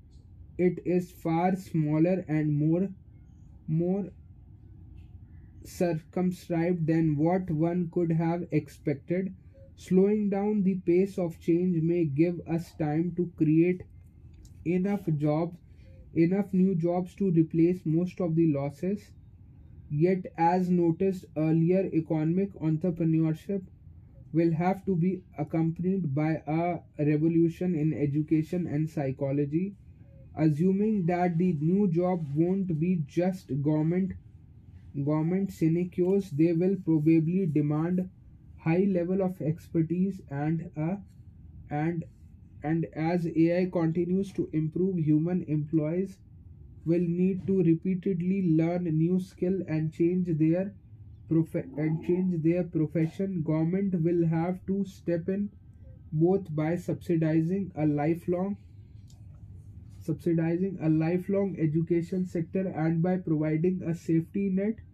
[0.58, 2.88] it is far smaller and more
[3.66, 4.04] more
[5.68, 9.34] circumscribed than what one could have expected.
[9.76, 13.82] Slowing down the pace of change may give us time to create
[14.64, 15.56] enough jobs
[16.14, 19.12] enough new jobs to replace most of the losses.
[19.90, 23.62] Yet as noticed earlier economic entrepreneurship
[24.32, 29.74] will have to be accompanied by a revolution in education and psychology
[30.36, 34.12] assuming that the new job won't be just government
[35.04, 38.08] government sinecures they will probably demand
[38.58, 40.96] high level of expertise and uh,
[41.70, 42.04] and
[42.62, 46.18] and as ai continues to improve human employees
[46.84, 50.74] will need to repeatedly learn new skill and change their
[51.28, 55.50] prof- and change their profession, government will have to step in
[56.12, 58.56] both by subsidizing a lifelong
[60.08, 64.84] subsidizing a lifelong education sector and by providing a safety net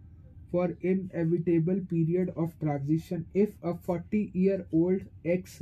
[0.51, 3.25] for inevitable period of transition.
[3.33, 5.61] If a 40 year old ex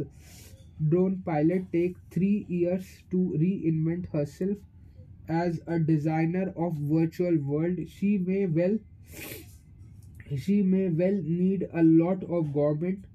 [0.90, 4.58] drone pilot take 3 years to reinvent herself
[5.28, 8.78] as a designer of virtual world she may well
[10.46, 13.06] she may well need a lot of government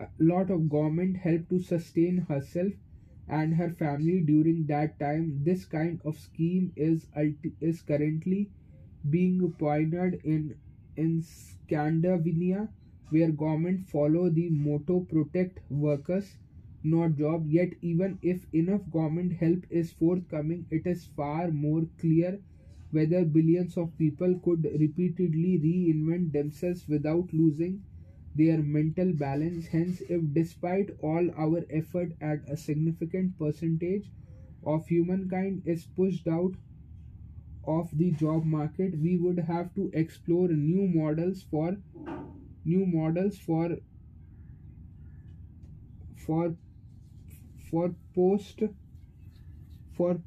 [0.00, 2.72] a lot of government help to sustain herself
[3.28, 5.42] and her family during that time.
[5.44, 7.06] This kind of scheme is
[7.60, 8.50] is currently
[9.10, 10.54] being pioneered in
[10.96, 12.68] in Scandinavia
[13.10, 16.36] where government follow the motto protect workers
[16.84, 17.46] not job.
[17.48, 22.38] Yet even if enough government help is forthcoming it is far more clear
[22.90, 27.82] whether billions of people could repeatedly reinvent themselves without losing
[28.34, 29.66] their mental balance.
[29.68, 34.10] Hence, if despite all our effort at a significant percentage
[34.64, 36.56] of humankind is pushed out
[37.68, 41.76] of the job market, we would have to explore new models for
[42.64, 43.76] new models for
[46.16, 46.56] for
[47.70, 48.62] for post
[49.92, 50.22] for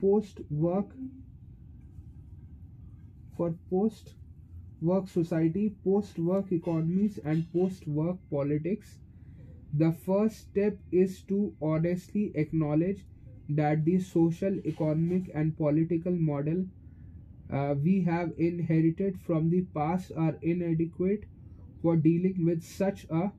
[0.00, 0.94] post work
[3.36, 4.16] for post
[4.80, 8.98] work society, post work economies, and post work politics.
[9.74, 13.04] The first step is to honestly acknowledge
[13.50, 16.66] that the social, economic, and political model
[17.50, 21.24] uh, we have inherited from the past are inadequate
[21.82, 23.32] for dealing with such a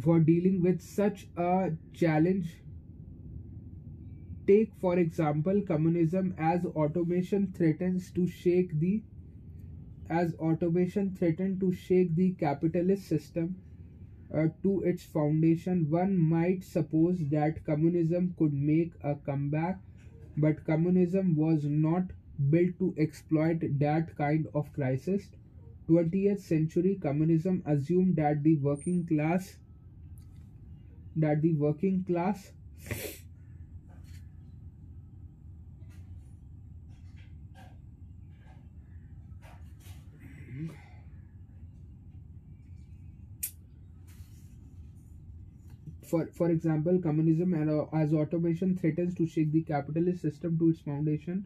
[0.00, 2.56] for dealing with such a challenge
[4.46, 9.02] Take, for example, communism as automation threatens to shake the
[10.10, 13.56] as automation threatened to shake the capitalist system
[14.34, 19.78] uh, to its foundation, one might suppose that communism could make a comeback,
[20.36, 22.04] but communism was not
[22.50, 25.30] built to exploit that kind of crisis.
[25.88, 29.56] 20th century communism assumed that the working class
[31.16, 32.52] that the working class
[46.10, 50.70] for for example communism and uh, as automation threatens to shake the capitalist system to
[50.70, 51.44] its foundation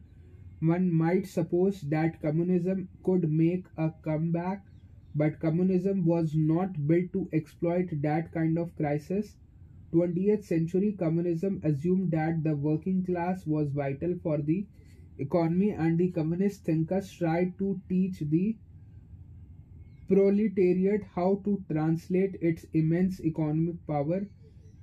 [0.60, 4.64] one might suppose that communism could make a comeback
[5.14, 9.36] but communism was not built to exploit that kind of crisis.
[9.92, 14.66] 20th century communism assumed that the working class was vital for the
[15.18, 18.56] economy and the communist thinkers tried to teach the
[20.08, 24.26] proletariat how to translate its immense economic power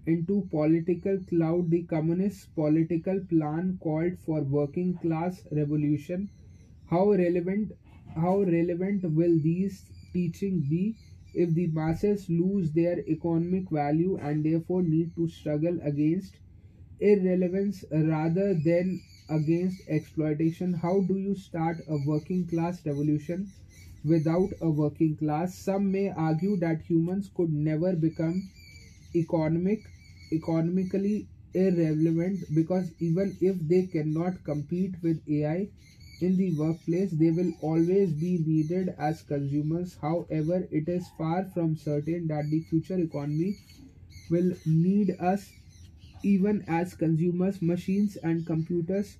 [0.05, 6.29] into political cloud the communist political plan called for working class revolution.
[6.85, 7.71] How relevant
[8.15, 10.97] how relevant will these teaching be?
[11.33, 16.39] If the masses lose their economic value and therefore need to struggle against
[16.99, 23.51] irrelevance rather than against exploitation how do you start a working class revolution
[24.03, 25.57] without a working class?
[25.59, 28.51] Some may argue that humans could never become
[29.15, 29.81] economic
[30.33, 35.67] economically irrelevant because even if they cannot compete with AI
[36.21, 39.95] in the workplace, they will always be needed as consumers.
[40.01, 43.57] However, it is far from certain that the future economy
[44.29, 45.51] will need us
[46.23, 47.61] even as consumers.
[47.61, 49.17] Machines and computers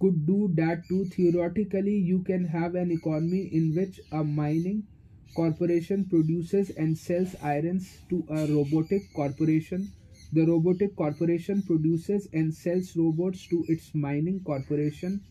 [0.00, 1.04] could do that too.
[1.06, 4.84] Theoretically, you can have an economy in which a mining
[5.34, 9.92] corporation produces and sells irons to a robotic corporation.
[10.32, 15.22] The robotic corporation produces and sells robots to its mining corporation,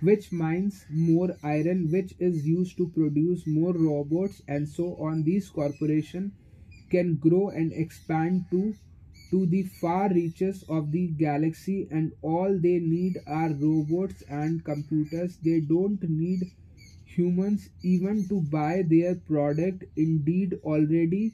[0.00, 5.24] which mines more iron, which is used to produce more robots, and so on.
[5.24, 6.32] These corporations
[6.90, 8.74] can grow and expand to
[9.30, 15.38] to the far reaches of the galaxy and all they need are robots and computers
[15.42, 16.52] they don't need
[17.16, 21.32] humans even to buy their product indeed already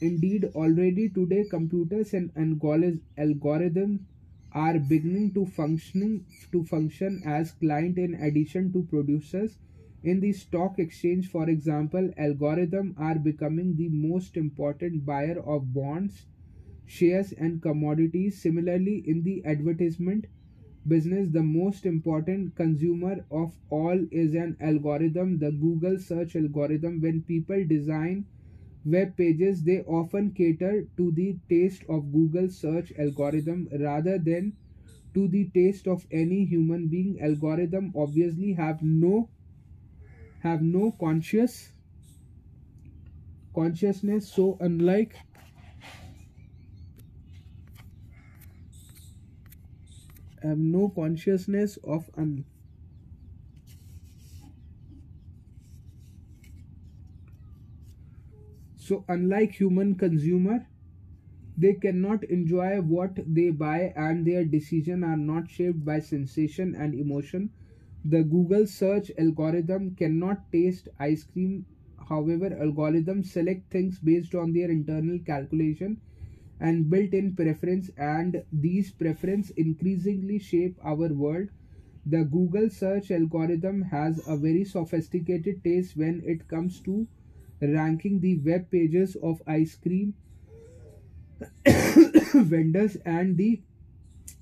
[0.00, 4.00] indeed already today computers and algorithms
[4.52, 9.58] are beginning to functioning to function as client in addition to producers.
[10.02, 16.24] In the stock exchange for example algorithms are becoming the most important buyer of bonds
[16.86, 18.42] shares and commodities.
[18.42, 20.26] Similarly in the advertisement
[20.88, 27.00] business the most important consumer of all is an algorithm the google search algorithm.
[27.00, 28.26] When people design
[28.84, 34.52] web pages they often cater to the taste of google search algorithm rather than
[35.14, 37.20] to the taste of any human being.
[37.20, 39.28] Algorithm obviously have no
[40.42, 41.72] have no conscious
[43.54, 44.32] consciousness.
[44.32, 45.14] So unlike
[50.42, 52.44] have no consciousness of un
[58.76, 60.66] so unlike human consumer
[61.56, 66.94] they cannot enjoy what they buy and their decision are not shaped by sensation and
[66.94, 67.50] emotion.
[68.04, 71.66] The google search algorithm cannot taste ice cream.
[72.08, 76.00] However algorithms select things based on their internal calculation
[76.60, 81.48] and built-in preference and these preference increasingly shape our world.
[82.06, 87.06] The google search algorithm has a very sophisticated taste when it comes to
[87.60, 90.14] ranking the web pages of ice cream
[92.34, 93.60] vendors and the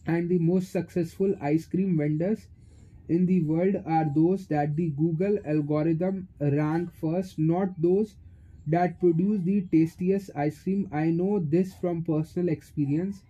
[0.07, 2.47] and the most successful ice cream vendors
[3.09, 8.17] in the world are those that the google algorithm rank first not those
[8.69, 10.89] that produce the tastiest ice cream.
[10.93, 13.23] I know this from personal experience.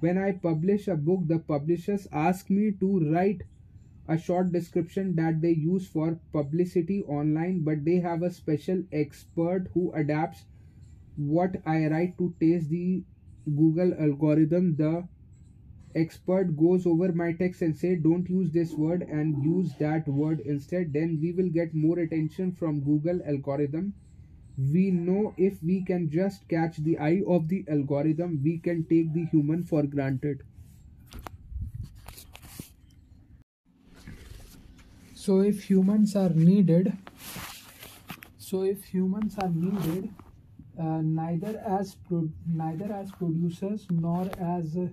[0.00, 3.42] When I publish a book, the publishers ask me to write
[4.08, 9.68] a short description that they use for publicity online, but they have a special expert
[9.74, 10.44] who adapts
[11.16, 13.04] what I write to taste the
[13.46, 14.76] Google algorithm.
[14.76, 15.08] The
[15.94, 20.40] expert goes over my text and say don't use this word and use that word
[20.40, 23.94] instead then we will get more attention from google algorithm
[24.56, 29.12] we know if we can just catch the eye of the algorithm we can take
[29.12, 30.42] the human for granted.
[35.14, 36.92] So if humans are needed
[38.52, 40.10] so if humans are needed
[40.78, 41.96] uh, neither as
[42.46, 44.88] neither as producers nor as uh,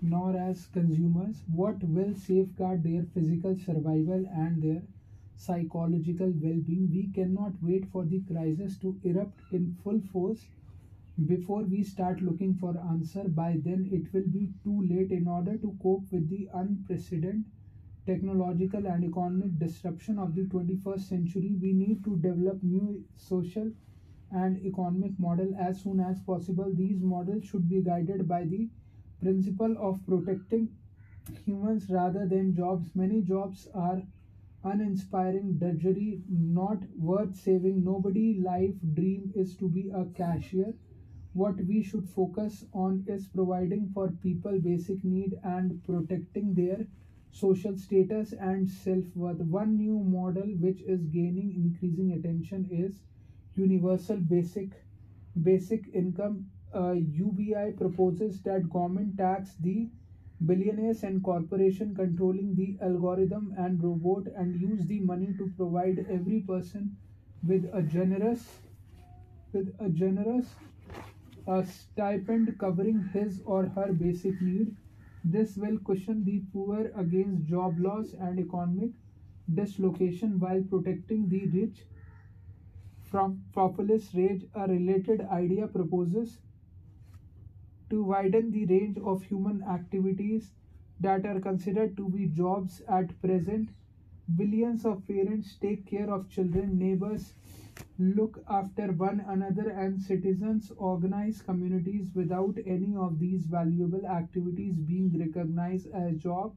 [0.00, 4.82] nor as consumers what will safeguard their physical survival and their
[5.38, 6.90] psychological well-being.
[6.92, 10.46] We cannot wait for the crisis to erupt in full force
[11.26, 13.24] before we start looking for answer.
[13.28, 17.44] By then it will be too late in order to cope with the unprecedented
[18.06, 21.54] technological and economic disruption of the 21st century.
[21.60, 23.70] We need to develop new social
[24.32, 25.54] and economic model.
[25.60, 28.68] As soon as possible these models should be guided by the
[29.22, 30.68] principle of protecting
[31.44, 32.90] humans rather than jobs.
[32.94, 34.02] Many jobs are
[34.64, 37.82] uninspiring drudgery not worth saving.
[37.84, 40.74] Nobody life dream is to be a cashier.
[41.32, 46.86] What we should focus on is providing for people basic need and protecting their
[47.30, 49.40] social status and self-worth.
[49.40, 53.00] One new model which is gaining increasing attention is
[53.54, 54.82] universal basic
[55.42, 56.46] basic income.
[56.74, 59.88] Uh, ubi proposes that government tax the
[60.46, 66.40] billionaires and corporation controlling the algorithm and robot and use the money to provide every
[66.40, 66.96] person
[67.46, 68.46] with a generous
[69.52, 70.54] with a generous
[71.64, 74.76] stipend covering his or her basic need.
[75.24, 78.92] This will cushion the poor against job loss and economic
[79.52, 81.84] dislocation while protecting the rich
[83.10, 86.38] from populist rage a related idea proposes
[87.90, 90.52] to widen the range of human activities
[91.00, 93.70] that are considered to be jobs at present.
[94.36, 97.34] Billions of parents take care of children, neighbors
[97.98, 105.18] look after one another, and citizens organize communities without any of these valuable activities being
[105.18, 106.54] recognized as job.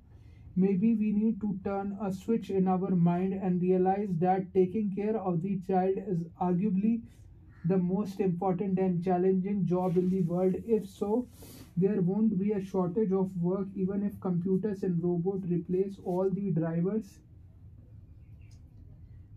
[0.56, 5.18] Maybe we need to turn a switch in our mind and realize that taking care
[5.18, 7.02] of the child is arguably
[7.66, 10.56] the most important and challenging job in the world.
[10.66, 11.28] If so,
[11.78, 16.52] there won't be a shortage of work even if computers and robots replace all the
[16.52, 17.20] drivers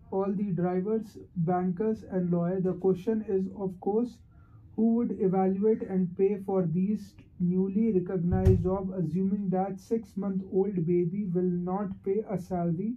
[0.09, 4.17] all the drivers bankers and lawyers the question is of course
[4.75, 10.85] who would evaluate and pay for these newly recognized jobs assuming that 6 month old
[10.87, 12.95] baby will not pay a salary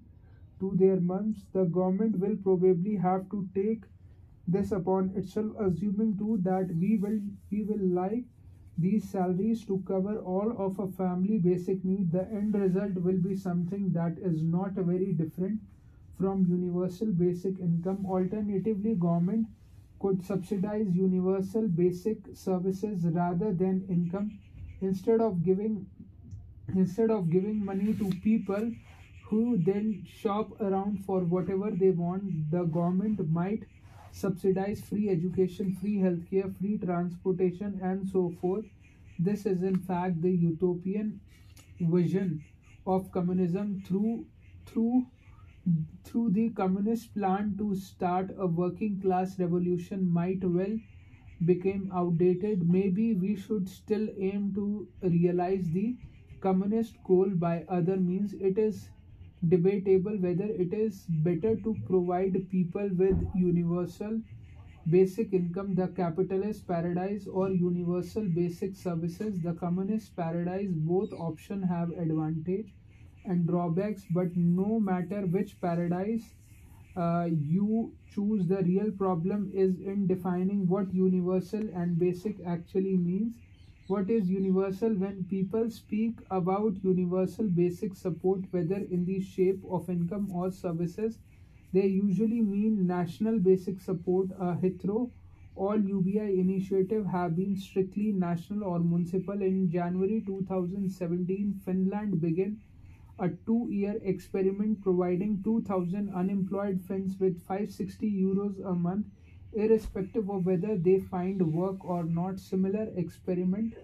[0.61, 3.85] to their moms the government will probably have to take
[4.49, 7.21] this upon itself assuming too that we will
[7.53, 8.25] we will like
[8.79, 12.13] these salaries to cover all of a family basic need.
[12.13, 15.61] The end result will be something that is not very different
[16.19, 18.07] from universal basic income.
[18.07, 19.47] Alternatively government
[20.01, 24.39] could subsidize universal basic services rather than income.
[24.81, 25.87] Instead of giving
[26.75, 28.71] instead of giving money to people
[29.29, 33.65] who then shop around for whatever they want the government might
[34.13, 38.67] subsidize free education, free healthcare, free transportation, and so forth.
[39.19, 41.21] This is in fact the utopian
[41.81, 42.45] vision
[42.87, 44.27] of communism through
[44.67, 45.07] through
[46.05, 50.77] through the communist plan to start a working class revolution might well
[51.45, 54.67] become outdated maybe we should still aim to
[55.03, 55.97] realize the
[56.41, 58.89] communist goal by other means it is
[59.47, 64.21] debatable whether it is better to provide people with universal
[64.91, 69.41] basic income the capitalist paradise or universal basic services.
[69.41, 72.75] The communist paradise both options have advantage
[73.25, 76.35] and drawbacks but no matter which paradise
[76.97, 83.35] uh, you choose the real problem is in defining what universal and basic actually means
[83.89, 89.91] what is universal when people speak about universal basic support whether in the shape of
[89.91, 91.19] income or services?
[91.73, 95.11] They usually mean national basic support a Heathrow
[95.57, 99.43] all UBI initiative have been strictly national or municipal.
[99.43, 102.61] In January 2017 Finland began
[103.19, 109.07] a two-year experiment providing 2000 unemployed Finns with 560 euros a month
[109.53, 112.39] irrespective of whether they find work or not.
[112.41, 113.77] Similar experiments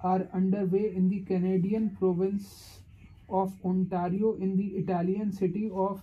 [0.00, 2.80] are underway in the Canadian province
[3.28, 6.02] of Ontario, in the Italian city of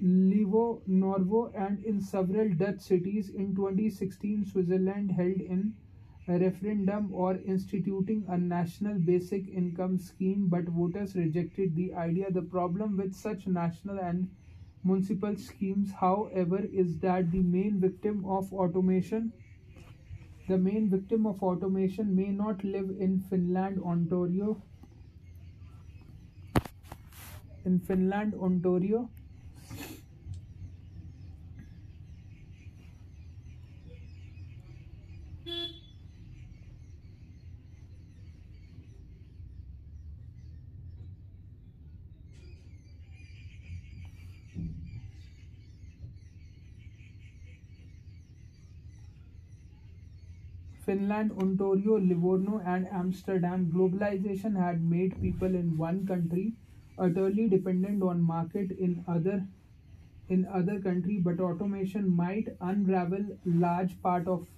[0.00, 3.30] Livorno, and in several Dutch cities.
[3.30, 5.74] In 2016, Switzerland held in
[6.28, 12.30] a referendum or instituting a national basic income scheme, but voters rejected the idea.
[12.30, 14.28] The problem with such national and
[14.86, 15.92] municipal schemes.
[16.00, 19.32] However is that the main victim of automation?
[20.48, 24.62] The main victim of automation may not live in Finland Ontario.
[27.64, 29.08] In Finland Ontario
[50.96, 56.54] Finland, Ontario, Livorno, and Amsterdam, globalization had made people in one country
[56.98, 59.46] utterly dependent on market in other
[60.28, 64.48] in other country, but automation might unravel large part of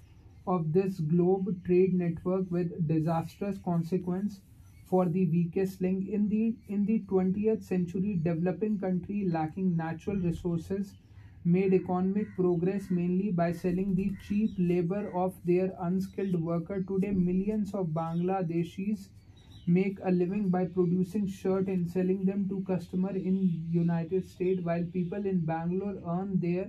[0.46, 4.40] of this globe trade network with disastrous consequence
[4.84, 6.08] for the weakest link.
[6.08, 10.94] In the in the 20th century developing country lacking natural resources
[11.44, 16.82] made economic progress mainly by selling the cheap labor of their unskilled worker.
[16.82, 19.08] Today millions of bangladeshis
[19.66, 23.36] make a living by producing shirt and selling them to customer in
[23.70, 26.66] united states while people in bangalore earn their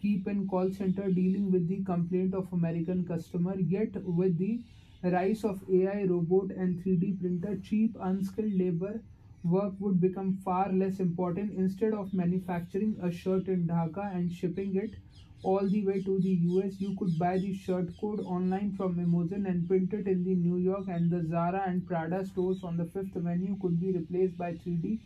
[0.00, 3.54] keep in call center dealing with the complaint of american customer.
[3.58, 4.60] Yet with the
[5.02, 9.00] rise of ai robot and 3d printer cheap unskilled labor
[9.44, 11.52] work would become far less important.
[11.52, 14.94] Instead of manufacturing a shirt in dhaka and shipping it
[15.42, 16.80] all the way to the US.
[16.80, 20.56] You could buy the shirt code online from Amazon and print it in the New
[20.56, 23.56] York and the Zara and Prada stores on the Fifth Avenue.
[23.60, 25.00] Could be replaced by 3D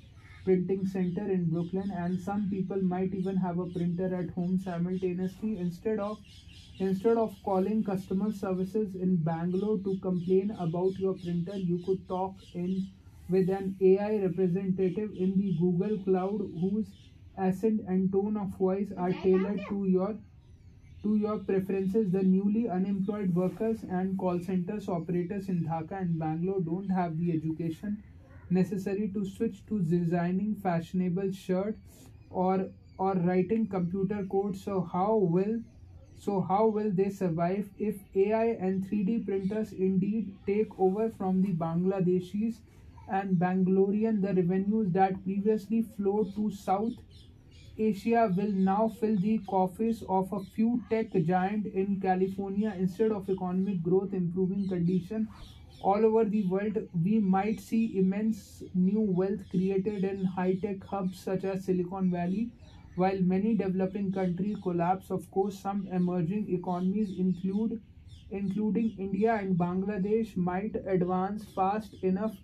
[0.44, 1.90] printing center in Brooklyn.
[1.90, 5.56] And some people might even have a printer at home simultaneously.
[5.58, 6.18] Instead of
[6.78, 12.34] instead of calling customer services in Bangalore to complain about your printer you could talk
[12.54, 12.88] in
[13.28, 16.86] with an AI representative in the Google Cloud whose
[17.36, 20.16] accent and tone of voice are tailored to your
[21.02, 22.10] to your preferences.
[22.10, 27.32] The newly unemployed workers and call centers operators in dhaka and bangalore don't have the
[27.32, 28.02] education
[28.50, 31.78] necessary to switch to designing fashionable shirts
[32.30, 35.56] or or writing computer code so how will
[36.18, 41.52] so how will they survive if ai and 3d printers indeed take over from the
[41.64, 42.60] bangladeshis
[43.08, 46.92] and bangalorean the revenues that previously flowed to south
[47.78, 52.74] Asia will now fill the coffers of a few tech giants in California.
[52.78, 55.28] Instead of economic growth improving condition
[55.82, 61.44] all over the world we might see immense new wealth created in high-tech hubs such
[61.44, 62.50] as Silicon Valley.
[62.94, 67.82] While many developing countries collapse of course some emerging economies include
[68.30, 72.34] including India and Bangladesh might advance fast enough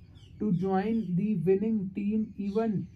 [0.42, 2.86] to join the winning team even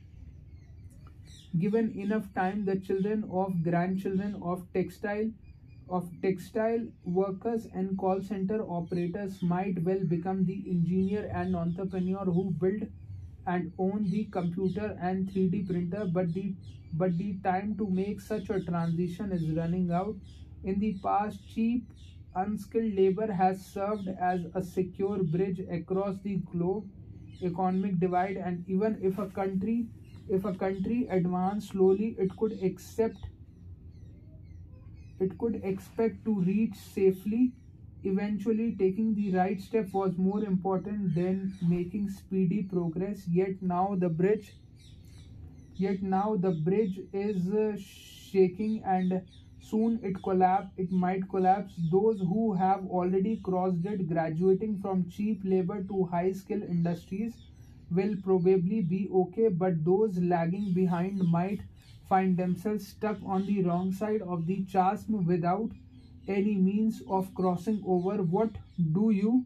[1.64, 5.30] given enough time the children of grandchildren of textile
[5.88, 12.50] of textile workers and call center operators might well become the engineer and entrepreneur who
[12.64, 12.88] build
[13.46, 16.04] and own the computer and 3d printer.
[16.18, 16.54] But the
[16.94, 20.16] but the time to make such a transition is running out.
[20.64, 21.88] In the past cheap
[22.34, 26.88] unskilled labor has served as a secure bridge across the globe
[27.42, 29.88] economic divide and even if a country
[30.28, 33.18] if a country advanced slowly, it could accept
[35.20, 37.52] it could expect to reach safely.
[38.02, 43.26] Eventually, taking the right step was more important than making speedy progress.
[43.28, 44.54] Yet now the bridge,
[45.76, 49.22] yet now the bridge is uh, shaking and
[49.70, 50.72] soon it collapse.
[50.76, 51.74] It might collapse.
[51.90, 57.34] Those who have already crossed it, graduating from cheap labor to high skill industries
[57.90, 61.60] will probably be okay, but those lagging behind might
[62.08, 65.70] find themselves stuck on the wrong side of the chasm without
[66.28, 68.22] any means of crossing over.
[68.22, 68.50] What
[68.92, 69.44] do you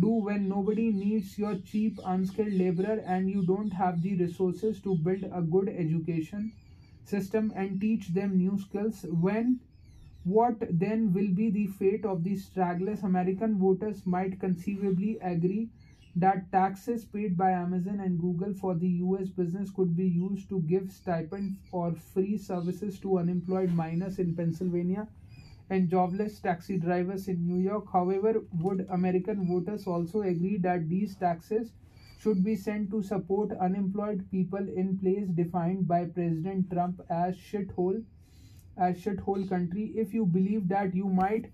[0.00, 4.96] do when nobody needs your cheap, unskilled laborer and you don't have the resources to
[4.96, 6.52] build a good education
[7.04, 9.04] system and teach them new skills?
[9.08, 9.60] When
[10.24, 13.02] what then will be the fate of these stragglers?
[13.02, 15.70] American voters might conceivably agree
[16.16, 20.60] that taxes paid by Amazon and Google for the US business could be used to
[20.62, 25.08] give stipends or free services to unemployed miners in Pennsylvania
[25.70, 27.86] and jobless taxi drivers in New York.
[27.92, 31.72] However, would American voters also agree that these taxes
[32.22, 38.02] should be sent to support unemployed people in place defined by President Trump as shithole
[38.76, 39.92] as shithole country?
[39.96, 41.50] If you believe that you might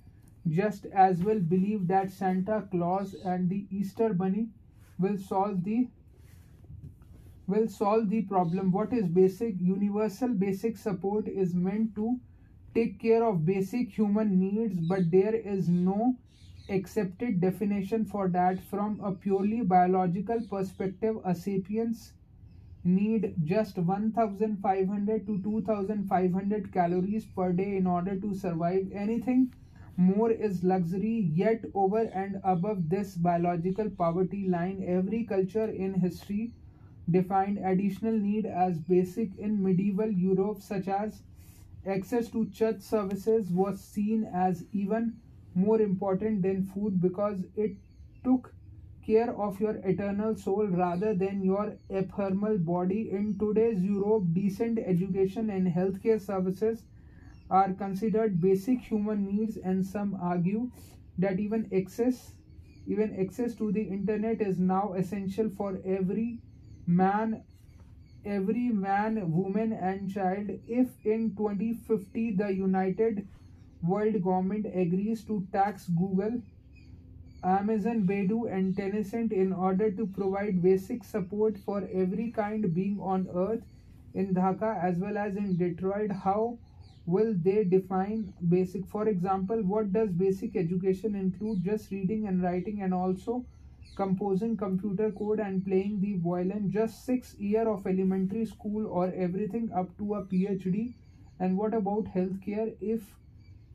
[0.48, 4.48] just as well believe that Santa Claus and the Easter Bunny
[4.98, 5.88] will solve the
[7.46, 8.70] will solve the problem.
[8.70, 9.58] What is basic?
[9.58, 12.20] Universal basic support is meant to
[12.74, 16.16] take care of basic human needs, but there is no
[16.68, 21.16] accepted definition for that from a purely biological perspective.
[21.24, 22.12] A sapiens
[22.84, 29.52] need just 1500 to 2500 calories per day in order to survive anything
[29.96, 36.52] more is luxury, yet over and above this biological poverty line, every culture in history
[37.10, 41.22] defined additional need as basic in medieval Europe, such as
[41.84, 45.16] access to church services was seen as even
[45.58, 47.76] more important than food because it
[48.24, 48.52] took
[49.06, 53.10] care of your eternal soul rather than your ephemeral body.
[53.10, 56.84] In today's Europe, decent education and healthcare services
[57.50, 60.70] are considered basic human needs, and some argue
[61.18, 62.32] that even access
[62.86, 66.38] even access to the internet is now essential for every
[66.86, 67.42] man
[68.24, 73.26] every man woman and child if in 2050 the united
[73.82, 76.40] world government agrees to tax google
[77.44, 83.28] amazon baidu and tencent in order to provide basic support for every kind being on
[83.34, 83.62] earth
[84.14, 86.10] in dhaka as well as in detroit.
[86.10, 86.58] How
[87.06, 88.86] will they define basic?
[88.86, 91.62] For example what does basic education include?
[91.62, 93.44] Just reading and writing and also
[93.96, 96.70] composing computer code and playing the violin.
[96.70, 100.94] Just 6 year of elementary school or everything up to a phd
[101.38, 102.74] and what about healthcare?
[102.80, 103.14] If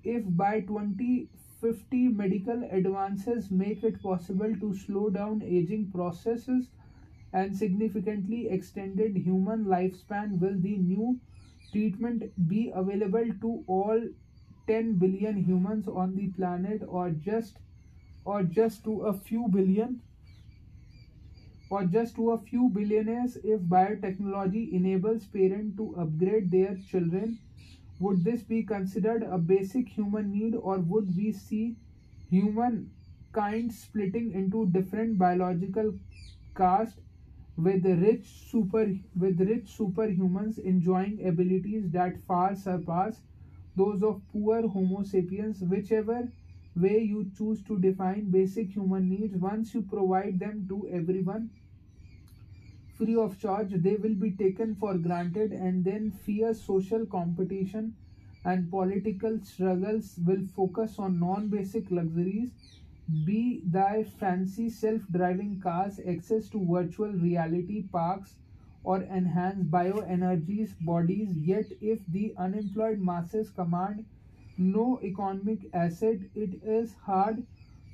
[0.03, 6.67] if by 2050 medical advances make it possible to slow down aging processes
[7.34, 11.19] and significantly extended human lifespan will the new
[11.71, 14.01] treatment be available to all
[14.67, 17.57] 10 billion humans on the planet or just
[18.25, 20.01] or just to a few billion?
[21.69, 27.39] Or just to a few billionaires if biotechnology enables parents to upgrade their children
[28.03, 31.75] would this be considered a basic human need or would we see
[32.30, 35.93] humankind splitting into different biological
[36.55, 36.99] castes
[37.57, 38.84] with rich super
[39.23, 43.21] with rich superhumans enjoying abilities that far surpass
[43.75, 45.61] those of poor homo sapiens?
[45.61, 46.27] Whichever
[46.75, 51.49] way you choose to define basic human needs once you provide them to everyone
[53.03, 57.95] free of charge they will be taken for granted and then fierce social competition
[58.45, 62.53] and political struggles will focus on non-basic luxuries
[63.23, 68.35] be thy fancy self-driving cars, access to virtual reality parks,
[68.84, 74.05] or enhance bioenergies bodies, yet if the unemployed masses command
[74.57, 77.47] no economic asset, it is hard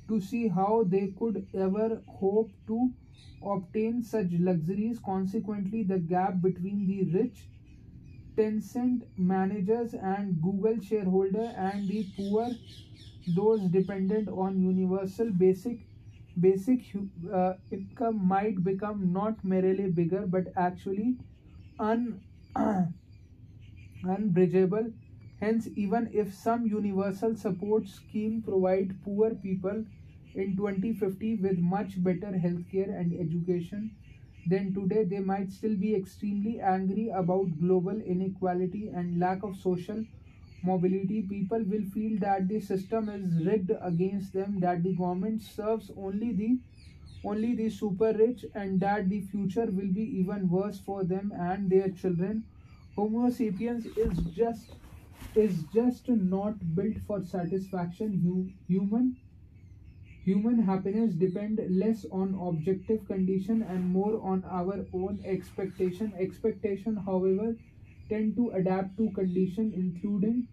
[0.08, 2.92] to see how they could ever hope to
[3.42, 4.98] obtain such luxuries.
[5.00, 7.48] Consequently, the gap between the rich
[8.36, 12.58] Tencent managers and Google shareholder and the poor
[13.26, 15.86] those dependent on universal basic
[16.40, 16.80] basic
[17.32, 21.18] uh, income might become not merely bigger but actually
[21.78, 22.22] un
[24.02, 24.92] unbridgeable
[25.40, 29.84] hence even if some universal support scheme provide poor people
[30.34, 33.90] in 2050 with much better healthcare and education
[34.46, 40.04] then today they might still be extremely angry about global inequality and lack of social
[40.62, 45.90] mobility, people will feel that the system is rigged against them, that the government serves
[45.96, 46.58] only the
[47.24, 51.70] only the super rich and that the future will be even worse for them and
[51.70, 52.44] their children.
[52.96, 54.76] Homo sapiens is just
[55.34, 58.52] is just not built for satisfaction.
[58.68, 59.16] human
[60.24, 66.12] human happiness depend less on objective condition and more on our own expectation.
[66.14, 67.54] Expectation, however,
[68.08, 70.46] tend to adapt to condition including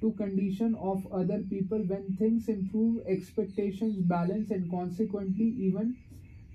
[0.00, 5.94] to condition of other people when things improve expectations balance and consequently even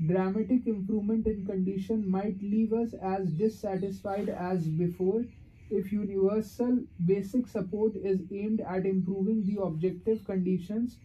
[0.06, 5.24] dramatic improvement in condition might leave us as dissatisfied as before
[5.70, 10.98] if universal basic support is aimed at improving the objective conditions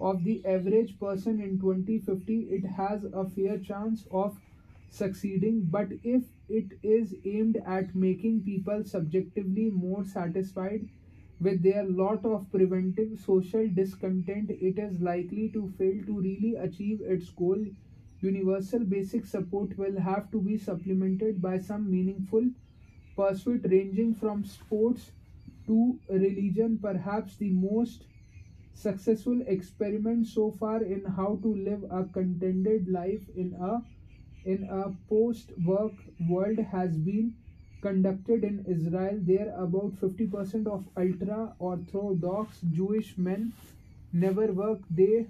[0.00, 4.40] of the average person in 2050 it has a fair chance of
[4.90, 5.62] succeeding.
[5.70, 10.88] But if it is aimed at making people subjectively more satisfied
[11.40, 17.00] with their lot of preventive social discontent it is likely to fail to really achieve
[17.02, 17.64] its goal.
[18.20, 22.48] Universal basic support will have to be supplemented by some meaningful
[23.16, 25.12] pursuit ranging from sports
[25.66, 28.04] to religion perhaps the most
[28.74, 33.82] successful experiment so far in how to live a contented life in a
[34.44, 35.92] in a post-work
[36.28, 37.34] world has been
[37.82, 39.18] conducted in Israel.
[39.20, 43.52] There, about 50% of ultra-orthodox Jewish men
[44.12, 44.80] never work.
[44.90, 45.26] They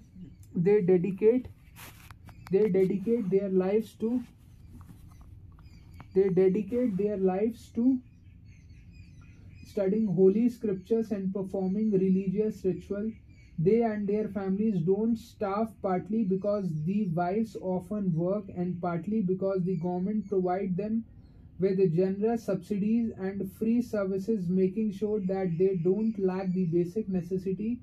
[0.55, 1.49] they dedicate
[2.51, 4.23] they dedicate their lives to
[6.15, 7.99] they dedicate their lives to
[9.67, 13.13] studying holy scriptures and performing religious ritual
[13.67, 19.63] they and their families don't starve partly because the wives often work and partly because
[19.65, 21.05] the government provide them
[21.61, 27.79] with generous subsidies and free services making sure that they don't lack the basic necessity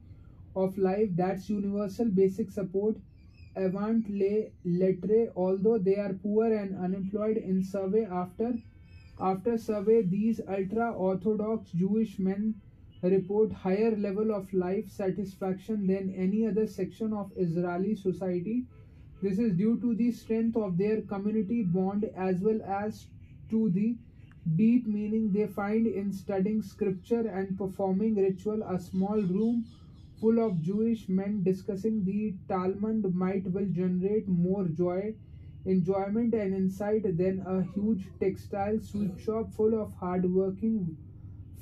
[0.55, 1.09] of life.
[1.15, 2.97] That's universal basic support.
[3.55, 8.53] Avant les lettres although they are poor and unemployed in survey after
[9.19, 12.53] after survey these ultra orthodox jewish men
[13.03, 18.65] report higher level of life satisfaction than any other section of israeli society.
[19.21, 23.07] This is due to the strength of their community bond as well as
[23.49, 23.95] to the
[24.55, 28.63] deep meaning they find in studying scripture and performing ritual.
[28.63, 29.65] A small room
[30.19, 35.13] full of jewish men discussing the talmud might well generate more joy
[35.65, 40.97] enjoyment and insight than a huge textile sweet shop full of hardworking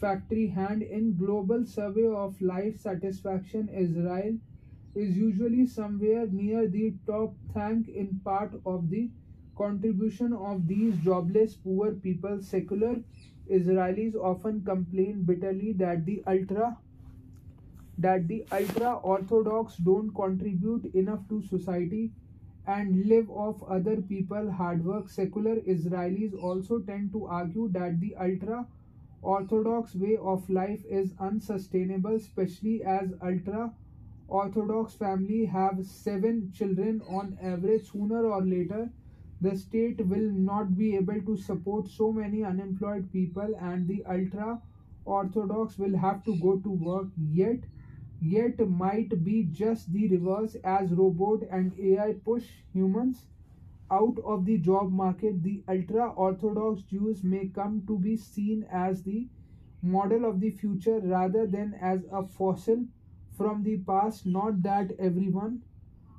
[0.05, 4.35] factory hand in global survey of life satisfaction israel
[4.95, 9.09] is usually somewhere near the top thank in part of the
[9.57, 12.41] contribution of these jobless poor people.
[12.41, 12.95] Secular
[13.51, 16.77] israelis often complain bitterly that the ultra
[17.97, 22.11] that the ultra orthodox don't contribute enough to society
[22.67, 25.09] and live off other people hard work.
[25.09, 28.65] Secular israelis also tend to argue that the ultra
[29.33, 33.73] orthodox way of life is unsustainable especially as ultra
[34.27, 37.91] orthodox family have 7 children on average.
[37.91, 38.89] Sooner or later
[39.41, 44.61] the state will not be able to support so many unemployed people and the ultra
[45.05, 47.07] orthodox will have to go to work.
[47.17, 47.59] Yet
[48.21, 53.25] yet might be just the reverse as robot and ai push humans
[53.91, 59.03] out of the job market, the ultra Orthodox Jews may come to be seen as
[59.03, 59.27] the
[59.81, 62.85] model of the future rather than as a fossil
[63.37, 64.25] from the past.
[64.25, 65.63] Not that everyone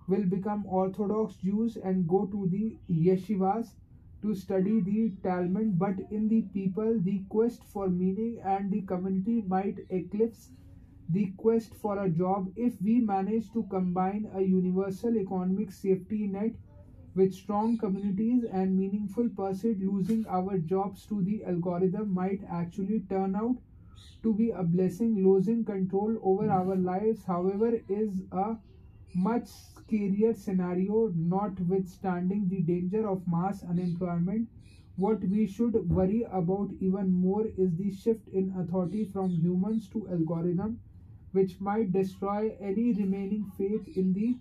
[0.09, 3.75] will become Orthodox Jews and go to the yeshivas
[4.23, 9.43] to study the Talmud, but in the people, the quest for meaning and the community
[9.43, 10.51] might eclipse
[11.09, 16.53] the quest for a job if we manage to combine a universal economic safety net
[17.17, 23.35] with strong communities and meaningful pursuit, losing our jobs to the algorithm might actually turn
[23.35, 23.57] out
[24.23, 25.17] to be a blessing.
[25.25, 28.57] Losing control over our lives, however, is a
[29.15, 34.49] much scarier scenario, notwithstanding the danger of mass unemployment.
[34.97, 40.09] What we should worry about even more is the shift in authority from humans to
[40.09, 40.79] algorithm,
[41.33, 44.37] which might destroy any remaining faith in the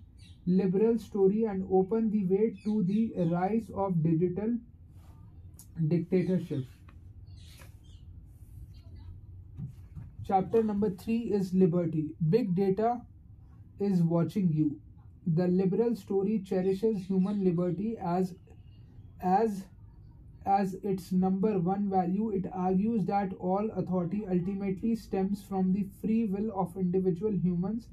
[0.46, 4.56] liberal story and open the way to the rise of digital
[5.88, 6.64] dictatorship.
[10.26, 12.10] Chapter number three is liberty.
[12.28, 13.00] Big data
[13.80, 14.78] is watching you.
[15.26, 18.34] The liberal story cherishes human liberty as
[19.20, 19.64] as
[20.44, 22.30] as its number one value.
[22.30, 27.88] It argues that all authority ultimately stems from the free will of individual humans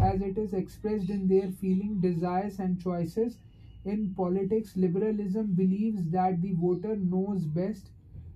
[0.00, 3.38] as it is expressed in their feeling, desires, and choices.
[3.84, 7.90] In politics, liberalism believes that the voter knows best.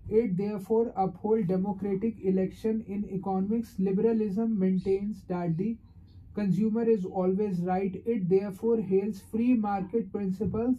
[0.09, 2.85] It therefore upholds democratic election.
[2.89, 5.77] In economics, liberalism maintains that the
[6.35, 8.03] consumer is always right.
[8.07, 10.77] It therefore hails free market principles.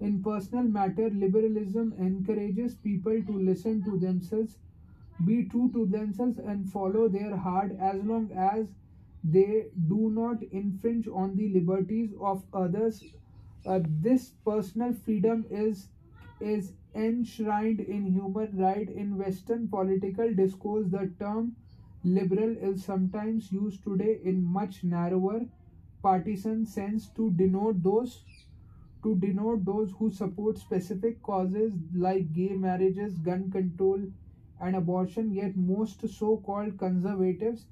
[0.00, 4.56] In personal matter, liberalism encourages people to listen to themselves,
[5.24, 8.66] be true to themselves, and follow their heart as long as
[9.32, 13.02] they do not infringe on the liberties of others.
[13.66, 15.88] Uh, this personal freedom is
[16.40, 18.88] is enshrined in human right.
[18.90, 21.56] In western political discourse the term
[22.04, 25.40] liberal is sometimes used today in much narrower
[26.02, 28.22] partisan sense to denote those
[29.02, 34.00] to denote those who support specific causes like gay marriages gun control
[34.60, 35.32] and abortion.
[35.32, 37.66] Yet most so-called conservatives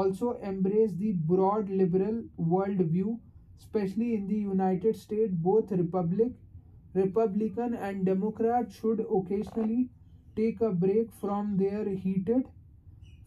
[0.00, 3.18] also embrace the broad liberal worldview,
[3.58, 5.32] especially in the United States.
[5.32, 6.32] Both Republic,
[6.94, 9.88] Republican and Democrat should occasionally
[10.36, 12.48] take a break from their heated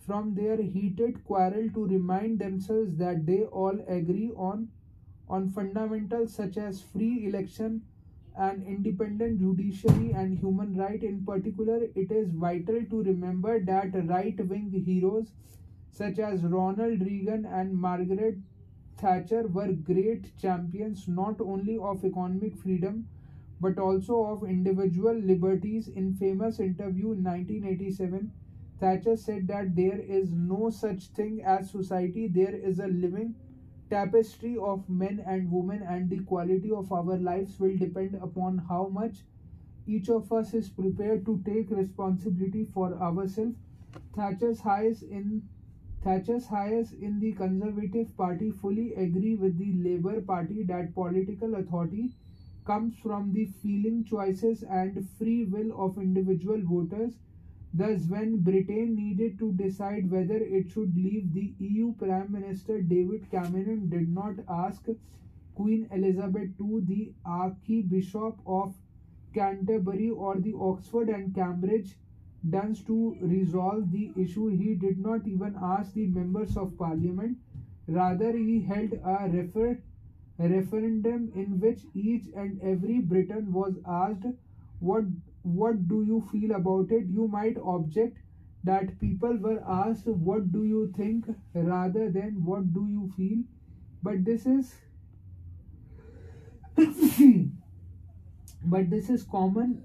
[0.06, 4.70] from their heated quarrel to remind themselves that they all agree on
[5.30, 7.82] on fundamentals such as free election
[8.38, 14.44] and independent judiciary and human right in particular it is vital to remember that right
[14.54, 15.32] wing heroes
[15.98, 18.38] such as Ronald Reagan and Margaret
[18.98, 23.08] Thatcher were great champions not only of economic freedom
[23.59, 25.88] but also of individual liberties.
[25.88, 28.32] In famous interview in 1987,
[28.80, 33.34] Thatcher said that there is no such thing as society, there is a living
[33.90, 38.88] tapestry of men and women, and the quality of our lives will depend upon how
[38.88, 39.24] much
[39.88, 43.56] each of us is prepared to take responsibility for ourselves.
[44.16, 45.42] Thatcher's highs in
[46.01, 52.14] Thatcher's heirs in the Conservative Party fully agree with the Labour Party that political authority
[52.66, 57.19] comes from the feeling, choices, and free will of individual voters.
[57.74, 63.30] Thus, when Britain needed to decide whether it should leave the EU, Prime Minister David
[63.30, 64.88] Cameron did not ask
[65.56, 68.74] Queen Elizabeth II, the Archbishop of
[69.34, 71.98] Canterbury, or the Oxford and Cambridge
[72.43, 74.48] Duns to resolve the issue.
[74.48, 77.38] He did not even ask the members of parliament.
[77.88, 79.80] Rather, he held a refer-
[80.40, 84.25] referendum in which each and every Briton was asked,
[84.80, 85.06] "What
[85.43, 88.17] what do you feel about it?" You might object
[88.64, 93.43] that people were asked, "What do you think?" rather than "What do you feel?"
[94.03, 94.75] But this is
[98.66, 99.83] but this is common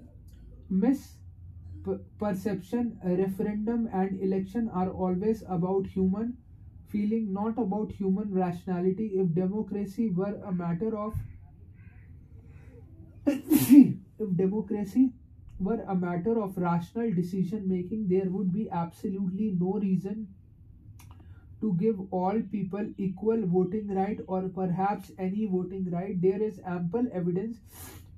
[1.85, 6.37] misperception referendum and election are always about human
[6.89, 9.11] feeling not about human rationality.
[9.15, 11.15] If democracy were a matter of
[13.25, 15.11] if democracy
[15.59, 20.27] were a matter of rational decision making there would be absolutely no reason
[21.61, 26.21] to give all people equal voting right or perhaps any voting right.
[26.21, 27.57] There is ample evidence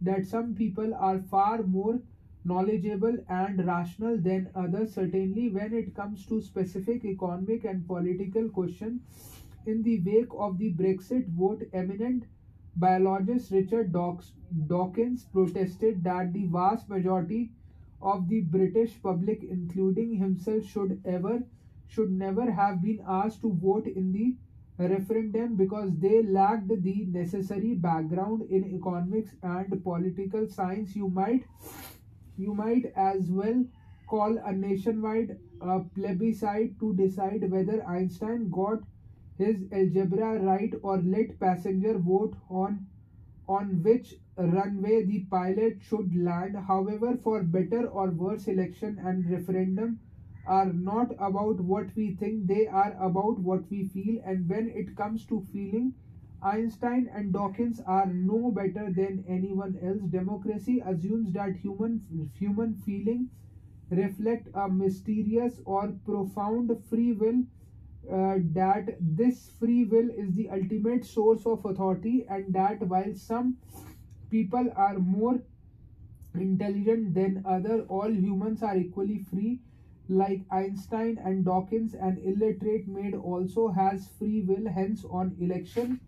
[0.02, 2.00] that some people are far more
[2.45, 9.01] knowledgeable and rational than others certainly when it comes to specific economic and political questions.
[9.65, 12.24] In the wake of the brexit vote eminent
[12.75, 13.91] biologist richard
[14.67, 17.51] dawkins protested that the vast majority
[18.01, 21.41] of the british public including himself should ever
[21.88, 24.35] should never have been asked to vote in the
[24.77, 30.95] referendum because they lacked the necessary background in economics and political science.
[30.95, 31.45] You might
[32.38, 33.65] you might as well
[34.07, 38.80] call a nationwide uh, plebiscite to decide whether Einstein got
[39.38, 42.85] his algebra right or let passenger vote on
[43.47, 46.55] on which runway the pilot should land.
[46.55, 49.99] However for better or worse election and referendum
[50.45, 52.47] are not about what we think.
[52.47, 54.22] They are about what we feel.
[54.25, 55.93] And when it comes to feeling
[56.41, 60.01] Einstein and Dawkins are no better than anyone else.
[60.09, 62.01] Democracy assumes that human
[62.38, 63.30] human feeling
[63.89, 67.43] reflect a mysterious or profound free will.
[68.11, 73.57] Uh, that this free will is the ultimate source of authority, and that while some
[74.30, 75.39] people are more
[76.35, 79.59] intelligent than other, all humans are equally free.
[80.07, 84.69] Like Einstein and Dawkins, an illiterate maid also has free will.
[84.69, 85.99] Hence, on election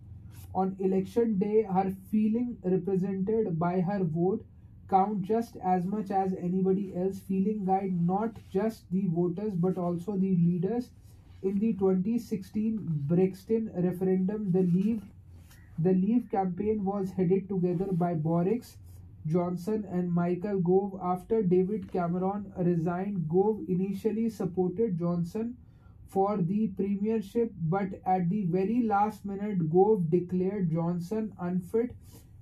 [0.57, 4.43] on election day, her feeling represented by her vote
[4.89, 7.19] count just as much as anybody else.
[7.19, 10.89] Feeling guide not just the voters but also the leaders.
[11.43, 15.03] In the 2016 Brexit referendum, the Leave
[15.79, 18.77] the Leave campaign was headed together by Boris
[19.27, 20.99] Johnson and Michael Gove.
[21.01, 25.55] After David Cameron resigned, Gove initially supported Johnson
[26.09, 31.95] for the premiership, but at the very last minute, Gove declared Johnson unfit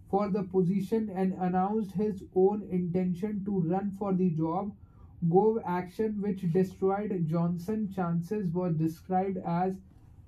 [0.09, 4.73] for the position and announced his own intention to run for the job.
[5.29, 9.75] Gove action, which destroyed Johnson's chances, was described as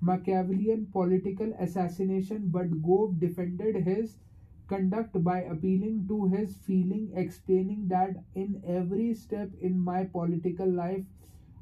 [0.00, 4.18] Machiavellian political assassination, but Gove defended his
[4.66, 11.04] conduct by appealing to his feeling, explaining that in every step in my political life,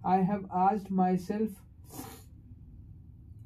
[0.04, 1.62] I have asked myself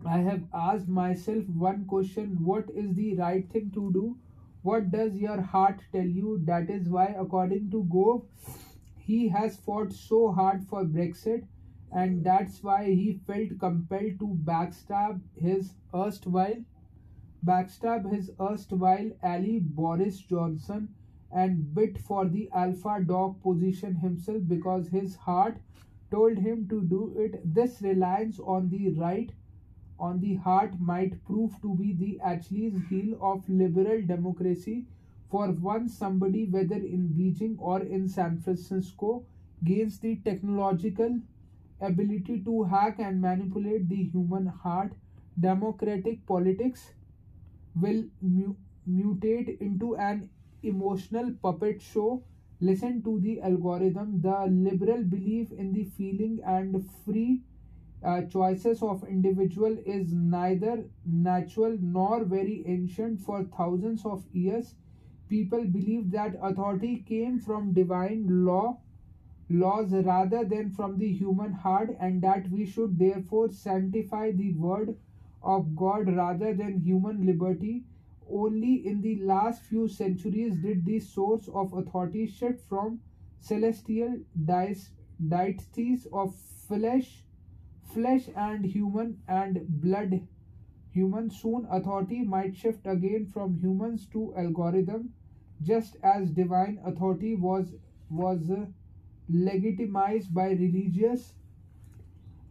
[0.05, 4.17] I have asked myself one question what is the right thing to do?
[4.63, 6.39] What does your heart tell you?
[6.45, 8.25] That is why, according to Gove,
[8.99, 11.47] he has fought so hard for Brexit,
[11.93, 16.63] and that's why he felt compelled to backstab his erstwhile
[17.45, 20.95] backstab his erstwhile ally Boris Johnson
[21.33, 25.59] and bid for the alpha dog position himself because his heart
[26.11, 27.41] told him to do it.
[27.55, 29.31] This reliance on the right
[30.01, 34.87] on the heart might prove to be the Achilles heel of liberal democracy.
[35.31, 39.25] For once, somebody, whether in Beijing or in San Francisco,
[39.65, 41.21] gains the technological
[41.81, 44.93] ability to hack and manipulate the human heart,
[45.39, 46.93] democratic politics
[47.75, 48.55] will mu-
[48.89, 50.29] mutate into an
[50.63, 52.23] emotional puppet show.
[52.61, 54.21] Listen to the algorithm.
[54.21, 57.43] The liberal belief in the feeling and free
[58.05, 64.75] uh, choices of individual is neither natural nor very ancient for thousands of years
[65.31, 68.79] people believed that authority came from divine law
[69.49, 74.97] laws rather than from the human heart, and that we should therefore sanctify the word
[75.43, 77.85] of God rather than human liberty.
[78.31, 83.01] Only in the last few centuries did the source of authority shift from
[83.41, 86.35] celestial deities of
[86.69, 87.25] flesh,
[87.93, 90.27] flesh and human and blood.
[90.93, 95.13] Human soon authority might shift again from humans to algorithm
[95.63, 97.75] just as divine authority was
[98.11, 98.67] was uh,
[99.29, 101.35] legitimized by religious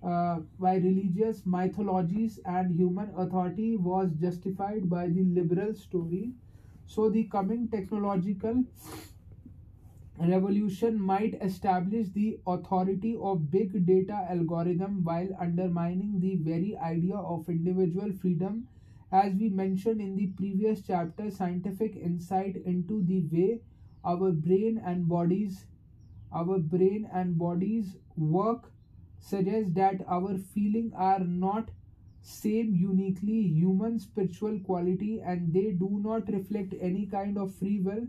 [0.03, 6.31] uh, by religious mythologies and human authority was justified by the liberal story.
[6.85, 8.63] So the coming technological
[10.19, 17.49] revolution might establish the authority of big data algorithm while undermining the very idea of
[17.49, 18.67] individual freedom.
[19.11, 23.61] As we mentioned in the previous chapter scientific insight into the way
[24.05, 25.65] our brain and bodies
[26.31, 28.71] our brain and bodies work
[29.19, 31.69] suggests that our feelings are not
[32.21, 38.07] same uniquely human spiritual quality and they do not reflect any kind of free will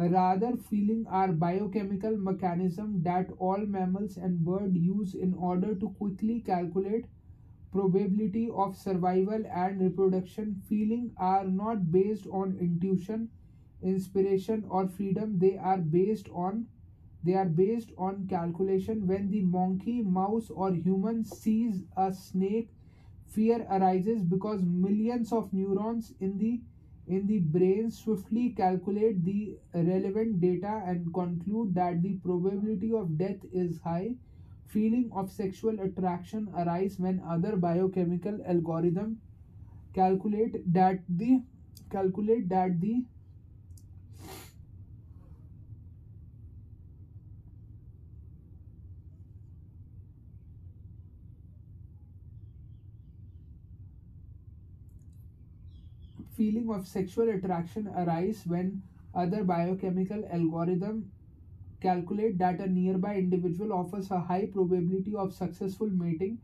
[0.00, 6.40] Rather, feeling are biochemical mechanism that all mammals and birds use in order to quickly
[6.40, 7.06] calculate
[7.72, 10.60] probability of survival and reproduction.
[10.68, 13.28] Feeling are not based on intuition,
[13.82, 15.38] inspiration or freedom.
[15.38, 16.66] They are based on
[17.22, 19.06] they are based on calculation.
[19.06, 22.70] When the monkey, mouse or human sees a snake,
[23.26, 26.60] fear arises because millions of neurons in the
[27.10, 33.44] in the brain swiftly calculate the relevant data and conclude that the probability of death
[33.52, 34.14] is high.
[34.66, 39.20] Feeling of sexual attraction arise when other biochemical algorithm
[39.94, 41.42] calculate that the
[41.90, 43.04] calculate that the
[56.40, 58.82] feeling of sexual attraction arise when
[59.14, 61.10] other biochemical algorithm
[61.82, 66.38] calculate that a nearby individual offers a high probability of successful mating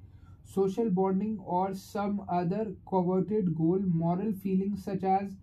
[0.44, 3.78] social bonding or some other coveted goal.
[3.78, 5.36] Moral feelings such as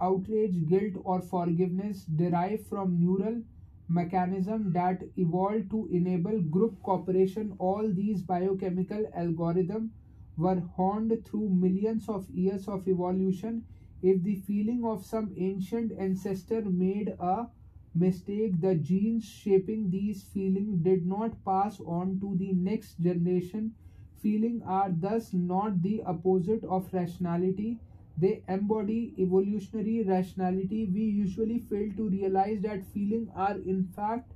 [0.00, 3.42] outrage guilt or forgiveness derive from neural
[3.88, 7.54] mechanism that evolved to enable group cooperation.
[7.58, 9.90] All these biochemical algorithms
[10.38, 13.64] were honed through millions of years of evolution
[14.02, 17.48] if the feeling of some ancient ancestor made a
[17.94, 23.74] mistake, the genes shaping these feelings did not pass on to the next generation.
[24.22, 27.78] Feelings are thus not the opposite of rationality.
[28.16, 30.86] They embody evolutionary rationality.
[30.86, 34.32] We usually fail to realize that feelings are in fact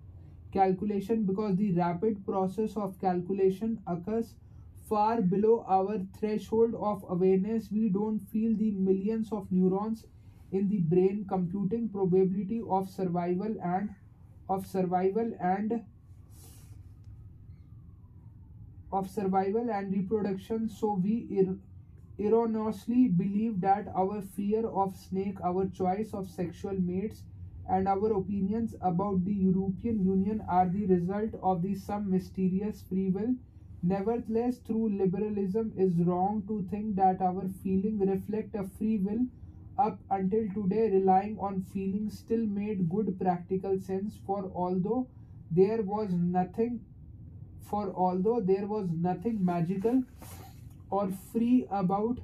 [0.52, 4.34] calculation because the rapid process of calculation occurs
[4.88, 10.06] far below our threshold of awareness we don't feel the millions of neurons
[10.52, 13.94] in the brain computing probability of survival and
[14.48, 15.82] of survival and
[18.92, 20.68] of survival and reproduction.
[20.68, 21.56] So we er
[22.18, 27.22] erroneously believe that our fear of snake our choice of sexual mates
[27.68, 33.08] and our opinions about the european union are the result of the some mysterious free
[33.16, 33.34] will
[33.82, 39.26] Nevertheless, through liberalism is wrong to think that our feeling reflect a free will.
[39.78, 44.16] Up until today, relying on feelings still made good practical sense.
[44.26, 45.08] For although
[45.50, 46.80] there was nothing,
[47.60, 50.02] for although there was nothing magical
[50.90, 52.18] or free about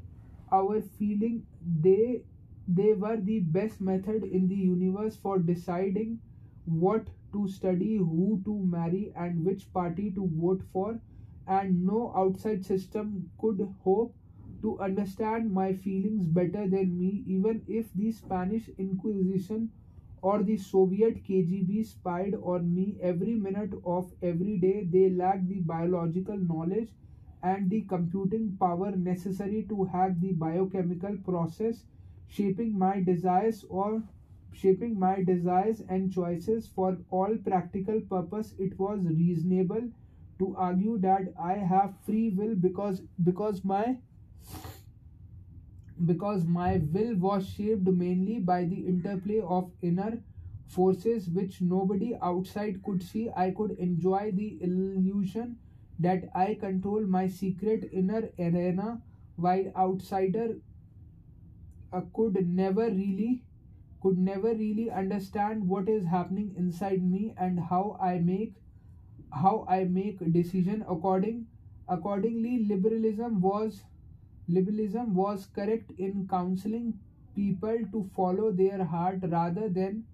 [0.52, 1.46] our feeling,
[1.80, 2.22] they
[2.68, 6.18] they were the best method in the universe for deciding
[6.66, 11.00] what to study, who to marry, and which party to vote for
[11.48, 14.14] and no outside system could hope
[14.62, 19.70] to understand my feelings better than me, even if the Spanish Inquisition
[20.22, 24.84] or the Soviet KGB spied on me every minute of every day.
[24.84, 26.90] They lacked the biological knowledge
[27.42, 31.84] and the computing power necessary to hack the biochemical process
[32.28, 34.02] shaping my desires or
[34.52, 39.88] shaping my desires and choices for all practical purpose it was reasonable
[40.39, 43.99] to argue that I have free will because because my
[46.07, 50.23] because my will was shaped mainly by the interplay of inner
[50.67, 53.31] forces which nobody outside could see.
[53.36, 55.57] I could enjoy the illusion
[55.99, 59.02] that I control my secret inner arena
[59.36, 60.57] while outsider
[61.92, 63.42] uh, could never really
[64.00, 68.55] could never really understand what is happening inside me and how I make
[69.32, 71.47] how I make decision according
[71.89, 73.82] accordingly liberalism was
[74.48, 76.98] liberalism was correct in counseling
[77.36, 80.05] people to follow their heart rather than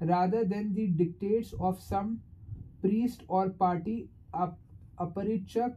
[0.00, 2.20] rather than the dictates of some
[2.82, 4.08] priest or party
[5.00, 5.76] apparatchik.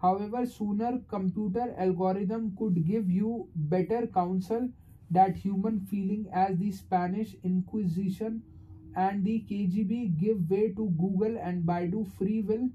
[0.00, 4.68] However sooner computer algorithm could give you better counsel
[5.10, 8.42] that human feeling as the spanish inquisition
[8.96, 12.70] and the KGB give way to Google and Baidu free will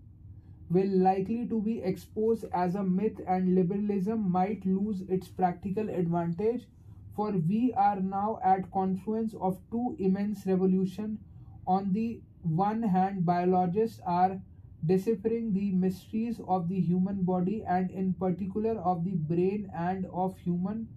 [0.69, 6.67] will likely to be exposed as a myth and liberalism might lose its practical advantage.
[7.15, 11.19] For we are now at confluence of two immense revolution.
[11.67, 14.39] On the one hand biologists are
[14.85, 20.37] deciphering the mysteries of the human body and in particular of the brain and of
[20.37, 20.87] human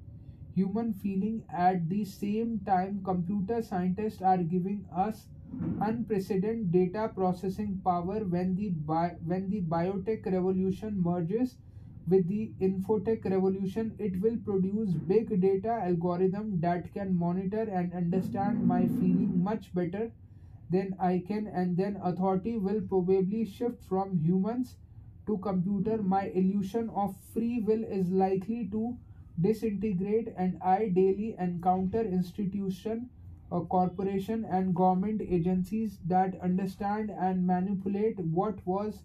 [0.55, 5.29] human feeling at the same time computer scientists are giving us
[5.81, 11.57] unprecedented data processing power when the bi- when the biotech revolution merges
[12.09, 13.93] with the infotech revolution.
[13.99, 20.11] It will produce big data algorithm that can monitor and understand my feeling much better
[20.71, 24.77] than i can and then authority will probably shift from humans
[25.27, 26.03] to computer.
[26.03, 28.97] My illusion of free will is likely to
[29.43, 33.11] disintegrate and I daily encounter institution
[33.51, 39.03] or corporation and government agencies that understand and manipulate what was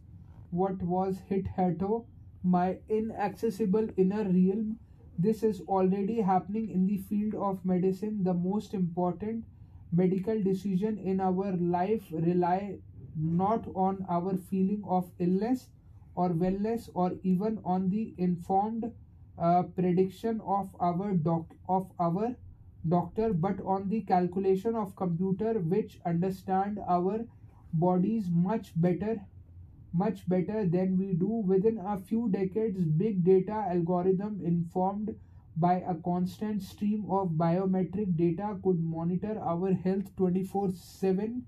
[0.49, 2.05] what was hit hitherto
[2.43, 4.79] my inaccessible inner realm.
[5.17, 8.23] This is already happening in the field of medicine.
[8.23, 9.45] The most important
[9.91, 12.79] medical decision in our life rely
[13.15, 15.69] not on our feeling of illness
[16.15, 18.91] or wellness or even on the informed
[19.39, 22.35] uh, prediction of our doc of our
[22.89, 27.19] doctor but on the calculation of computer which understand our
[27.73, 29.15] bodies much better
[29.93, 31.27] much better than we do.
[31.27, 35.15] Within a few decades big data algorithm informed
[35.55, 41.43] by a constant stream of biometric data could monitor our health 24 7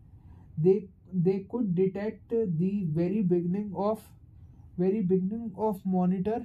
[0.57, 0.77] they
[1.13, 2.29] they could detect
[2.63, 4.01] the very beginning of
[4.77, 6.39] very beginning of monitor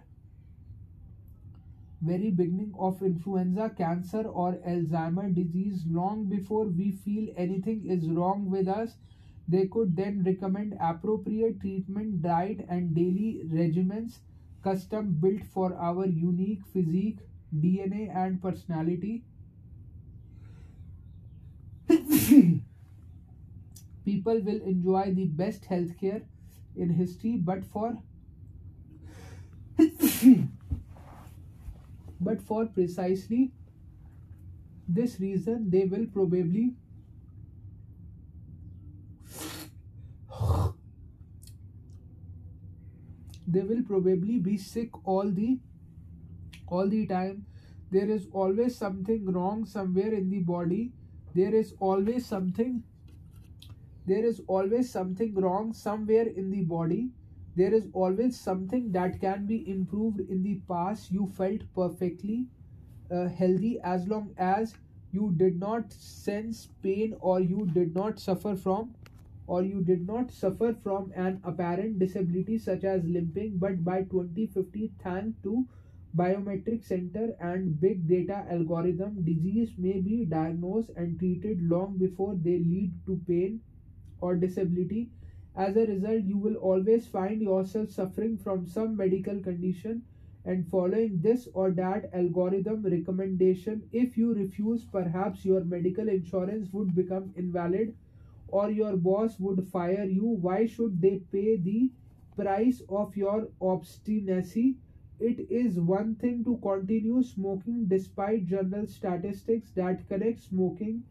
[2.05, 8.51] very beginning of influenza, cancer, or Alzheimer disease long before we feel anything is wrong
[8.51, 8.97] with us.
[9.49, 14.19] They could then recommend appropriate treatment, diet, and daily regimens
[14.63, 17.19] custom built for our unique physique,
[17.55, 19.23] DNA, and personality.
[24.05, 26.23] People will enjoy the best healthcare
[26.77, 27.99] in history, but for
[32.21, 33.53] but for precisely
[34.89, 36.75] this reason they will probably
[43.47, 45.59] they will probably be sick all the
[46.67, 47.47] all the time.
[47.91, 50.93] There is always something wrong somewhere in the body.
[51.35, 52.83] There is always something
[54.07, 57.11] there is always something wrong somewhere in the body
[57.57, 61.11] there is always something that can be improved in the past.
[61.11, 62.47] You felt perfectly
[63.11, 64.75] uh, healthy as long as
[65.13, 68.95] you did not sense pain or you did not suffer from
[69.47, 73.59] or you did not suffer from an apparent disability such as limping.
[73.59, 75.67] But by 2050 thanks to
[76.17, 82.59] biometric center and big data algorithm disease may be diagnosed and treated long before they
[82.59, 83.61] lead to pain
[84.21, 85.09] or disability
[85.57, 90.03] as a result, you will always find yourself suffering from some medical condition
[90.45, 93.83] and following this or that algorithm recommendation.
[93.93, 97.95] If you refuse, perhaps your medical insurance would become invalid
[98.49, 100.25] or your boss would fire you.
[100.25, 101.91] Why should they pay the
[102.37, 104.77] price of your obstinacy?
[105.21, 111.03] It is one thing to continue smoking despite general statistics that connect smoking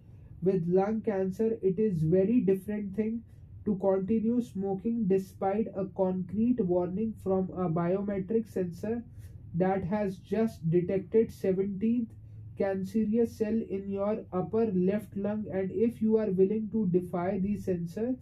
[0.41, 1.57] with lung cancer.
[1.61, 3.23] It is very different thing
[3.66, 9.03] to continue smoking despite a concrete warning from a biometric sensor
[9.53, 12.09] that has just detected 17th
[12.58, 15.45] cancerous cell in your upper left lung.
[15.51, 18.16] And if you are willing to defy the sensor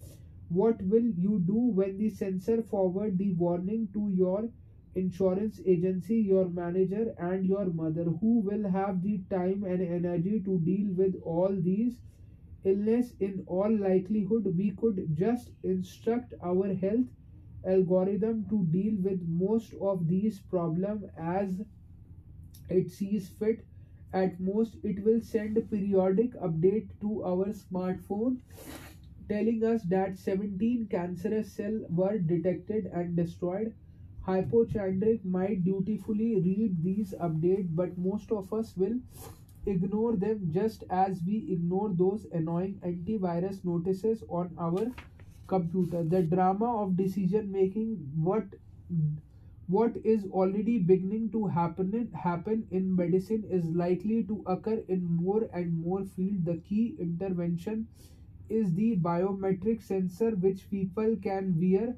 [0.50, 4.50] what will you do when the sensor forward the warning to your
[4.94, 10.60] insurance agency your manager and your mother who will have the time and energy to
[10.60, 11.98] deal with all these
[12.66, 17.06] illness in all likelihood we could just instruct our health
[17.68, 21.50] algorithm to deal with most of these problems as
[22.70, 23.66] it sees fit
[24.14, 28.38] at most it will send periodic update to our smartphone
[29.30, 33.74] telling us that 17 cancerous cells were detected and destroyed.
[34.22, 39.00] Hypochondriac might dutifully read these updates, but most of us will
[39.66, 44.88] ignore them just as we ignore those annoying antivirus notices on our
[45.48, 46.04] computer.
[46.04, 48.46] The drama of decision making, what
[49.68, 55.50] what is already beginning to happen happen in medicine is likely to occur in more
[55.54, 57.88] and more field The key intervention
[58.50, 61.96] is the biometric sensor which people can wear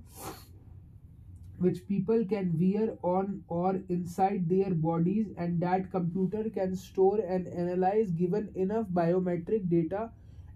[1.58, 7.48] which people can wear on or inside their bodies and that computer can store and
[7.48, 10.12] analyze given enough biometric data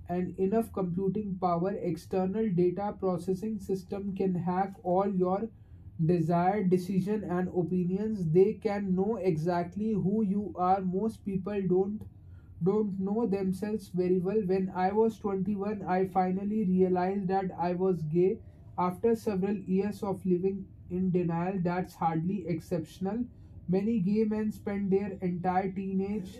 [0.09, 1.71] and enough computing power.
[1.71, 5.49] External data processing system can hack all your
[6.05, 8.29] desired decision and opinions.
[8.31, 10.81] They can know exactly who you are.
[10.81, 12.01] Most people don't
[12.63, 14.41] don't know themselves very well.
[14.51, 18.39] When i was 21 i finally realized that i was gay.
[18.77, 23.25] After several years of living in denial that's hardly exceptional.
[23.67, 26.39] Many gay men spend their entire teenage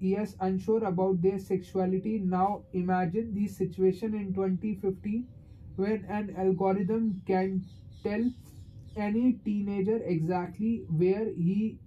[0.00, 2.18] years unsure about their sexuality.
[2.18, 5.24] Now imagine the situation in 2050
[5.76, 7.64] when an algorithm can
[8.02, 8.30] tell
[8.96, 11.78] any teenager exactly where he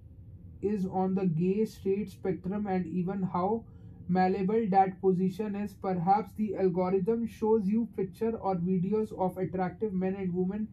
[0.61, 3.63] is on the gay straight spectrum and even how
[4.07, 5.73] malleable that position is.
[5.73, 10.67] Perhaps the algorithm shows you picture or videos of attractive men and women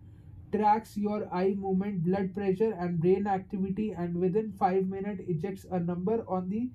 [0.52, 5.78] tracks your eye movement blood pressure and brain activity and within 5 minutes ejects a
[5.80, 6.70] number on the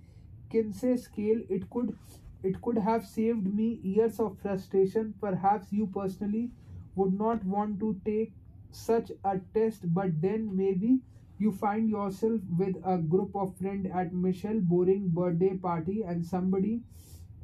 [0.50, 1.42] kinsey scale.
[1.50, 1.98] It could
[2.44, 5.14] it could have saved me years of frustration.
[5.22, 6.52] Perhaps you personally
[6.96, 8.34] would not want to take
[8.72, 11.00] such a test but then maybe
[11.40, 16.82] you find yourself with a group of friends at Michelle boring birthday party and somebody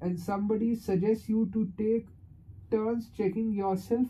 [0.01, 2.07] and somebody suggests you to take
[2.71, 4.07] turns checking yourself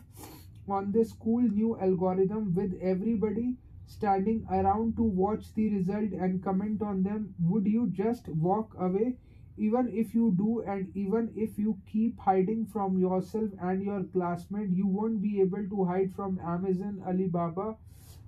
[0.70, 3.56] on this cool new algorithm with everybody
[3.86, 7.34] standing around to watch the result and comment on them.
[7.40, 9.16] Would you just walk away?
[9.58, 14.70] Even if you do and even if you keep hiding from yourself and your classmate
[14.70, 17.76] you won't be able to hide from amazon alibaba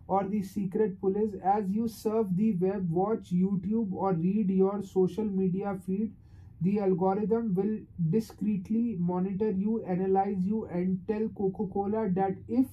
[0.07, 1.35] or the secret police.
[1.43, 6.13] As you surf the web watch youtube or read your social media feed
[6.61, 7.77] the algorithm will
[8.09, 12.67] discreetly monitor you analyze you and tell coca-cola that if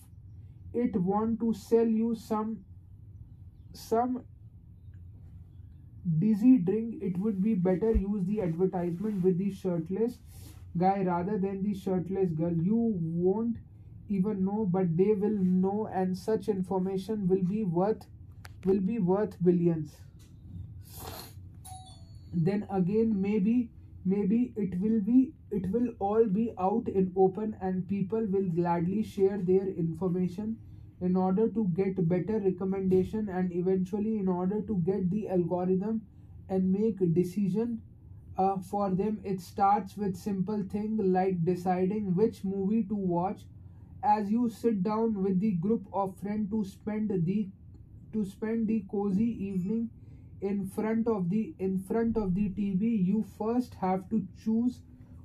[0.75, 2.59] it want to sell you some
[3.73, 4.25] some
[6.19, 10.19] dizzy drink it would be better use the advertisement with the shirtless
[10.77, 12.53] guy rather than the shirtless girl.
[12.53, 13.57] You won't
[14.09, 18.07] even know but they will know and such information will be worth
[18.65, 19.97] will be worth billions.
[22.33, 23.71] Then again maybe
[24.07, 29.03] maybe it will be it will all be out in open and people will gladly
[29.03, 30.57] share their information
[31.01, 36.01] in order to get better recommendation and eventually in order to get the algorithm
[36.49, 37.81] and make decision
[38.39, 39.21] uh, for them.
[39.25, 43.43] It starts with simple thing like deciding which movie to watch.
[44.03, 47.49] As you sit down with the group of friends to spend the
[48.13, 49.91] to spend the cozy evening
[50.41, 54.81] in front of the in front of the tv you first have to choose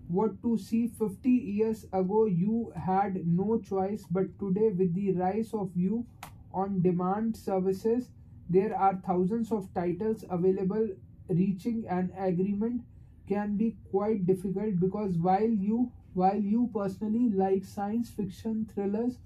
[0.08, 0.88] what to see.
[0.88, 6.06] 50 years ago you had no choice but today with the rise of you
[6.54, 8.10] on demand services
[8.50, 10.90] there are thousands of titles available.
[11.30, 12.82] Reaching an agreement
[13.30, 19.20] can be quite difficult because while you while you personally like science fiction thrillers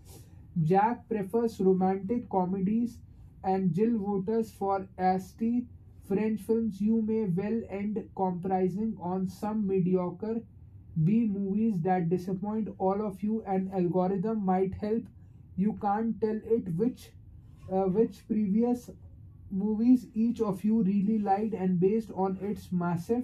[0.64, 3.00] jack prefers romantic comedies
[3.44, 5.66] and jill voters for asti
[6.08, 10.42] french films you may well end comprising on some mediocre
[11.03, 13.43] B movies that disappoint all of you.
[13.45, 15.03] An algorithm might help.
[15.56, 17.11] You can't tell it which
[17.72, 18.90] uh, which previous
[19.51, 23.24] movies each of you really liked, and based on its massive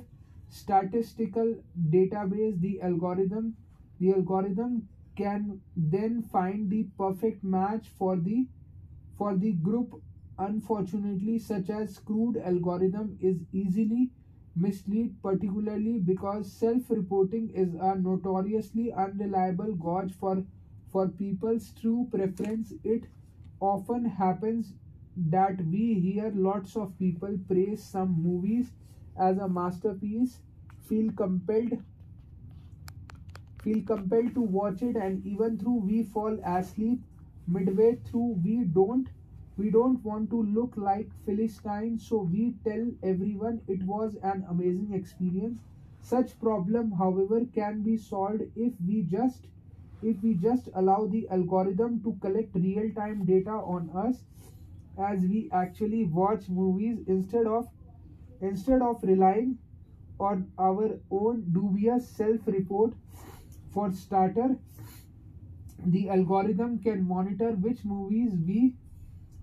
[0.49, 1.55] statistical
[1.89, 3.55] database, the algorithm
[3.99, 8.47] the algorithm can then find the perfect match for the
[9.17, 10.01] for the group
[10.45, 14.09] unfortunately such as screwed algorithm is easily
[14.55, 20.43] mislead, particularly because self-reporting is a notoriously unreliable gauge for,
[20.91, 22.73] for people's true preference.
[22.83, 23.05] It
[23.59, 24.73] often happens
[25.15, 28.71] that we hear lots of people praise some movies
[29.19, 30.39] as a masterpiece,
[30.87, 31.77] feel compelled
[33.63, 36.99] feel compelled to watch it and even through we fall asleep
[37.47, 39.09] midway through we don't
[39.57, 44.93] we don't want to look like Philistines, so we tell everyone it was an amazing
[44.93, 45.59] experience.
[46.01, 49.47] Such problem, however, can be solved if we just
[50.01, 54.23] if we just allow the algorithm to collect real time data on us
[54.97, 57.67] as we actually watch movies instead of
[58.41, 59.57] instead of relying
[60.19, 62.93] on our own dubious self report
[63.73, 64.57] for starter
[65.85, 68.73] the algorithm can monitor which movies we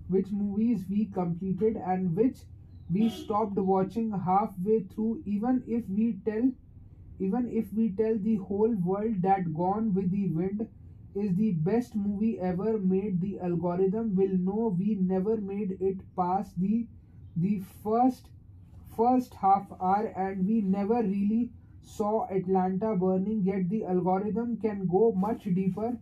[0.08, 2.44] which movies we completed and which
[2.90, 6.50] we stopped watching halfway through even if we tell
[7.18, 10.66] even if we tell the whole world that Gone with the Wind
[11.14, 16.58] is the best movie ever made, the algorithm will know we never made it past
[16.58, 16.86] the
[17.36, 18.30] the first
[18.96, 21.50] first half hour and we never really
[21.82, 25.96] saw Atlanta burning yet the algorithm can go much deeper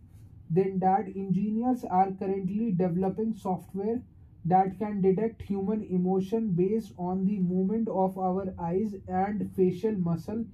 [0.49, 4.01] than that engineers are currently developing software
[4.45, 10.45] that can detect human emotion based on the movement of our eyes and facial muscle.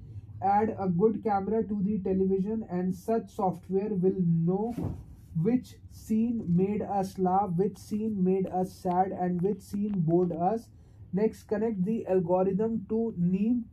[0.42, 4.76] Add a good camera to the television and such software will know
[5.42, 10.70] which scene made us laugh which scene made us sad and which scene bored us.
[11.12, 13.66] Next connect the algorithm to neem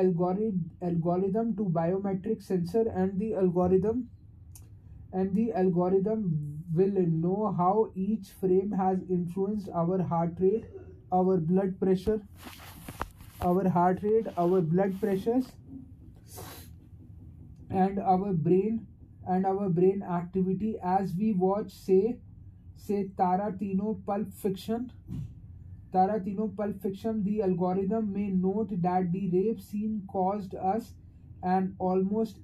[0.00, 4.08] algorithm algorithm to biometric sensor and the algorithm
[5.12, 10.66] and the algorithm will know how each frame has influenced our heart rate
[11.12, 12.20] our blood pressure
[13.40, 15.46] our heart rate, our blood pressures,
[17.70, 18.86] and our brain
[19.26, 22.16] and our brain activity as we watch, say,
[22.76, 24.90] say Tarantino Pulp Fiction.
[25.92, 30.94] Tarantino Pulp Fiction, the algorithm may note that the rape scene caused us
[31.42, 32.38] an almost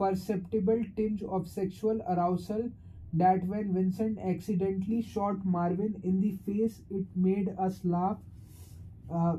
[0.00, 2.70] imperceptible tinge of sexual arousal
[3.12, 8.18] that when Vincent accidentally shot Marvin in the face, it made us laugh.
[9.12, 9.36] Uh,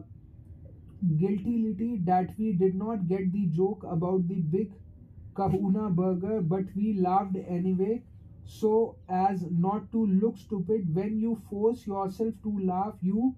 [1.18, 4.72] guilty that we did not get the joke about the big
[5.36, 8.04] kahuna burger but we laughed anyway
[8.46, 13.34] so as not to look stupid when you force yourself to laugh you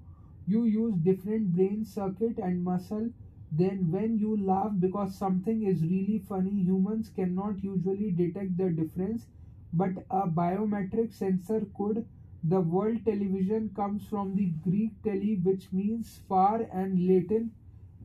[0.45, 3.09] you use different brain circuit and muscle
[3.55, 9.27] then when you laugh because something is really funny humans cannot usually detect the difference.
[9.73, 12.05] But a biometric sensor could.
[12.43, 17.51] The word television comes from the Greek tele, which means far, and Latin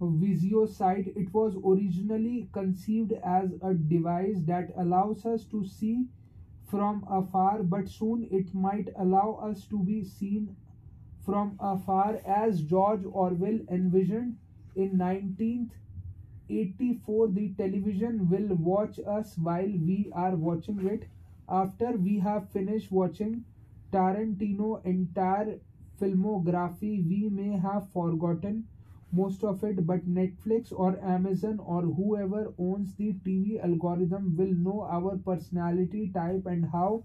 [0.00, 1.08] visio sight.
[1.16, 6.06] It was originally conceived as a device that allows us to see
[6.66, 10.56] from afar, but soon it might allow us to be seen
[11.24, 12.20] from afar.
[12.26, 14.36] As George Orwell envisioned
[14.78, 17.28] in 1984.
[17.28, 21.06] The television will watch us while we are watching it.
[21.48, 23.44] After we have finished watching
[23.92, 25.58] Tarantino entire
[26.00, 28.66] filmography, we may have forgotten
[29.12, 34.82] most of it, but Netflix or Amazon or whoever owns the TV algorithm will know
[34.82, 37.02] our personality type and how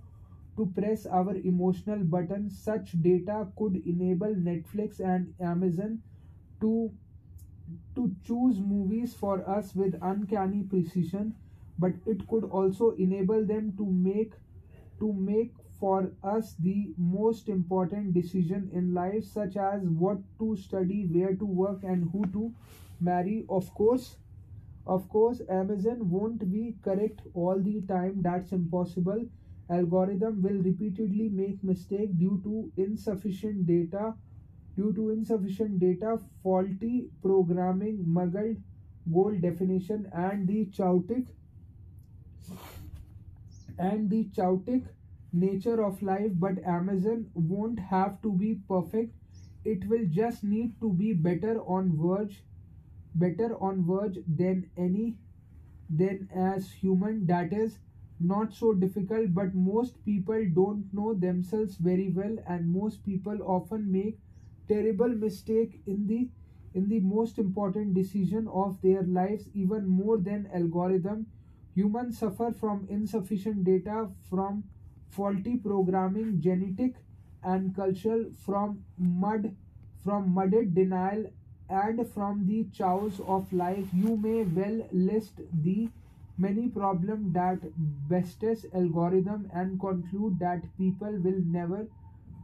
[0.58, 2.50] to press our emotional button.
[2.50, 6.02] Such data could enable Netflix and Amazon
[6.62, 6.92] to
[7.96, 11.36] to choose movies for us with uncanny precision,
[11.80, 14.34] but it could also enable them to make
[15.00, 21.06] to make for us the most important decision in life such as what to study
[21.08, 22.54] where to work and who to
[23.00, 23.46] marry.
[23.50, 24.16] Of course
[24.86, 28.22] of course amazon won't be correct all the time.
[28.22, 29.26] That's impossible.
[29.70, 34.14] Algorithm will repeatedly make mistake due to insufficient data
[34.76, 38.58] due to insufficient data faulty programming muddled
[39.14, 41.26] goal definition and the chaotic
[43.78, 44.84] and the chaotic
[45.32, 46.32] nature of life.
[46.34, 49.14] But amazon won't have to be perfect.
[49.64, 52.44] It will just need to be better on verge
[53.16, 55.18] better on verge than any
[55.90, 57.26] than as human.
[57.28, 57.80] That is
[58.20, 63.92] not so difficult but most people don't know themselves very well and most people often
[63.92, 64.20] make
[64.68, 66.30] terrible mistake in the
[66.74, 71.26] in the most important decision of their lives even more than algorithm
[71.76, 74.64] humans suffer from insufficient data from
[75.10, 76.96] faulty programming, genetic
[77.44, 79.56] and cultural from mud,
[80.04, 81.26] from mudded denial
[81.70, 83.88] and from the chows of life.
[83.94, 85.90] You may well list the
[86.38, 87.60] many problems that
[88.10, 91.88] bestest algorithm and conclude that people will never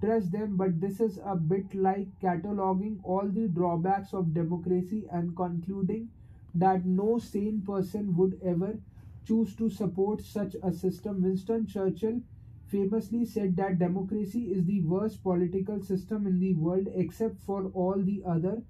[0.01, 5.35] trust them but this is a bit like cataloging all the drawbacks of democracy and
[5.35, 6.09] concluding
[6.53, 8.79] that no sane person would ever
[9.25, 11.21] choose to support such a system.
[11.21, 12.21] Winston churchill
[12.67, 18.01] famously said that democracy is the worst political system in the world except for all
[18.01, 18.61] the other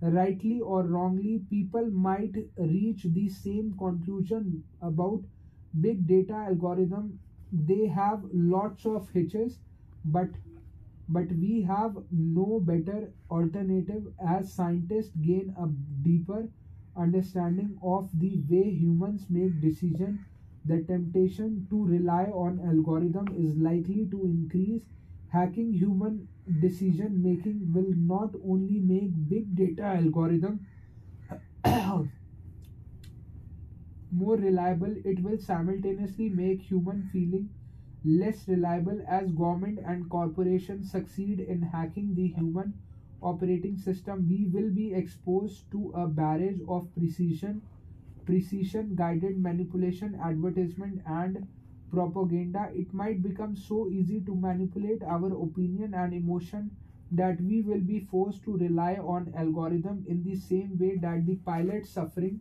[0.00, 5.22] rightly or wrongly people might reach the same conclusion about
[5.80, 7.18] big data algorithm.
[7.52, 9.58] They have lots of hitches
[10.04, 10.28] but
[11.08, 15.66] but we have no better alternative as scientists gain a
[16.02, 16.48] deeper
[16.96, 20.20] understanding of the way humans make decisions
[20.64, 24.82] the temptation to rely on algorithm is likely to increase.
[25.30, 26.28] Hacking human
[26.60, 30.60] decision making will not only make big data algorithm
[34.10, 37.48] more reliable it will simultaneously make human feeling
[38.08, 42.72] less reliable as government and corporations succeed in hacking the human
[43.22, 47.60] operating system we will be exposed to a barrage of precision
[48.24, 51.44] precision guided manipulation advertisement and
[51.90, 52.68] propaganda.
[52.72, 56.70] It might become so easy to manipulate our opinion and emotion
[57.10, 61.36] that we will be forced to rely on algorithm in the same way that the
[61.36, 62.40] pilot suffering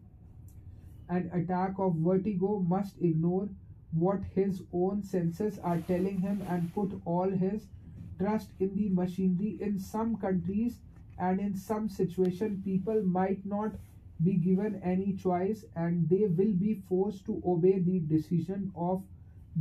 [1.10, 3.48] an attack of vertigo must ignore
[3.92, 7.68] what his own senses are telling him and put all his
[8.20, 10.80] trust in the machinery in some countries
[11.18, 13.72] and in some situation people might not
[14.24, 19.04] be given any choice and they will be forced to obey the decision of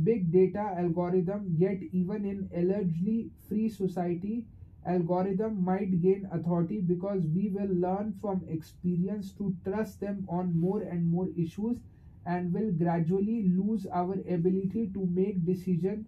[0.03, 1.55] big data algorithm.
[1.57, 4.45] Yet even in allegedly free society
[4.85, 10.81] algorithm might gain authority because we will learn from experience to trust them on more
[10.81, 11.79] and more issues
[12.27, 16.05] and will gradually lose our ability to make decision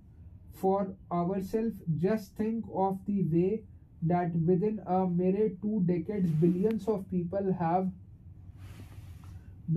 [0.62, 3.62] for ourselves just think of the way
[4.02, 7.90] that within a mere two decades billions of people have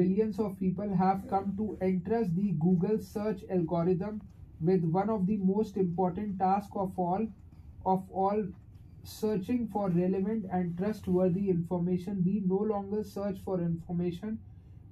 [0.01, 4.21] billions of people have come to entrust the google search algorithm
[4.61, 7.27] with one of the most important tasks of all
[7.85, 8.45] of all
[9.05, 12.23] searching for relevant and trustworthy information.
[12.25, 14.39] We no longer search for information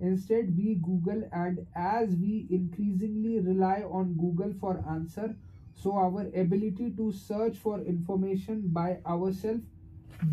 [0.01, 5.37] Instead, we Google and as we increasingly rely on Google for answer,
[5.75, 9.63] so our ability to search for information by ourselves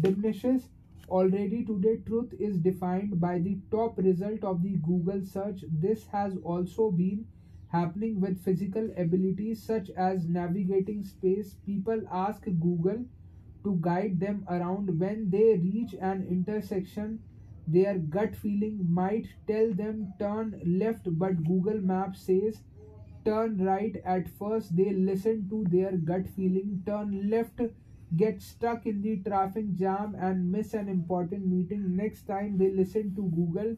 [0.01, 0.69] diminishes.
[1.09, 5.63] Already today, truth is defined by the top result of the Google search.
[5.69, 7.25] This has also been
[7.67, 11.55] happening with physical abilities such as navigating space.
[11.65, 13.05] People ask Google
[13.63, 17.19] to guide them around when they reach an intersection
[17.67, 22.61] their gut feeling might tell them turn left, but Google Maps says
[23.25, 23.95] turn right.
[24.05, 27.59] At first, they listen to their gut feeling, turn left,
[28.15, 31.95] get stuck in the traffic jam, and miss an important meeting.
[31.95, 33.75] Next time, they listen to Google,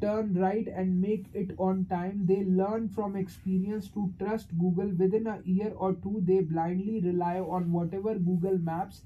[0.00, 2.26] turn right, and make it on time.
[2.26, 4.88] They learn from experience to trust Google.
[4.88, 9.02] Within a year or two, they blindly rely on whatever Google Maps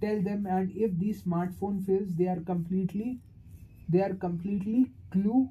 [0.00, 3.20] tell them, and if the smartphone fails, they are completely
[3.88, 5.48] they are completely clue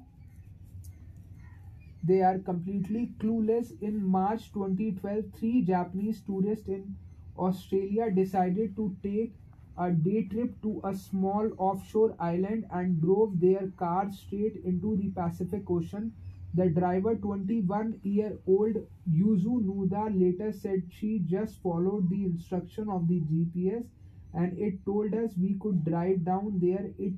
[2.04, 3.72] they are completely clueless.
[3.80, 6.94] In march 2012 three japanese tourists in
[7.36, 9.32] australia decided to take
[9.76, 15.08] a day trip to a small offshore island and drove their car straight into the
[15.20, 16.12] pacific ocean.
[16.54, 18.76] The driver 21 year old
[19.10, 23.84] Yuzu Noda later said she just followed the instruction of the gps
[24.32, 26.90] and it told us we could drive down there.
[26.98, 27.14] It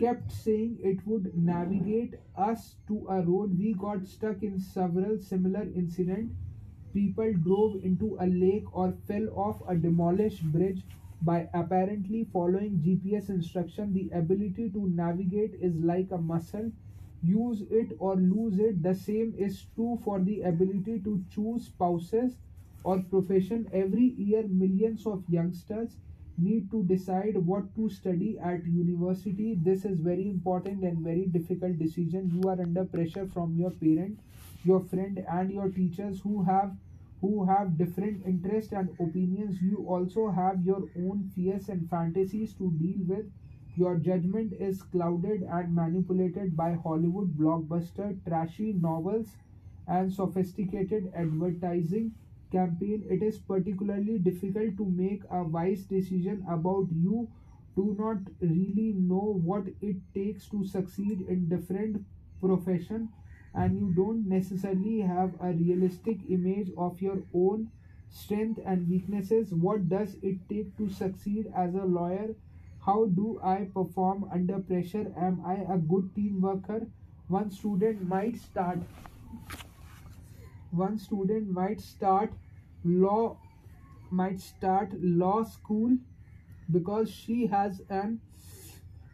[0.00, 3.58] kept saying it would navigate us to a road.
[3.58, 6.34] We got stuck in several similar incidents.
[6.92, 10.82] People drove into a lake or fell off a demolished bridge
[11.22, 13.92] by apparently following GPS instruction.
[13.92, 16.72] The ability to navigate is like a muscle.
[17.22, 18.82] Use it or lose it.
[18.82, 22.36] The same is true for the ability to choose spouses
[22.84, 23.68] or profession.
[23.72, 25.96] Every year, millions of youngsters
[26.38, 29.54] need to decide what to study at university.
[29.54, 32.30] This is very important and very difficult decision.
[32.30, 34.18] You are under pressure from your parent
[34.62, 36.74] your friend and your teachers who have
[37.20, 39.60] who have different interests and opinions.
[39.60, 43.26] You also have your own fears and fantasies to deal with.
[43.74, 49.36] Your judgment is clouded and manipulated by hollywood blockbuster trashy novels
[49.86, 52.12] and sophisticated advertising
[52.50, 57.28] campaign, it is particularly difficult to make a wise decision about you.
[57.76, 62.04] Do not really know what it takes to succeed in different
[62.40, 63.08] profession
[63.54, 67.70] and you don't necessarily have a realistic image of your own
[68.10, 69.52] strength and weaknesses.
[69.52, 72.34] What does it take to succeed as a lawyer?
[72.84, 75.12] How do i perform under pressure?
[75.16, 76.86] Am i a good team worker
[77.28, 78.78] one student might start
[80.70, 82.32] one student might start
[82.84, 83.36] law
[84.10, 85.96] might start law school
[86.72, 88.20] because she has an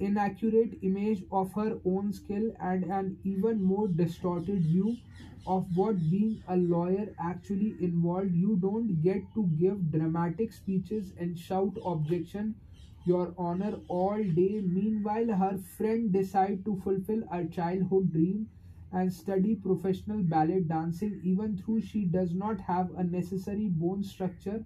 [0.00, 4.96] inaccurate image of her own skill and an even more distorted view
[5.46, 8.32] of what being a lawyer actually involved.
[8.34, 12.54] You don't get to give dramatic speeches and shout objection,
[13.04, 14.60] Your Honor, all day.
[14.64, 18.48] Meanwhile, her friend decide to fulfill a childhood dream
[18.92, 24.64] and study professional ballet dancing, even though she does not have a necessary bone structure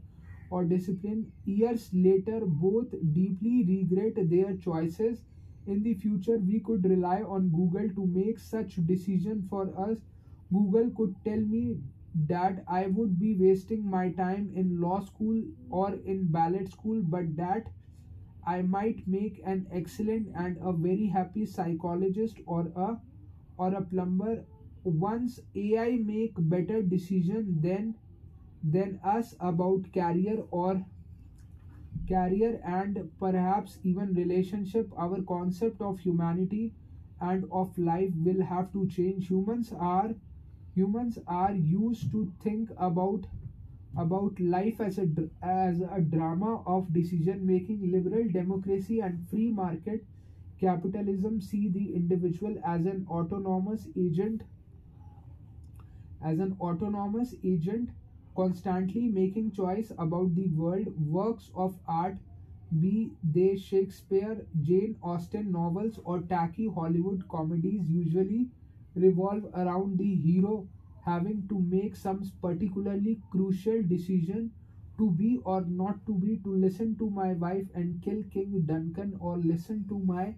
[0.51, 1.33] or discipline.
[1.45, 5.23] Years later, both deeply regret their choices.
[5.67, 9.99] In the future, we could rely on Google to make such decision for us.
[10.53, 11.79] Google could tell me
[12.29, 17.37] that I would be wasting my time in law school or in ballet school, but
[17.37, 17.67] that
[18.47, 22.99] I might make an excellent and a very happy psychologist or a
[23.61, 24.35] or a plumber.
[24.85, 27.95] Once AI make better decision than
[28.77, 30.75] than us about career or
[32.09, 36.73] career and perhaps even relationship our concept of humanity
[37.21, 40.11] and of life will have to change humans are
[40.75, 43.27] humans are used to think about
[44.07, 45.07] about life as a
[45.43, 50.05] as a drama of decision making liberal democracy and free market
[50.61, 54.43] capitalism see the individual as an autonomous agent
[56.23, 57.91] as an autonomous agent
[58.37, 62.17] constantly making choice about the world works of art
[62.79, 68.47] be they shakespeare jane austen novels or tacky hollywood comedies usually
[68.95, 70.55] revolve around the hero
[71.05, 74.51] having to make some particularly crucial decision
[74.99, 79.17] to be or not to be to listen to my wife and kill king duncan
[79.19, 80.33] or listen to my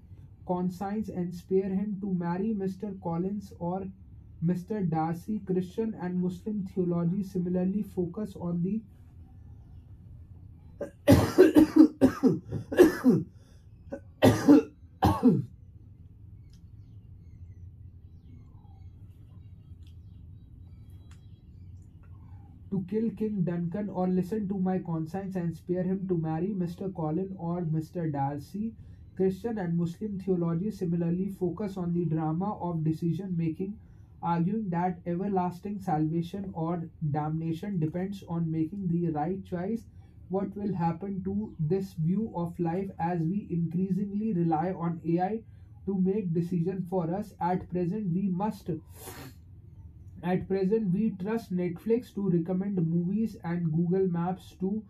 [0.46, 3.86] conscience and spare him to marry mr collins or
[4.44, 4.88] Mr.
[4.90, 8.80] Darcy, Christian and Muslim theology similarly focus on the
[22.72, 26.92] to kill King Duncan or listen to my conscience and spare him to marry Mr.
[26.92, 28.10] Colin or Mr.
[28.10, 28.72] Darcy.
[29.16, 33.78] Christian and Muslim theology similarly focus on the drama of decision making,
[34.22, 39.86] arguing that everlasting salvation or damnation depends on making the right choice.
[40.28, 45.42] What will happen to this view of life as we increasingly rely on AI
[45.86, 47.34] to make decisions for us?
[47.40, 48.70] At present, we must
[50.22, 54.82] at present, we trust Netflix to recommend movies and Google Maps to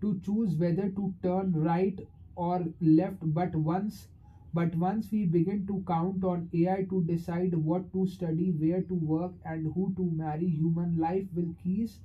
[0.00, 1.98] to choose whether to turn right
[2.36, 3.18] or left.
[3.34, 4.08] But once
[4.54, 8.94] but once we begin to count on AI to decide what to study, where to
[8.94, 11.98] work, and who to marry, human life will cease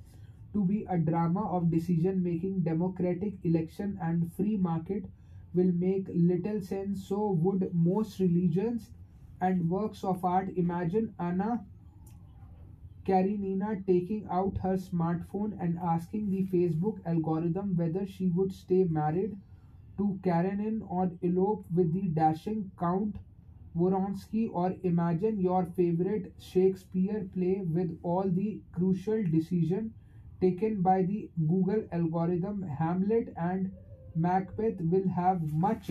[0.52, 2.60] to be a drama of decision making.
[2.60, 5.04] Democratic election and free market
[5.54, 7.04] will make little sense.
[7.08, 8.90] So would most religions
[9.40, 10.50] and works of art.
[10.56, 11.64] Imagine Anna
[13.04, 19.36] Karenina taking out her smartphone and asking the Facebook algorithm whether she would stay married
[20.00, 23.16] to Karenin or elope with the dashing Count
[23.76, 29.92] Voronsky or imagine your favorite Shakespeare play with all the crucial decision
[30.40, 33.70] taken by the Google algorithm Hamlet and
[34.16, 35.90] Macbeth will have much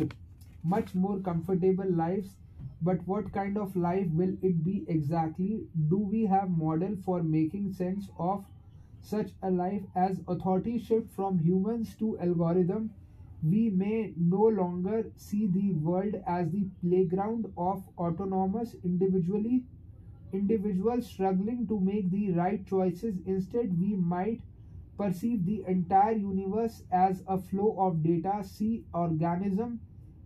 [0.63, 2.35] much more comfortable lives
[2.81, 5.67] but what kind of life will it be exactly?
[5.89, 8.45] Do we have model for making sense of
[9.01, 12.91] such a life as authority shift from humans to algorithm?
[13.43, 19.65] We may no longer see the world as the playground of autonomous individually
[20.33, 23.15] individuals struggling to make the right choices.
[23.25, 24.41] Instead, we might
[24.97, 29.79] perceive the entire universe as a flow of data, see organism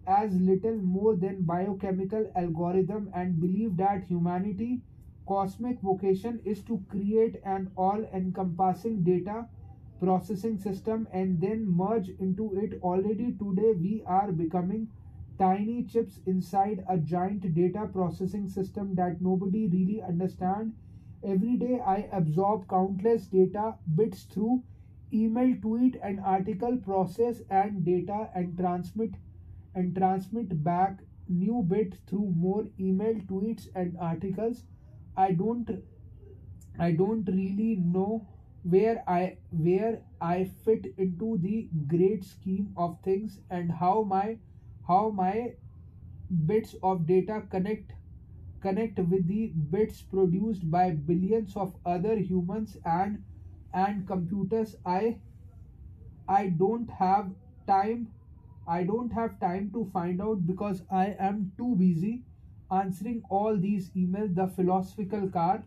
[0.07, 4.81] as little more than biochemical algorithm and believe that humanity
[5.27, 9.47] cosmic vocation is to create an all encompassing data
[10.03, 12.79] processing system and then merge into it.
[12.81, 14.89] Already today we are becoming
[15.39, 20.73] tiny chips inside a giant data processing system that nobody really understand.
[21.23, 24.63] Every day i absorb countless data bits through
[25.13, 29.11] email tweet and article process and data and transmit
[29.75, 30.99] and transmit back
[31.29, 34.63] new bit through more email tweets and articles.
[35.15, 35.69] I don't
[36.79, 38.27] i don't really know
[38.63, 44.37] where i where i fit into the great scheme of things and how my
[44.87, 45.53] how my
[46.45, 47.93] bits of data connect
[48.61, 53.23] connect with the bits produced by billions of other humans and
[53.73, 55.17] and computers i
[56.27, 57.31] i don't have
[57.67, 58.07] time
[58.75, 62.23] I don't have time to find out because I am too busy
[62.71, 64.35] answering all these emails.
[64.35, 65.63] The philosophical car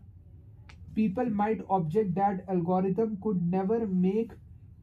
[0.97, 4.31] people might object that algorithm could never make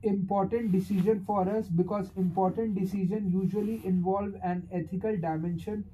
[0.02, 5.84] important decision for us because important decision usually involve an ethical dimension.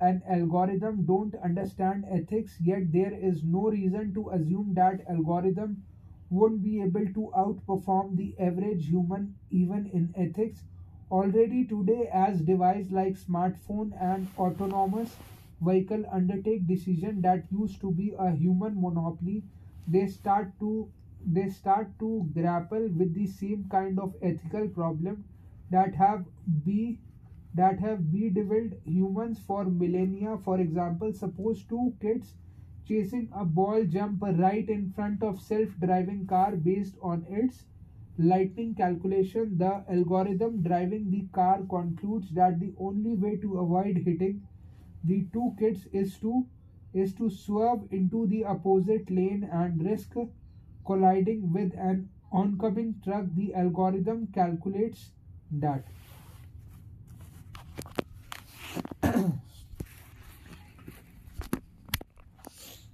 [0.00, 5.82] And algorithm don't understand ethics yet there is no reason to assume that algorithm
[6.30, 10.64] won't be able to outperform the average human even in ethics.
[11.10, 15.16] Already today as devices like smartphone and autonomous
[15.60, 19.42] vehicle undertake decision that used to be a human monopoly
[19.96, 20.88] they start to
[21.38, 25.24] they start to grapple with the same kind of ethical problem
[25.70, 26.24] that have
[26.64, 26.98] be
[27.54, 30.36] that have bedeviled humans for millennia.
[30.38, 32.34] For example suppose two kids
[32.86, 37.64] chasing a ball jump right in front of self-driving car based on its
[38.18, 39.58] lightning calculation.
[39.58, 44.42] The algorithm driving the car concludes that the only way to avoid hitting
[45.04, 46.46] the two kids is to
[46.92, 50.14] is to swerve into the opposite lane and risk
[50.86, 53.26] colliding with an oncoming truck.
[53.34, 55.12] The algorithm calculates
[55.52, 55.84] that